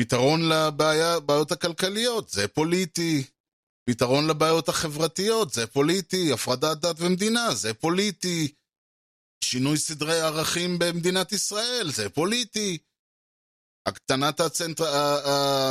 פתרון 0.00 0.48
לבעיות 0.48 1.52
הכלכליות 1.52 2.28
זה 2.28 2.48
פוליטי. 2.48 3.24
פתרון 3.90 4.26
לבעיות 4.26 4.68
החברתיות 4.68 5.52
זה 5.52 5.66
פוליטי. 5.66 6.32
הפרדת 6.32 6.80
דת 6.80 6.96
ומדינה 6.98 7.54
זה 7.54 7.74
פוליטי. 7.74 8.54
שינוי 9.44 9.78
סדרי 9.78 10.20
ערכים 10.20 10.78
במדינת 10.78 11.32
ישראל 11.32 11.90
זה 11.92 12.08
פוליטי. 12.08 12.78
הקטנת, 13.86 14.40
הצנטר... 14.40 14.84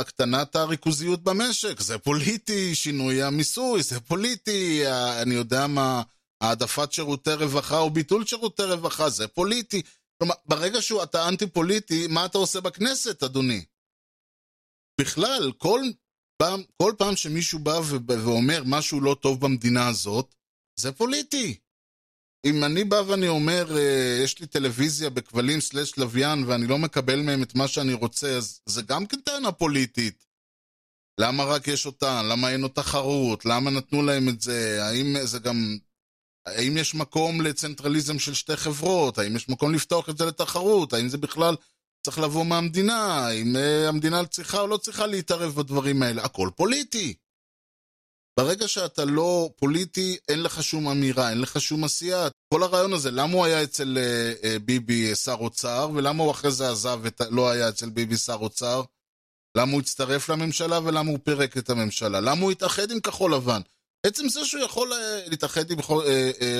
הקטנת 0.00 0.56
הריכוזיות 0.56 1.22
במשק, 1.22 1.80
זה 1.80 1.98
פוליטי, 1.98 2.74
שינוי 2.74 3.22
המיסוי, 3.22 3.82
זה 3.82 4.00
פוליטי, 4.00 4.82
אני 5.22 5.34
יודע 5.34 5.66
מה, 5.66 6.02
העדפת 6.40 6.92
שירותי 6.92 7.32
רווחה 7.32 7.78
או 7.78 7.90
ביטול 7.90 8.26
שירותי 8.26 8.62
רווחה, 8.62 9.10
זה 9.10 9.28
פוליטי. 9.28 9.82
כלומר, 10.18 10.34
ברגע 10.46 10.82
שאתה 10.82 11.28
אנטי 11.28 11.46
פוליטי, 11.46 12.06
מה 12.06 12.26
אתה 12.26 12.38
עושה 12.38 12.60
בכנסת, 12.60 13.22
אדוני? 13.22 13.64
בכלל, 15.00 15.52
כל 15.58 15.80
פעם, 16.38 16.62
כל 16.82 16.92
פעם 16.98 17.16
שמישהו 17.16 17.58
בא 17.58 17.80
ואומר 18.06 18.62
משהו 18.66 19.00
לא 19.00 19.16
טוב 19.20 19.40
במדינה 19.40 19.88
הזאת, 19.88 20.34
זה 20.80 20.92
פוליטי. 20.92 21.58
אם 22.46 22.64
אני 22.64 22.84
בא 22.84 23.02
ואני 23.06 23.28
אומר, 23.28 23.76
אה, 23.78 24.18
יש 24.24 24.38
לי 24.38 24.46
טלוויזיה 24.46 25.10
בכבלים 25.10 25.60
סלש 25.60 25.98
לוויין 25.98 26.44
ואני 26.44 26.66
לא 26.66 26.78
מקבל 26.78 27.20
מהם 27.22 27.42
את 27.42 27.54
מה 27.54 27.68
שאני 27.68 27.92
רוצה, 27.92 28.36
אז 28.36 28.60
זה 28.66 28.82
גם 28.82 29.06
כן 29.06 29.20
טענה 29.20 29.52
פוליטית. 29.52 30.24
למה 31.20 31.44
רק 31.44 31.68
יש 31.68 31.86
אותה? 31.86 32.22
למה 32.22 32.50
אין 32.50 32.62
עוד 32.62 32.70
תחרות? 32.70 33.44
למה 33.44 33.70
נתנו 33.70 34.02
להם 34.02 34.28
את 34.28 34.40
זה? 34.40 34.84
האם 34.84 35.16
זה 35.24 35.38
גם... 35.38 35.78
האם 36.46 36.76
יש 36.76 36.94
מקום 36.94 37.40
לצנטרליזם 37.40 38.18
של 38.18 38.34
שתי 38.34 38.56
חברות? 38.56 39.18
האם 39.18 39.36
יש 39.36 39.48
מקום 39.48 39.74
לפתוח 39.74 40.08
את 40.08 40.18
זה 40.18 40.24
לתחרות? 40.24 40.92
האם 40.92 41.08
זה 41.08 41.18
בכלל 41.18 41.56
צריך 42.04 42.18
לבוא 42.18 42.44
מהמדינה? 42.44 43.26
האם 43.26 43.56
אה, 43.56 43.88
המדינה 43.88 44.26
צריכה 44.26 44.60
או 44.60 44.66
לא 44.66 44.76
צריכה 44.76 45.06
להתערב 45.06 45.54
בדברים 45.54 46.02
האלה? 46.02 46.24
הכל 46.24 46.50
פוליטי. 46.56 47.14
ברגע 48.40 48.68
שאתה 48.68 49.04
לא 49.04 49.50
פוליטי, 49.56 50.16
אין 50.28 50.42
לך 50.42 50.62
שום 50.62 50.88
אמירה, 50.88 51.30
אין 51.30 51.40
לך 51.40 51.60
שום 51.60 51.84
עשייה. 51.84 52.28
כל 52.54 52.62
הרעיון 52.62 52.92
הזה, 52.92 53.10
למה 53.10 53.32
הוא 53.32 53.44
היה 53.44 53.62
אצל 53.62 53.98
uh, 53.98 54.42
uh, 54.42 54.58
ביבי 54.58 55.14
שר 55.14 55.36
אוצר, 55.40 55.90
ולמה 55.94 56.22
הוא 56.22 56.30
אחרי 56.30 56.50
זה 56.50 56.70
עזב 56.70 57.00
ולא 57.02 57.50
היה 57.50 57.68
אצל 57.68 57.90
ביבי 57.90 58.16
שר 58.16 58.36
אוצר? 58.40 58.82
למה 59.56 59.72
הוא 59.72 59.80
הצטרף 59.80 60.28
לממשלה 60.28 60.78
ולמה 60.84 61.10
הוא 61.10 61.18
פירק 61.24 61.58
את 61.58 61.70
הממשלה? 61.70 62.20
למה 62.20 62.40
הוא 62.40 62.50
התאחד 62.50 62.90
עם 62.90 63.00
כחול 63.00 63.34
לבן? 63.34 63.60
עצם 64.06 64.28
זה 64.28 64.44
שהוא 64.44 64.62
יכול 64.62 64.92
להתאחד 65.26 65.70
עם 65.70 65.78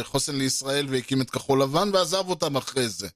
חוסן 0.03 0.37
לישראל 0.37 0.87
והקים 0.91 1.23
את 1.23 1.31
כחול 1.31 1.63
לבן 1.63 1.91
ועזב 1.93 2.29
אותם 2.29 2.57
אחרי 2.57 2.89
זה. 2.89 3.09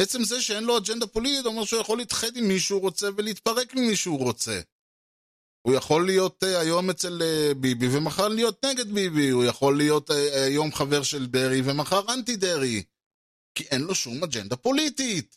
עצם 0.00 0.24
זה 0.24 0.42
שאין 0.42 0.64
לו 0.64 0.78
אג'נדה 0.78 1.06
פוליטית, 1.06 1.46
אומר 1.46 1.64
שהוא 1.64 1.80
יכול 1.80 1.98
להתאחד 1.98 2.36
עם 2.36 2.48
מי 2.48 2.60
שהוא 2.60 2.80
רוצה 2.80 3.08
ולהתפרק 3.16 3.74
ממי 3.74 3.96
שהוא 3.96 4.18
רוצה. 4.18 4.60
הוא 5.66 5.74
יכול 5.74 6.06
להיות 6.06 6.42
uh, 6.42 6.46
היום 6.46 6.90
אצל 6.90 7.22
uh, 7.22 7.54
ביבי 7.54 7.96
ומחר 7.96 8.28
להיות 8.28 8.64
נגד 8.64 8.92
ביבי, 8.92 9.28
הוא 9.28 9.44
יכול 9.44 9.76
להיות 9.76 10.10
היום 10.46 10.72
חבר 10.72 11.02
של 11.02 11.26
דרעי 11.26 11.60
ומחר 11.64 12.14
אנטי 12.14 12.36
דרעי, 12.36 12.82
כי 13.54 13.64
אין 13.64 13.80
לו 13.80 13.94
שום 13.94 14.24
אג'נדה 14.24 14.56
פוליטית. 14.56 15.36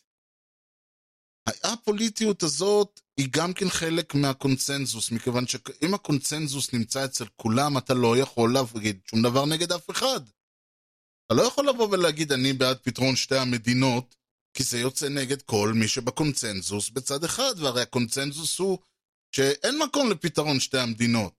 הפוליטיות 1.64 2.42
הזאת 2.42 3.00
היא 3.16 3.28
גם 3.30 3.52
כן 3.52 3.68
חלק 3.68 4.14
מהקונצנזוס, 4.14 5.10
מכיוון 5.10 5.46
שאם 5.46 5.94
הקונצנזוס 5.94 6.72
נמצא 6.72 7.04
אצל 7.04 7.24
כולם, 7.36 7.78
אתה 7.78 7.94
לא 7.94 8.18
יכול 8.18 8.54
להגיד 8.54 9.00
שום 9.06 9.22
דבר 9.22 9.46
נגד 9.46 9.72
אף 9.72 9.90
אחד. 9.90 10.20
אתה 11.26 11.34
לא 11.34 11.42
יכול 11.42 11.68
לבוא 11.68 11.88
ולהגיד 11.90 12.32
אני 12.32 12.52
בעד 12.52 12.78
פתרון 12.82 13.16
שתי 13.16 13.36
המדינות, 13.36 14.16
כי 14.54 14.62
זה 14.62 14.78
יוצא 14.78 15.08
נגד 15.08 15.42
כל 15.42 15.72
מי 15.74 15.88
שבקונצנזוס 15.88 16.90
בצד 16.90 17.24
אחד, 17.24 17.54
והרי 17.58 17.82
הקונצנזוס 17.82 18.58
הוא 18.58 18.78
שאין 19.32 19.78
מקום 19.78 20.10
לפתרון 20.10 20.60
שתי 20.60 20.78
המדינות. 20.78 21.32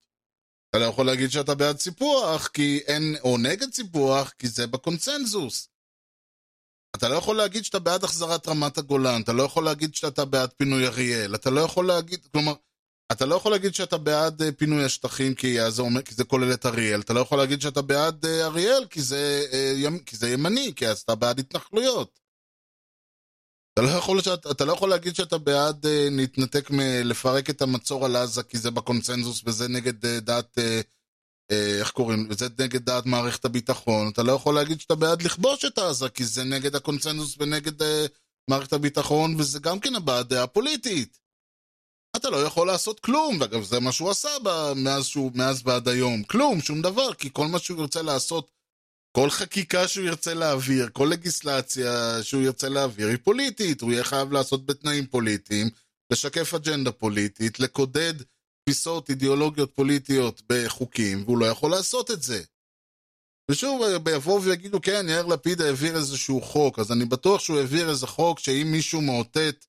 אתה 0.69 0.79
לא 0.79 0.85
יכול 0.85 1.05
להגיד 1.05 1.31
שאתה 1.31 1.55
בעד 1.55 1.79
סיפוח, 1.79 2.47
כי 2.47 2.79
אין, 2.87 3.15
או 3.23 3.37
נגד 3.37 3.73
סיפוח, 3.73 4.33
כי 4.39 4.47
זה 4.47 4.67
בקונצנזוס. 4.67 5.69
אתה 6.95 7.09
לא 7.09 7.15
יכול 7.15 7.37
להגיד 7.37 7.65
שאתה 7.65 7.79
בעד 7.79 8.03
החזרת 8.03 8.47
רמת 8.47 8.77
הגולן, 8.77 9.21
אתה 9.21 9.33
לא 9.33 9.43
יכול 9.43 9.65
להגיד 9.65 9.95
שאתה 9.95 10.25
בעד 10.25 10.49
פינוי 10.57 10.87
אריאל, 10.87 11.35
אתה 11.35 11.49
לא 11.49 11.59
יכול 11.59 11.87
להגיד, 11.87 12.27
כלומר, 12.31 12.53
אתה 13.11 13.25
לא 13.25 13.35
יכול 13.35 13.51
להגיד 13.51 13.73
שאתה 13.73 13.97
בעד 13.97 14.41
uh, 14.41 14.45
פינוי 14.57 14.85
השטחים 14.85 15.35
כי 15.35 15.57
זה, 15.69 15.81
אומר, 15.81 16.01
כי 16.01 16.15
זה 16.15 16.23
כולל 16.23 16.53
את 16.53 16.65
אריאל, 16.65 16.99
אתה 16.99 17.13
לא 17.13 17.19
יכול 17.19 17.37
להגיד 17.37 17.61
שאתה 17.61 17.81
בעד 17.81 18.25
uh, 18.25 18.27
אריאל 18.27 18.85
כי 18.89 19.01
זה, 19.01 19.45
ימ, 19.77 19.99
כי 19.99 20.15
זה 20.15 20.29
ימני, 20.29 20.73
כי 20.75 20.87
אז 20.87 20.99
אתה 20.99 21.15
בעד 21.15 21.39
התנחלויות. 21.39 22.20
אתה 23.73 23.81
לא, 23.81 23.87
יכול 23.89 24.21
שאת, 24.21 24.47
אתה 24.51 24.65
לא 24.65 24.73
יכול 24.73 24.89
להגיד 24.89 25.15
שאתה 25.15 25.37
בעד 25.37 25.85
אה, 25.85 26.07
להתנתק 26.11 26.69
מלפרק 26.69 27.49
את 27.49 27.61
המצור 27.61 28.05
על 28.05 28.15
עזה 28.15 28.43
כי 28.43 28.57
זה 28.57 28.71
בקונצנזוס 28.71 29.41
וזה 29.45 29.67
נגד 29.67 30.05
אה, 30.05 30.19
דעת, 30.19 30.57
אה, 30.57 30.81
אה, 31.51 31.79
איך 31.79 31.91
קוראים, 31.91 32.27
וזה 32.29 32.47
נגד 32.59 32.85
דעת 32.85 33.05
מערכת 33.05 33.45
הביטחון. 33.45 34.09
אתה 34.09 34.23
לא 34.23 34.31
יכול 34.31 34.55
להגיד 34.55 34.81
שאתה 34.81 34.95
בעד 34.95 35.21
לכבוש 35.21 35.65
את 35.65 35.77
עזה 35.77 36.09
כי 36.09 36.25
זה 36.25 36.43
נגד 36.43 36.75
הקונצנזוס 36.75 37.35
ונגד 37.39 37.81
אה, 37.81 38.05
מערכת 38.49 38.73
הביטחון 38.73 39.35
וזה 39.39 39.59
גם 39.59 39.79
כן 39.79 39.95
הבעת 39.95 40.27
דעה 40.27 40.47
פוליטית. 40.47 41.19
אתה 42.15 42.29
לא 42.29 42.37
יכול 42.37 42.67
לעשות 42.67 42.99
כלום, 42.99 43.37
ואגב 43.41 43.63
זה 43.63 43.79
מה 43.79 43.91
שהוא 43.91 44.09
עשה 44.09 44.29
מאז, 44.75 45.05
שהוא, 45.05 45.31
מאז 45.35 45.61
ועד 45.65 45.87
היום, 45.87 46.23
כלום, 46.23 46.61
שום 46.61 46.81
דבר, 46.81 47.13
כי 47.13 47.29
כל 47.33 47.47
מה 47.47 47.59
שהוא 47.59 47.81
רוצה 47.81 48.01
לעשות 48.01 48.51
כל 49.11 49.29
חקיקה 49.29 49.87
שהוא 49.87 50.05
ירצה 50.05 50.33
להעביר, 50.33 50.89
כל 50.93 51.07
לגיסלציה 51.11 52.23
שהוא 52.23 52.41
ירצה 52.41 52.69
להעביר 52.69 53.07
היא 53.07 53.17
פוליטית, 53.23 53.81
הוא 53.81 53.91
יהיה 53.91 54.03
חייב 54.03 54.31
לעשות 54.31 54.65
בתנאים 54.65 55.05
פוליטיים, 55.07 55.69
לשקף 56.11 56.53
אג'נדה 56.53 56.91
פוליטית, 56.91 57.59
לקודד 57.59 58.13
תפיסות 58.63 59.09
אידיאולוגיות 59.09 59.75
פוליטיות 59.75 60.41
בחוקים, 60.49 61.23
והוא 61.23 61.37
לא 61.37 61.45
יכול 61.45 61.71
לעשות 61.71 62.11
את 62.11 62.23
זה. 62.23 62.43
ושוב, 63.51 63.81
יבואו 64.11 64.43
ויגידו, 64.43 64.81
כן, 64.81 65.05
יאיר 65.09 65.25
לפיד 65.25 65.61
העביר 65.61 65.95
איזשהו 65.95 66.41
חוק, 66.41 66.79
אז 66.79 66.91
אני 66.91 67.05
בטוח 67.05 67.41
שהוא 67.41 67.57
העביר 67.57 67.89
איזה 67.89 68.07
חוק 68.07 68.39
שאם 68.39 68.67
מישהו 68.71 69.01
מאותת 69.01 69.65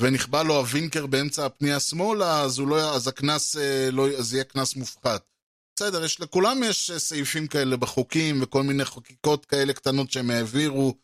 ונכבה 0.00 0.42
לו 0.42 0.56
הווינקר 0.56 1.06
באמצע 1.06 1.46
הפנייה 1.46 1.80
שמאלה, 1.80 2.42
אז, 2.42 2.60
לא, 2.60 2.94
אז 2.94 3.08
הקנס, 3.08 3.56
אה, 3.56 3.90
לא, 3.92 4.08
אז 4.08 4.34
יהיה 4.34 4.44
קנס 4.44 4.76
מופחת. 4.76 5.31
בסדר, 5.76 6.04
יש, 6.04 6.20
לכולם 6.20 6.62
יש 6.62 6.90
אה, 6.90 6.98
סעיפים 6.98 7.46
כאלה 7.46 7.76
בחוקים 7.76 8.42
וכל 8.42 8.62
מיני 8.62 8.84
חקיקות 8.84 9.46
כאלה 9.46 9.72
קטנות 9.72 10.10
שהם 10.10 10.30
העבירו 10.30 10.94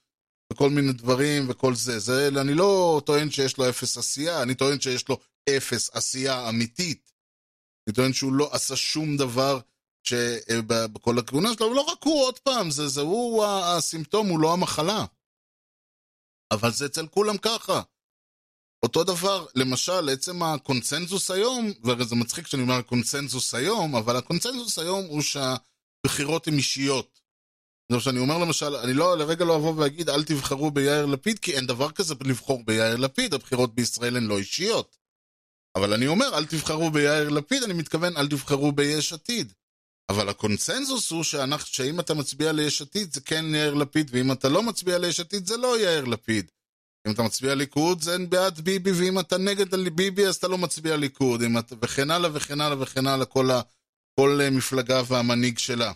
וכל 0.52 0.70
מיני 0.70 0.92
דברים 0.92 1.50
וכל 1.50 1.74
זה. 1.74 1.98
זה 1.98 2.28
אני 2.40 2.54
לא 2.54 3.00
טוען 3.06 3.30
שיש 3.30 3.58
לו 3.58 3.68
אפס 3.68 3.98
עשייה, 3.98 4.42
אני 4.42 4.54
טוען 4.54 4.80
שיש 4.80 5.08
לו 5.08 5.18
אפס 5.56 5.90
עשייה 5.94 6.48
אמיתית. 6.48 7.12
אני 7.86 7.94
טוען 7.94 8.12
שהוא 8.12 8.32
לא 8.32 8.48
עשה 8.52 8.76
שום 8.76 9.16
דבר 9.16 9.60
אה, 10.12 11.18
הכהונה 11.18 11.48
שלו, 11.54 11.66
ולא 11.66 11.80
רק 11.80 11.98
הוא, 12.04 12.22
עוד 12.22 12.38
פעם, 12.38 12.70
זה, 12.70 12.88
זה 12.88 13.00
הוא 13.00 13.44
הסימפטום, 13.44 14.28
הוא 14.28 14.40
לא 14.40 14.52
המחלה. 14.52 15.04
אבל 16.50 16.72
זה 16.72 16.86
אצל 16.86 17.06
כולם 17.06 17.36
ככה. 17.38 17.82
אותו 18.82 19.04
דבר, 19.04 19.46
למשל, 19.54 20.08
עצם 20.08 20.42
הקונצנזוס 20.42 21.30
היום, 21.30 21.72
והרי 21.84 22.04
זה 22.04 22.14
מצחיק 22.14 22.46
שאני 22.46 22.62
אומר 22.62 22.82
קונצנזוס 22.82 23.54
היום, 23.54 23.96
אבל 23.96 24.16
הקונצנזוס 24.16 24.78
היום 24.78 25.04
הוא 25.04 25.22
שהבחירות 25.22 26.48
הן 26.48 26.54
אישיות. 26.54 27.20
זאת 27.92 28.02
שאני 28.02 28.18
אומר 28.18 28.38
למשל, 28.38 28.76
אני 28.76 28.94
לא, 28.94 29.18
לרגע 29.18 29.44
לא 29.44 29.56
אבוא 29.56 29.74
ואגיד 29.76 30.10
אל 30.10 30.24
תבחרו 30.24 30.70
ביאיר 30.70 31.06
לפיד, 31.06 31.38
כי 31.38 31.56
אין 31.56 31.66
דבר 31.66 31.90
כזה 31.90 32.14
לבחור 32.24 32.62
ביאיר 32.64 32.96
לפיד, 32.96 33.34
הבחירות 33.34 33.74
בישראל 33.74 34.16
הן 34.16 34.24
לא 34.24 34.38
אישיות. 34.38 34.96
אבל 35.76 35.92
אני 35.92 36.06
אומר, 36.06 36.38
אל 36.38 36.46
תבחרו 36.46 36.90
ביאיר 36.90 37.28
לפיד, 37.28 37.62
אני 37.62 37.74
מתכוון, 37.74 38.16
אל 38.16 38.28
תבחרו 38.28 38.72
ביש 38.72 39.12
עתיד. 39.12 39.52
אבל 40.08 40.28
הקונצנזוס 40.28 41.10
הוא 41.10 41.24
שאנחנו, 41.24 41.66
שאם 41.66 42.00
אתה 42.00 42.14
מצביע 42.14 42.52
ליש 42.52 42.82
עתיד 42.82 43.12
זה 43.12 43.20
כן 43.20 43.44
יאיר 43.54 43.74
לפיד, 43.74 44.10
ואם 44.12 44.32
אתה 44.32 44.48
לא 44.48 44.62
מצביע 44.62 44.98
ליש 44.98 45.20
עתיד 45.20 45.46
זה 45.46 45.56
לא 45.56 45.80
יאיר 45.80 46.04
לפיד. 46.04 46.50
אם 47.08 47.14
אתה 47.14 47.22
מצביע 47.22 47.54
ליכוד 47.54 48.02
זה 48.02 48.16
בעד 48.28 48.60
ביבי, 48.60 48.92
ואם 48.92 49.18
אתה 49.18 49.38
נגד 49.38 49.74
ביבי 49.74 50.26
אז 50.26 50.36
אתה 50.36 50.48
לא 50.48 50.58
מצביע 50.58 50.96
ליכוד, 50.96 51.42
אתה... 51.58 51.74
וכן 51.82 52.10
הלאה 52.10 52.30
וכן 52.34 52.60
הלאה 52.60 52.82
וכן 52.82 53.06
הלאה, 53.06 53.26
כל, 53.26 53.50
ה... 53.50 53.60
כל 54.20 54.38
אה, 54.40 54.50
מפלגה 54.50 55.02
והמנהיג 55.06 55.58
שלה. 55.58 55.92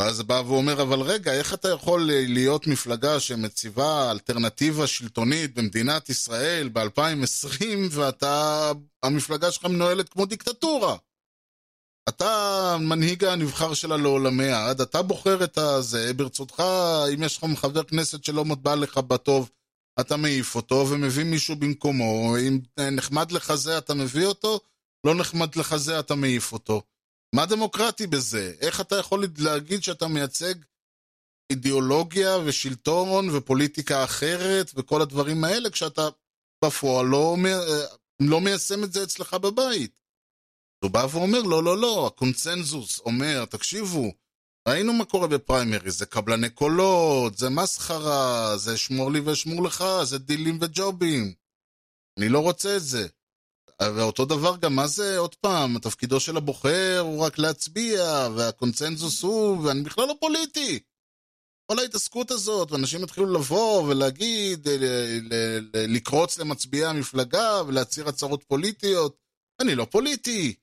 ואז 0.00 0.22
בא 0.22 0.42
ואומר, 0.46 0.82
אבל 0.82 1.00
רגע, 1.00 1.32
איך 1.32 1.54
אתה 1.54 1.68
יכול 1.68 2.00
להיות 2.06 2.66
מפלגה 2.66 3.20
שמציבה 3.20 4.10
אלטרנטיבה 4.10 4.86
שלטונית 4.86 5.54
במדינת 5.54 6.10
ישראל 6.10 6.68
ב-2020, 6.72 7.64
ואתה, 7.90 8.72
המפלגה 9.02 9.52
שלך 9.52 9.64
מנוהלת 9.64 10.08
כמו 10.08 10.26
דיקטטורה? 10.26 10.96
אתה 12.08 12.76
מנהיג 12.80 13.24
הנבחר 13.24 13.74
שלה 13.74 13.96
לעולמי 13.96 14.48
עד, 14.48 14.80
אתה 14.80 15.02
בוחר 15.02 15.44
את 15.44 15.58
הזה, 15.58 16.12
ברצותך, 16.12 16.62
אם 17.14 17.22
יש 17.22 17.36
לך 17.36 17.44
חבר 17.56 17.82
כנסת 17.82 18.24
שלא 18.24 18.44
בא 18.44 18.74
לך 18.74 18.98
בטוב, 18.98 19.50
אתה 20.00 20.16
מעיף 20.16 20.54
אותו 20.54 20.86
ומביא 20.90 21.24
מישהו 21.24 21.56
במקומו, 21.56 22.36
אם 22.48 22.60
נחמד 22.92 23.32
לך 23.32 23.54
זה 23.54 23.78
אתה 23.78 23.94
מביא 23.94 24.26
אותו, 24.26 24.60
לא 25.06 25.14
נחמד 25.14 25.56
לך 25.56 25.76
זה 25.76 26.00
אתה 26.00 26.14
מעיף 26.14 26.52
אותו. 26.52 26.82
מה 27.34 27.46
דמוקרטי 27.46 28.06
בזה? 28.06 28.52
איך 28.60 28.80
אתה 28.80 28.96
יכול 28.96 29.26
להגיד 29.38 29.82
שאתה 29.82 30.08
מייצג 30.08 30.54
אידיאולוגיה 31.50 32.38
ושלטון 32.44 33.30
ופוליטיקה 33.30 34.04
אחרת 34.04 34.70
וכל 34.74 35.02
הדברים 35.02 35.44
האלה 35.44 35.70
כשאתה 35.70 36.08
בפועל 36.64 37.06
לא, 37.06 37.36
לא 38.20 38.40
מיישם 38.40 38.84
את 38.84 38.92
זה 38.92 39.02
אצלך 39.02 39.34
בבית? 39.34 39.98
הוא 40.84 40.90
בא 40.90 41.06
ואומר, 41.12 41.42
לא, 41.42 41.64
לא, 41.64 41.78
לא, 41.78 42.06
הקונצנזוס 42.06 42.98
אומר, 42.98 43.44
תקשיבו, 43.44 44.12
ראינו 44.68 44.92
מה 44.92 45.04
קורה 45.04 45.26
בפריימריז, 45.26 45.98
זה 45.98 46.06
קבלני 46.06 46.50
קולות, 46.50 47.38
זה 47.38 47.48
מסחרה, 47.48 48.56
זה 48.56 48.76
שמור 48.76 49.12
לי 49.12 49.20
ואשמור 49.20 49.62
לך, 49.62 49.84
זה 50.04 50.18
דילים 50.18 50.58
וג'ובים. 50.60 51.34
אני 52.18 52.28
לא 52.28 52.38
רוצה 52.38 52.76
את 52.76 52.82
זה. 52.82 53.06
ואותו 53.82 54.24
דבר 54.24 54.56
גם, 54.56 54.76
מה 54.76 54.86
זה, 54.86 55.18
עוד 55.18 55.34
פעם, 55.34 55.78
תפקידו 55.78 56.20
של 56.20 56.36
הבוחר 56.36 56.98
הוא 56.98 57.24
רק 57.24 57.38
להצביע, 57.38 58.28
והקונצנזוס 58.36 59.22
הוא, 59.22 59.64
ואני 59.64 59.82
בכלל 59.82 60.08
לא 60.08 60.14
פוליטי. 60.20 60.78
כל 61.66 61.78
ההתעסקות 61.78 62.30
הזאת, 62.30 62.72
ואנשים 62.72 63.04
התחילו 63.04 63.32
לבוא 63.32 63.82
ולהגיד, 63.82 64.68
לקרוץ 65.74 66.38
למצביעי 66.38 66.84
המפלגה 66.84 67.62
ולהצהיר 67.66 68.08
הצהרות 68.08 68.44
פוליטיות. 68.44 69.16
אני 69.60 69.74
לא 69.74 69.84
פוליטי. 69.84 70.54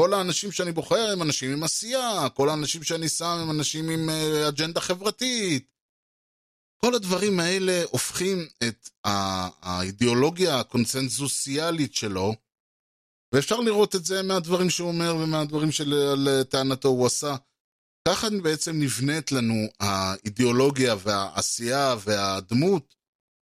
כל 0.00 0.14
האנשים 0.14 0.52
שאני 0.52 0.72
בוחר 0.72 1.10
הם 1.12 1.22
אנשים 1.22 1.52
עם 1.52 1.62
עשייה, 1.62 2.28
כל 2.34 2.48
האנשים 2.48 2.82
שאני 2.82 3.08
שם 3.08 3.38
הם 3.42 3.50
אנשים 3.50 3.90
עם 3.90 4.08
uh, 4.08 4.48
אג'נדה 4.48 4.80
חברתית. 4.80 5.76
כל 6.76 6.94
הדברים 6.94 7.40
האלה 7.40 7.82
הופכים 7.90 8.48
את 8.68 8.88
האידיאולוגיה 9.04 10.60
הקונצנזוסיאלית 10.60 11.94
שלו, 11.94 12.34
ואפשר 13.34 13.60
לראות 13.60 13.94
את 13.94 14.04
זה 14.04 14.22
מהדברים 14.22 14.70
שהוא 14.70 14.88
אומר 14.88 15.16
ומהדברים 15.16 15.72
שלטענתו 15.72 16.88
הוא 16.88 17.06
עשה. 17.06 17.36
ככה 18.08 18.26
בעצם 18.42 18.72
נבנית 18.80 19.32
לנו 19.32 19.66
האידיאולוגיה 19.80 20.94
והעשייה 21.02 21.94
והדמות 22.04 22.94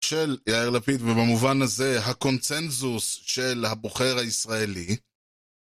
של 0.03 0.37
יאיר 0.47 0.69
לפיד, 0.69 1.01
ובמובן 1.01 1.61
הזה 1.61 1.99
הקונצנזוס 1.99 3.19
של 3.23 3.65
הבוחר 3.65 4.17
הישראלי. 4.17 4.97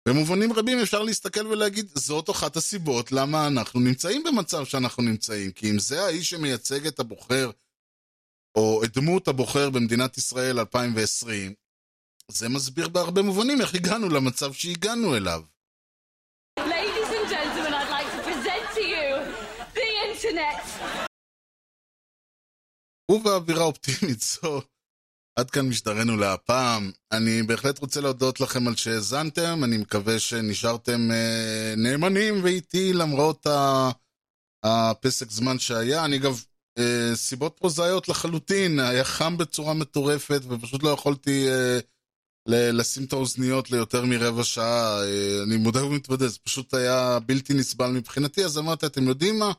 במובנים 0.09 0.53
רבים 0.53 0.79
אפשר 0.83 1.03
להסתכל 1.03 1.47
ולהגיד, 1.47 1.87
זאת 1.95 2.31
אחת 2.31 2.57
הסיבות 2.57 3.13
למה 3.13 3.47
אנחנו 3.47 3.81
נמצאים 3.81 4.23
במצב 4.25 4.65
שאנחנו 4.65 5.03
נמצאים. 5.03 5.53
כי 5.53 5.71
אם 5.71 5.79
זה 5.79 6.03
האיש 6.03 6.31
שמייצג 6.31 6.87
את 6.87 7.01
הבוחר, 7.01 7.51
או 8.55 8.85
את 8.85 8.99
דמות 8.99 9.29
הבוחר 9.29 9.71
במדינת 9.71 10.19
ישראל 10.19 10.59
2020, 10.59 11.55
זה 12.29 12.49
מסביר 12.49 12.89
בהרבה 12.89 13.23
מובנים 13.23 13.61
איך 13.61 13.75
הגענו 13.75 14.09
למצב 14.09 14.53
שהגענו 14.53 15.17
אליו. 15.17 15.43
ובאווירה 23.11 23.65
אופטימית 23.65 24.21
זו, 24.33 24.63
עד 25.37 25.51
כאן 25.51 25.69
משדרנו 25.69 26.17
להפעם. 26.17 26.91
אני 27.13 27.43
בהחלט 27.43 27.79
רוצה 27.79 28.01
להודות 28.01 28.41
לכם 28.41 28.69
על 28.69 28.77
שהאזנתם, 28.77 29.65
אני 29.65 29.77
מקווה 29.77 30.19
שנשארתם 30.19 31.11
אה, 31.11 31.75
נאמנים 31.77 32.35
ואיתי 32.43 32.93
למרות 32.93 33.47
הפסק 34.65 35.31
זמן 35.31 35.59
שהיה. 35.59 36.05
אני 36.05 36.17
אגב, 36.17 36.45
אה, 36.79 37.11
סיבות 37.15 37.57
פרוזאיות 37.57 38.09
לחלוטין, 38.09 38.81
היה 38.81 39.05
חם 39.05 39.37
בצורה 39.37 39.75
מטורפת 39.75 40.41
ופשוט 40.49 40.83
לא 40.83 40.89
יכולתי 40.89 41.49
אה, 41.49 41.79
לשים 42.49 43.05
את 43.05 43.13
האוזניות 43.13 43.71
ליותר 43.71 44.05
מרבע 44.05 44.45
שעה. 44.45 45.03
אה, 45.05 45.43
אני 45.43 45.57
מודה 45.57 45.85
ומתוודה, 45.85 46.29
זה 46.29 46.39
פשוט 46.43 46.75
היה 46.75 47.19
בלתי 47.27 47.55
נסבל 47.55 47.91
מבחינתי, 47.91 48.45
אז 48.45 48.59
אמרתי, 48.59 48.87
אתם 48.87 49.09
יודעים 49.09 49.39
מה? 49.39 49.53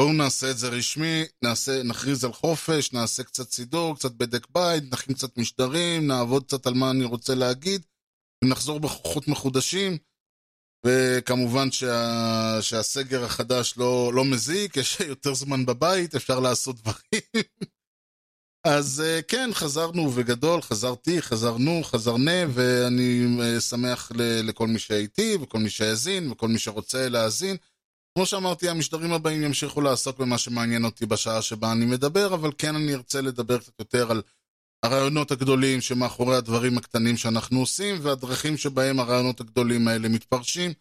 בואו 0.00 0.12
נעשה 0.12 0.50
את 0.50 0.58
זה 0.58 0.68
רשמי, 0.68 1.24
נעשה, 1.42 1.82
נכריז 1.82 2.24
על 2.24 2.32
חופש, 2.32 2.92
נעשה 2.92 3.22
קצת 3.22 3.50
סידור, 3.50 3.96
קצת 3.96 4.12
בדק 4.12 4.46
בית, 4.50 4.84
נכין 4.92 5.14
קצת 5.14 5.38
משדרים, 5.38 6.06
נעבוד 6.06 6.44
קצת 6.44 6.66
על 6.66 6.74
מה 6.74 6.90
אני 6.90 7.04
רוצה 7.04 7.34
להגיד, 7.34 7.86
ונחזור 8.44 8.80
בכוחות 8.80 9.28
מחודשים. 9.28 9.98
וכמובן 10.86 11.70
שה, 11.70 12.58
שהסגר 12.60 13.24
החדש 13.24 13.74
לא, 13.76 14.10
לא 14.14 14.24
מזיק, 14.24 14.76
יש 14.76 15.00
יותר 15.00 15.34
זמן 15.34 15.66
בבית, 15.66 16.14
אפשר 16.14 16.40
לעשות 16.40 16.76
דברים. 16.76 17.44
אז 18.78 19.00
אה, 19.00 19.22
כן, 19.22 19.50
חזרנו 19.52 20.10
וגדול, 20.14 20.62
חזרתי, 20.62 21.22
חזרנו, 21.22 21.80
חזרנה, 21.82 22.40
ואני 22.54 23.26
אה, 23.42 23.60
שמח 23.60 24.12
לכל 24.16 24.66
מי 24.66 24.78
שהייתי, 24.78 25.36
וכל 25.42 25.58
מי 25.58 25.70
שהאזין, 25.70 26.30
וכל 26.30 26.48
מי 26.48 26.58
שרוצה 26.58 27.08
להאזין. 27.08 27.56
כמו 28.20 28.26
שאמרתי, 28.26 28.68
המשדרים 28.68 29.12
הבאים 29.12 29.42
ימשיכו 29.42 29.80
לעסוק 29.80 30.18
במה 30.18 30.38
שמעניין 30.38 30.84
אותי 30.84 31.06
בשעה 31.06 31.42
שבה 31.42 31.72
אני 31.72 31.84
מדבר, 31.84 32.34
אבל 32.34 32.50
כן 32.58 32.74
אני 32.76 32.94
ארצה 32.94 33.20
לדבר 33.20 33.58
קצת 33.58 33.78
יותר 33.78 34.10
על 34.10 34.22
הרעיונות 34.82 35.30
הגדולים 35.30 35.80
שמאחורי 35.80 36.36
הדברים 36.36 36.78
הקטנים 36.78 37.16
שאנחנו 37.16 37.60
עושים, 37.60 37.96
והדרכים 38.02 38.56
שבהם 38.56 39.00
הרעיונות 39.00 39.40
הגדולים 39.40 39.88
האלה 39.88 40.08
מתפרשים. 40.08 40.72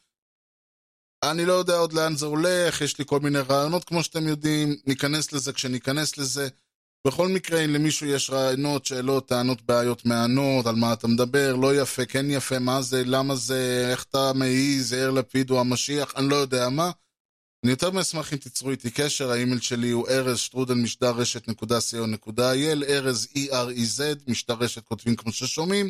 אני 1.24 1.46
לא 1.46 1.54
יודע 1.54 1.78
עוד 1.78 1.94
לאן 1.94 2.16
זה 2.16 2.26
הולך, 2.26 2.82
יש 2.82 3.00
לי 3.00 3.06
כל 3.08 3.20
מיני 3.20 3.40
רעיונות, 3.40 3.84
כמו 3.84 4.04
שאתם 4.04 4.28
יודעים, 4.28 4.76
ניכנס 4.86 5.34
לזה 5.34 5.54
כשניכנס 5.54 6.18
לזה. 6.18 6.48
בכל 7.08 7.28
מקרה, 7.28 7.66
אם 7.66 7.74
למישהו 7.74 8.08
יש 8.08 8.30
רעיונות, 8.30 8.86
שאלות, 8.86 9.28
טענות, 9.28 9.62
בעיות, 9.62 10.06
מענות, 10.06 10.66
על 10.66 10.76
מה 10.76 10.94
אתה 10.94 11.08
מדבר, 11.08 11.56
לא 11.56 11.82
יפה, 11.82 12.06
כן 12.06 12.26
יפה, 12.30 12.60
מה 12.60 12.82
זה, 12.82 13.04
למה 13.06 13.36
זה, 13.36 13.88
איך 13.92 14.06
אתה 14.10 14.32
מעיז, 14.36 14.94
יאיר 14.94 15.12
לפיד 15.12 15.50
הוא 15.50 15.60
המשיח, 15.60 16.14
אני 16.16 16.30
לא 16.30 16.36
יודע 16.36 16.70
מה. 16.70 16.92
אני 17.64 17.72
יותר 17.72 17.92
מאשמח 17.92 18.34
אם 18.34 18.38
תיצרו 18.38 18.72
איתי 18.72 18.92
קשר, 18.92 19.32
האימייל 19.32 19.60
שלי 19.60 19.90
הוא 19.90 20.08
ארז 20.10 20.40
שטרודל 20.40 20.74
משדר 20.74 21.12
רשת 21.12 21.48
נקודה 21.48 21.78
co.il, 21.78 22.84
ארז 22.90 23.28
E-R-E-Z, 23.36 24.02
משדר 24.28 24.54
רשת 24.54 24.86
כותבים 24.86 25.16
כמו 25.16 25.32
ששומעים. 25.32 25.90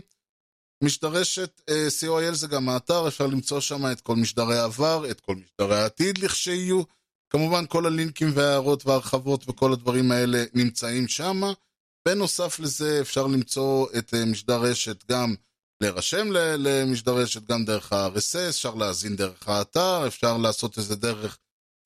משדר 0.84 1.08
רשת 1.08 1.62
uh, 1.70 1.74
co.il 2.02 2.34
זה 2.34 2.48
גם 2.48 2.70
האתר, 2.70 3.08
אפשר 3.08 3.28
למצוא 3.28 3.60
שם 3.60 3.92
את 3.92 4.02
כל 4.02 4.16
משדרי 4.16 4.58
העבר, 4.58 5.12
את 5.12 5.22
כל 5.22 5.36
משדרי 5.36 5.78
העתיד 5.78 6.18
לכשיהיו. 6.18 6.82
כמובן 7.30 7.66
כל 7.66 7.86
הלינקים 7.86 8.32
וההערות 8.34 8.86
וההרחבות 8.86 9.50
וכל 9.50 9.74
הדברים 9.74 10.12
האלה 10.12 10.44
נמצאים 10.54 11.08
שם. 11.08 11.42
בנוסף 12.08 12.60
לזה 12.60 12.98
אפשר 13.02 13.28
למצוא 13.28 13.88
את 13.98 14.14
uh, 14.14 14.26
משדר 14.26 14.62
רשת 14.62 15.12
גם 15.12 15.36
להירשם 15.82 16.28
למשדר 16.32 17.18
רשת 17.18 17.44
גם 17.44 17.66
דרך 17.66 17.94
ה-RSS, 17.94 18.50
אפשר 18.50 18.76
להאזין 18.76 19.16
דרך 19.16 19.50
האתר, 19.50 20.08
אפשר 20.08 20.38
לעשות 20.38 20.78
איזה 20.78 20.96
דרך 20.96 21.38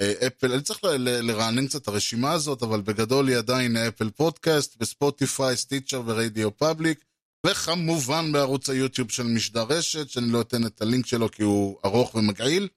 אפל, 0.02 0.52
אני 0.52 0.62
צריך 0.62 0.80
לרענן 1.00 1.68
קצת 1.68 1.82
את 1.82 1.88
הרשימה 1.88 2.32
הזאת, 2.32 2.64
אבל 2.64 2.82
בגדול 2.82 3.28
היא 3.28 3.38
עדיין 3.38 3.78
Apple 3.78 4.10
Podcast, 4.10 4.76
ב-Spotify, 4.78 5.58
Stitcher 5.58 6.02
ו-RadioPublic, 6.06 7.04
וכמובן 7.46 8.32
בערוץ 8.32 8.70
היוטיוב 8.70 9.12
של 9.12 9.24
משדר 9.24 9.64
רשת, 9.70 10.10
שאני 10.10 10.32
לא 10.32 10.42
אתן 10.42 10.66
את 10.66 10.82
הלינק 10.82 11.06
שלו 11.06 11.32
כי 11.32 11.44
הוא 11.44 11.80
ארוך 11.86 12.16
ומגעיל. 12.16 12.68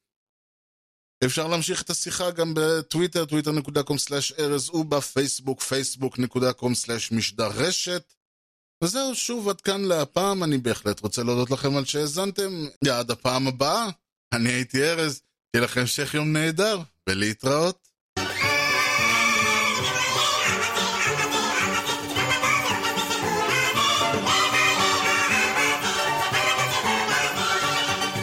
אפשר 1.24 1.48
להמשיך 1.48 1.82
את 1.82 1.90
השיחה 1.90 2.30
גם 2.30 2.52
בטוויטר, 2.56 3.24
twitter.com/ארז, 3.24 4.70
ובפייסבוק, 4.70 5.62
facebook.com/משדר 5.62 7.48
רשת. 7.54 8.14
וזהו, 8.84 9.14
שוב, 9.14 9.48
עד 9.48 9.60
כאן 9.60 9.84
להפעם, 9.84 10.44
אני 10.44 10.58
בהחלט 10.58 11.00
רוצה 11.00 11.22
להודות 11.22 11.50
לכם 11.50 11.76
על 11.76 11.84
שהאזנתם. 11.84 12.66
עד 12.90 13.10
הפעם 13.10 13.48
הבאה, 13.48 13.88
אני 14.32 14.48
הייתי 14.52 14.82
ארז, 14.82 15.22
שיהיה 15.52 15.64
לכם 15.64 15.80
המשך 15.80 16.14
יום 16.14 16.32
נהדר. 16.32 16.82
ולהתראות. 17.08 17.88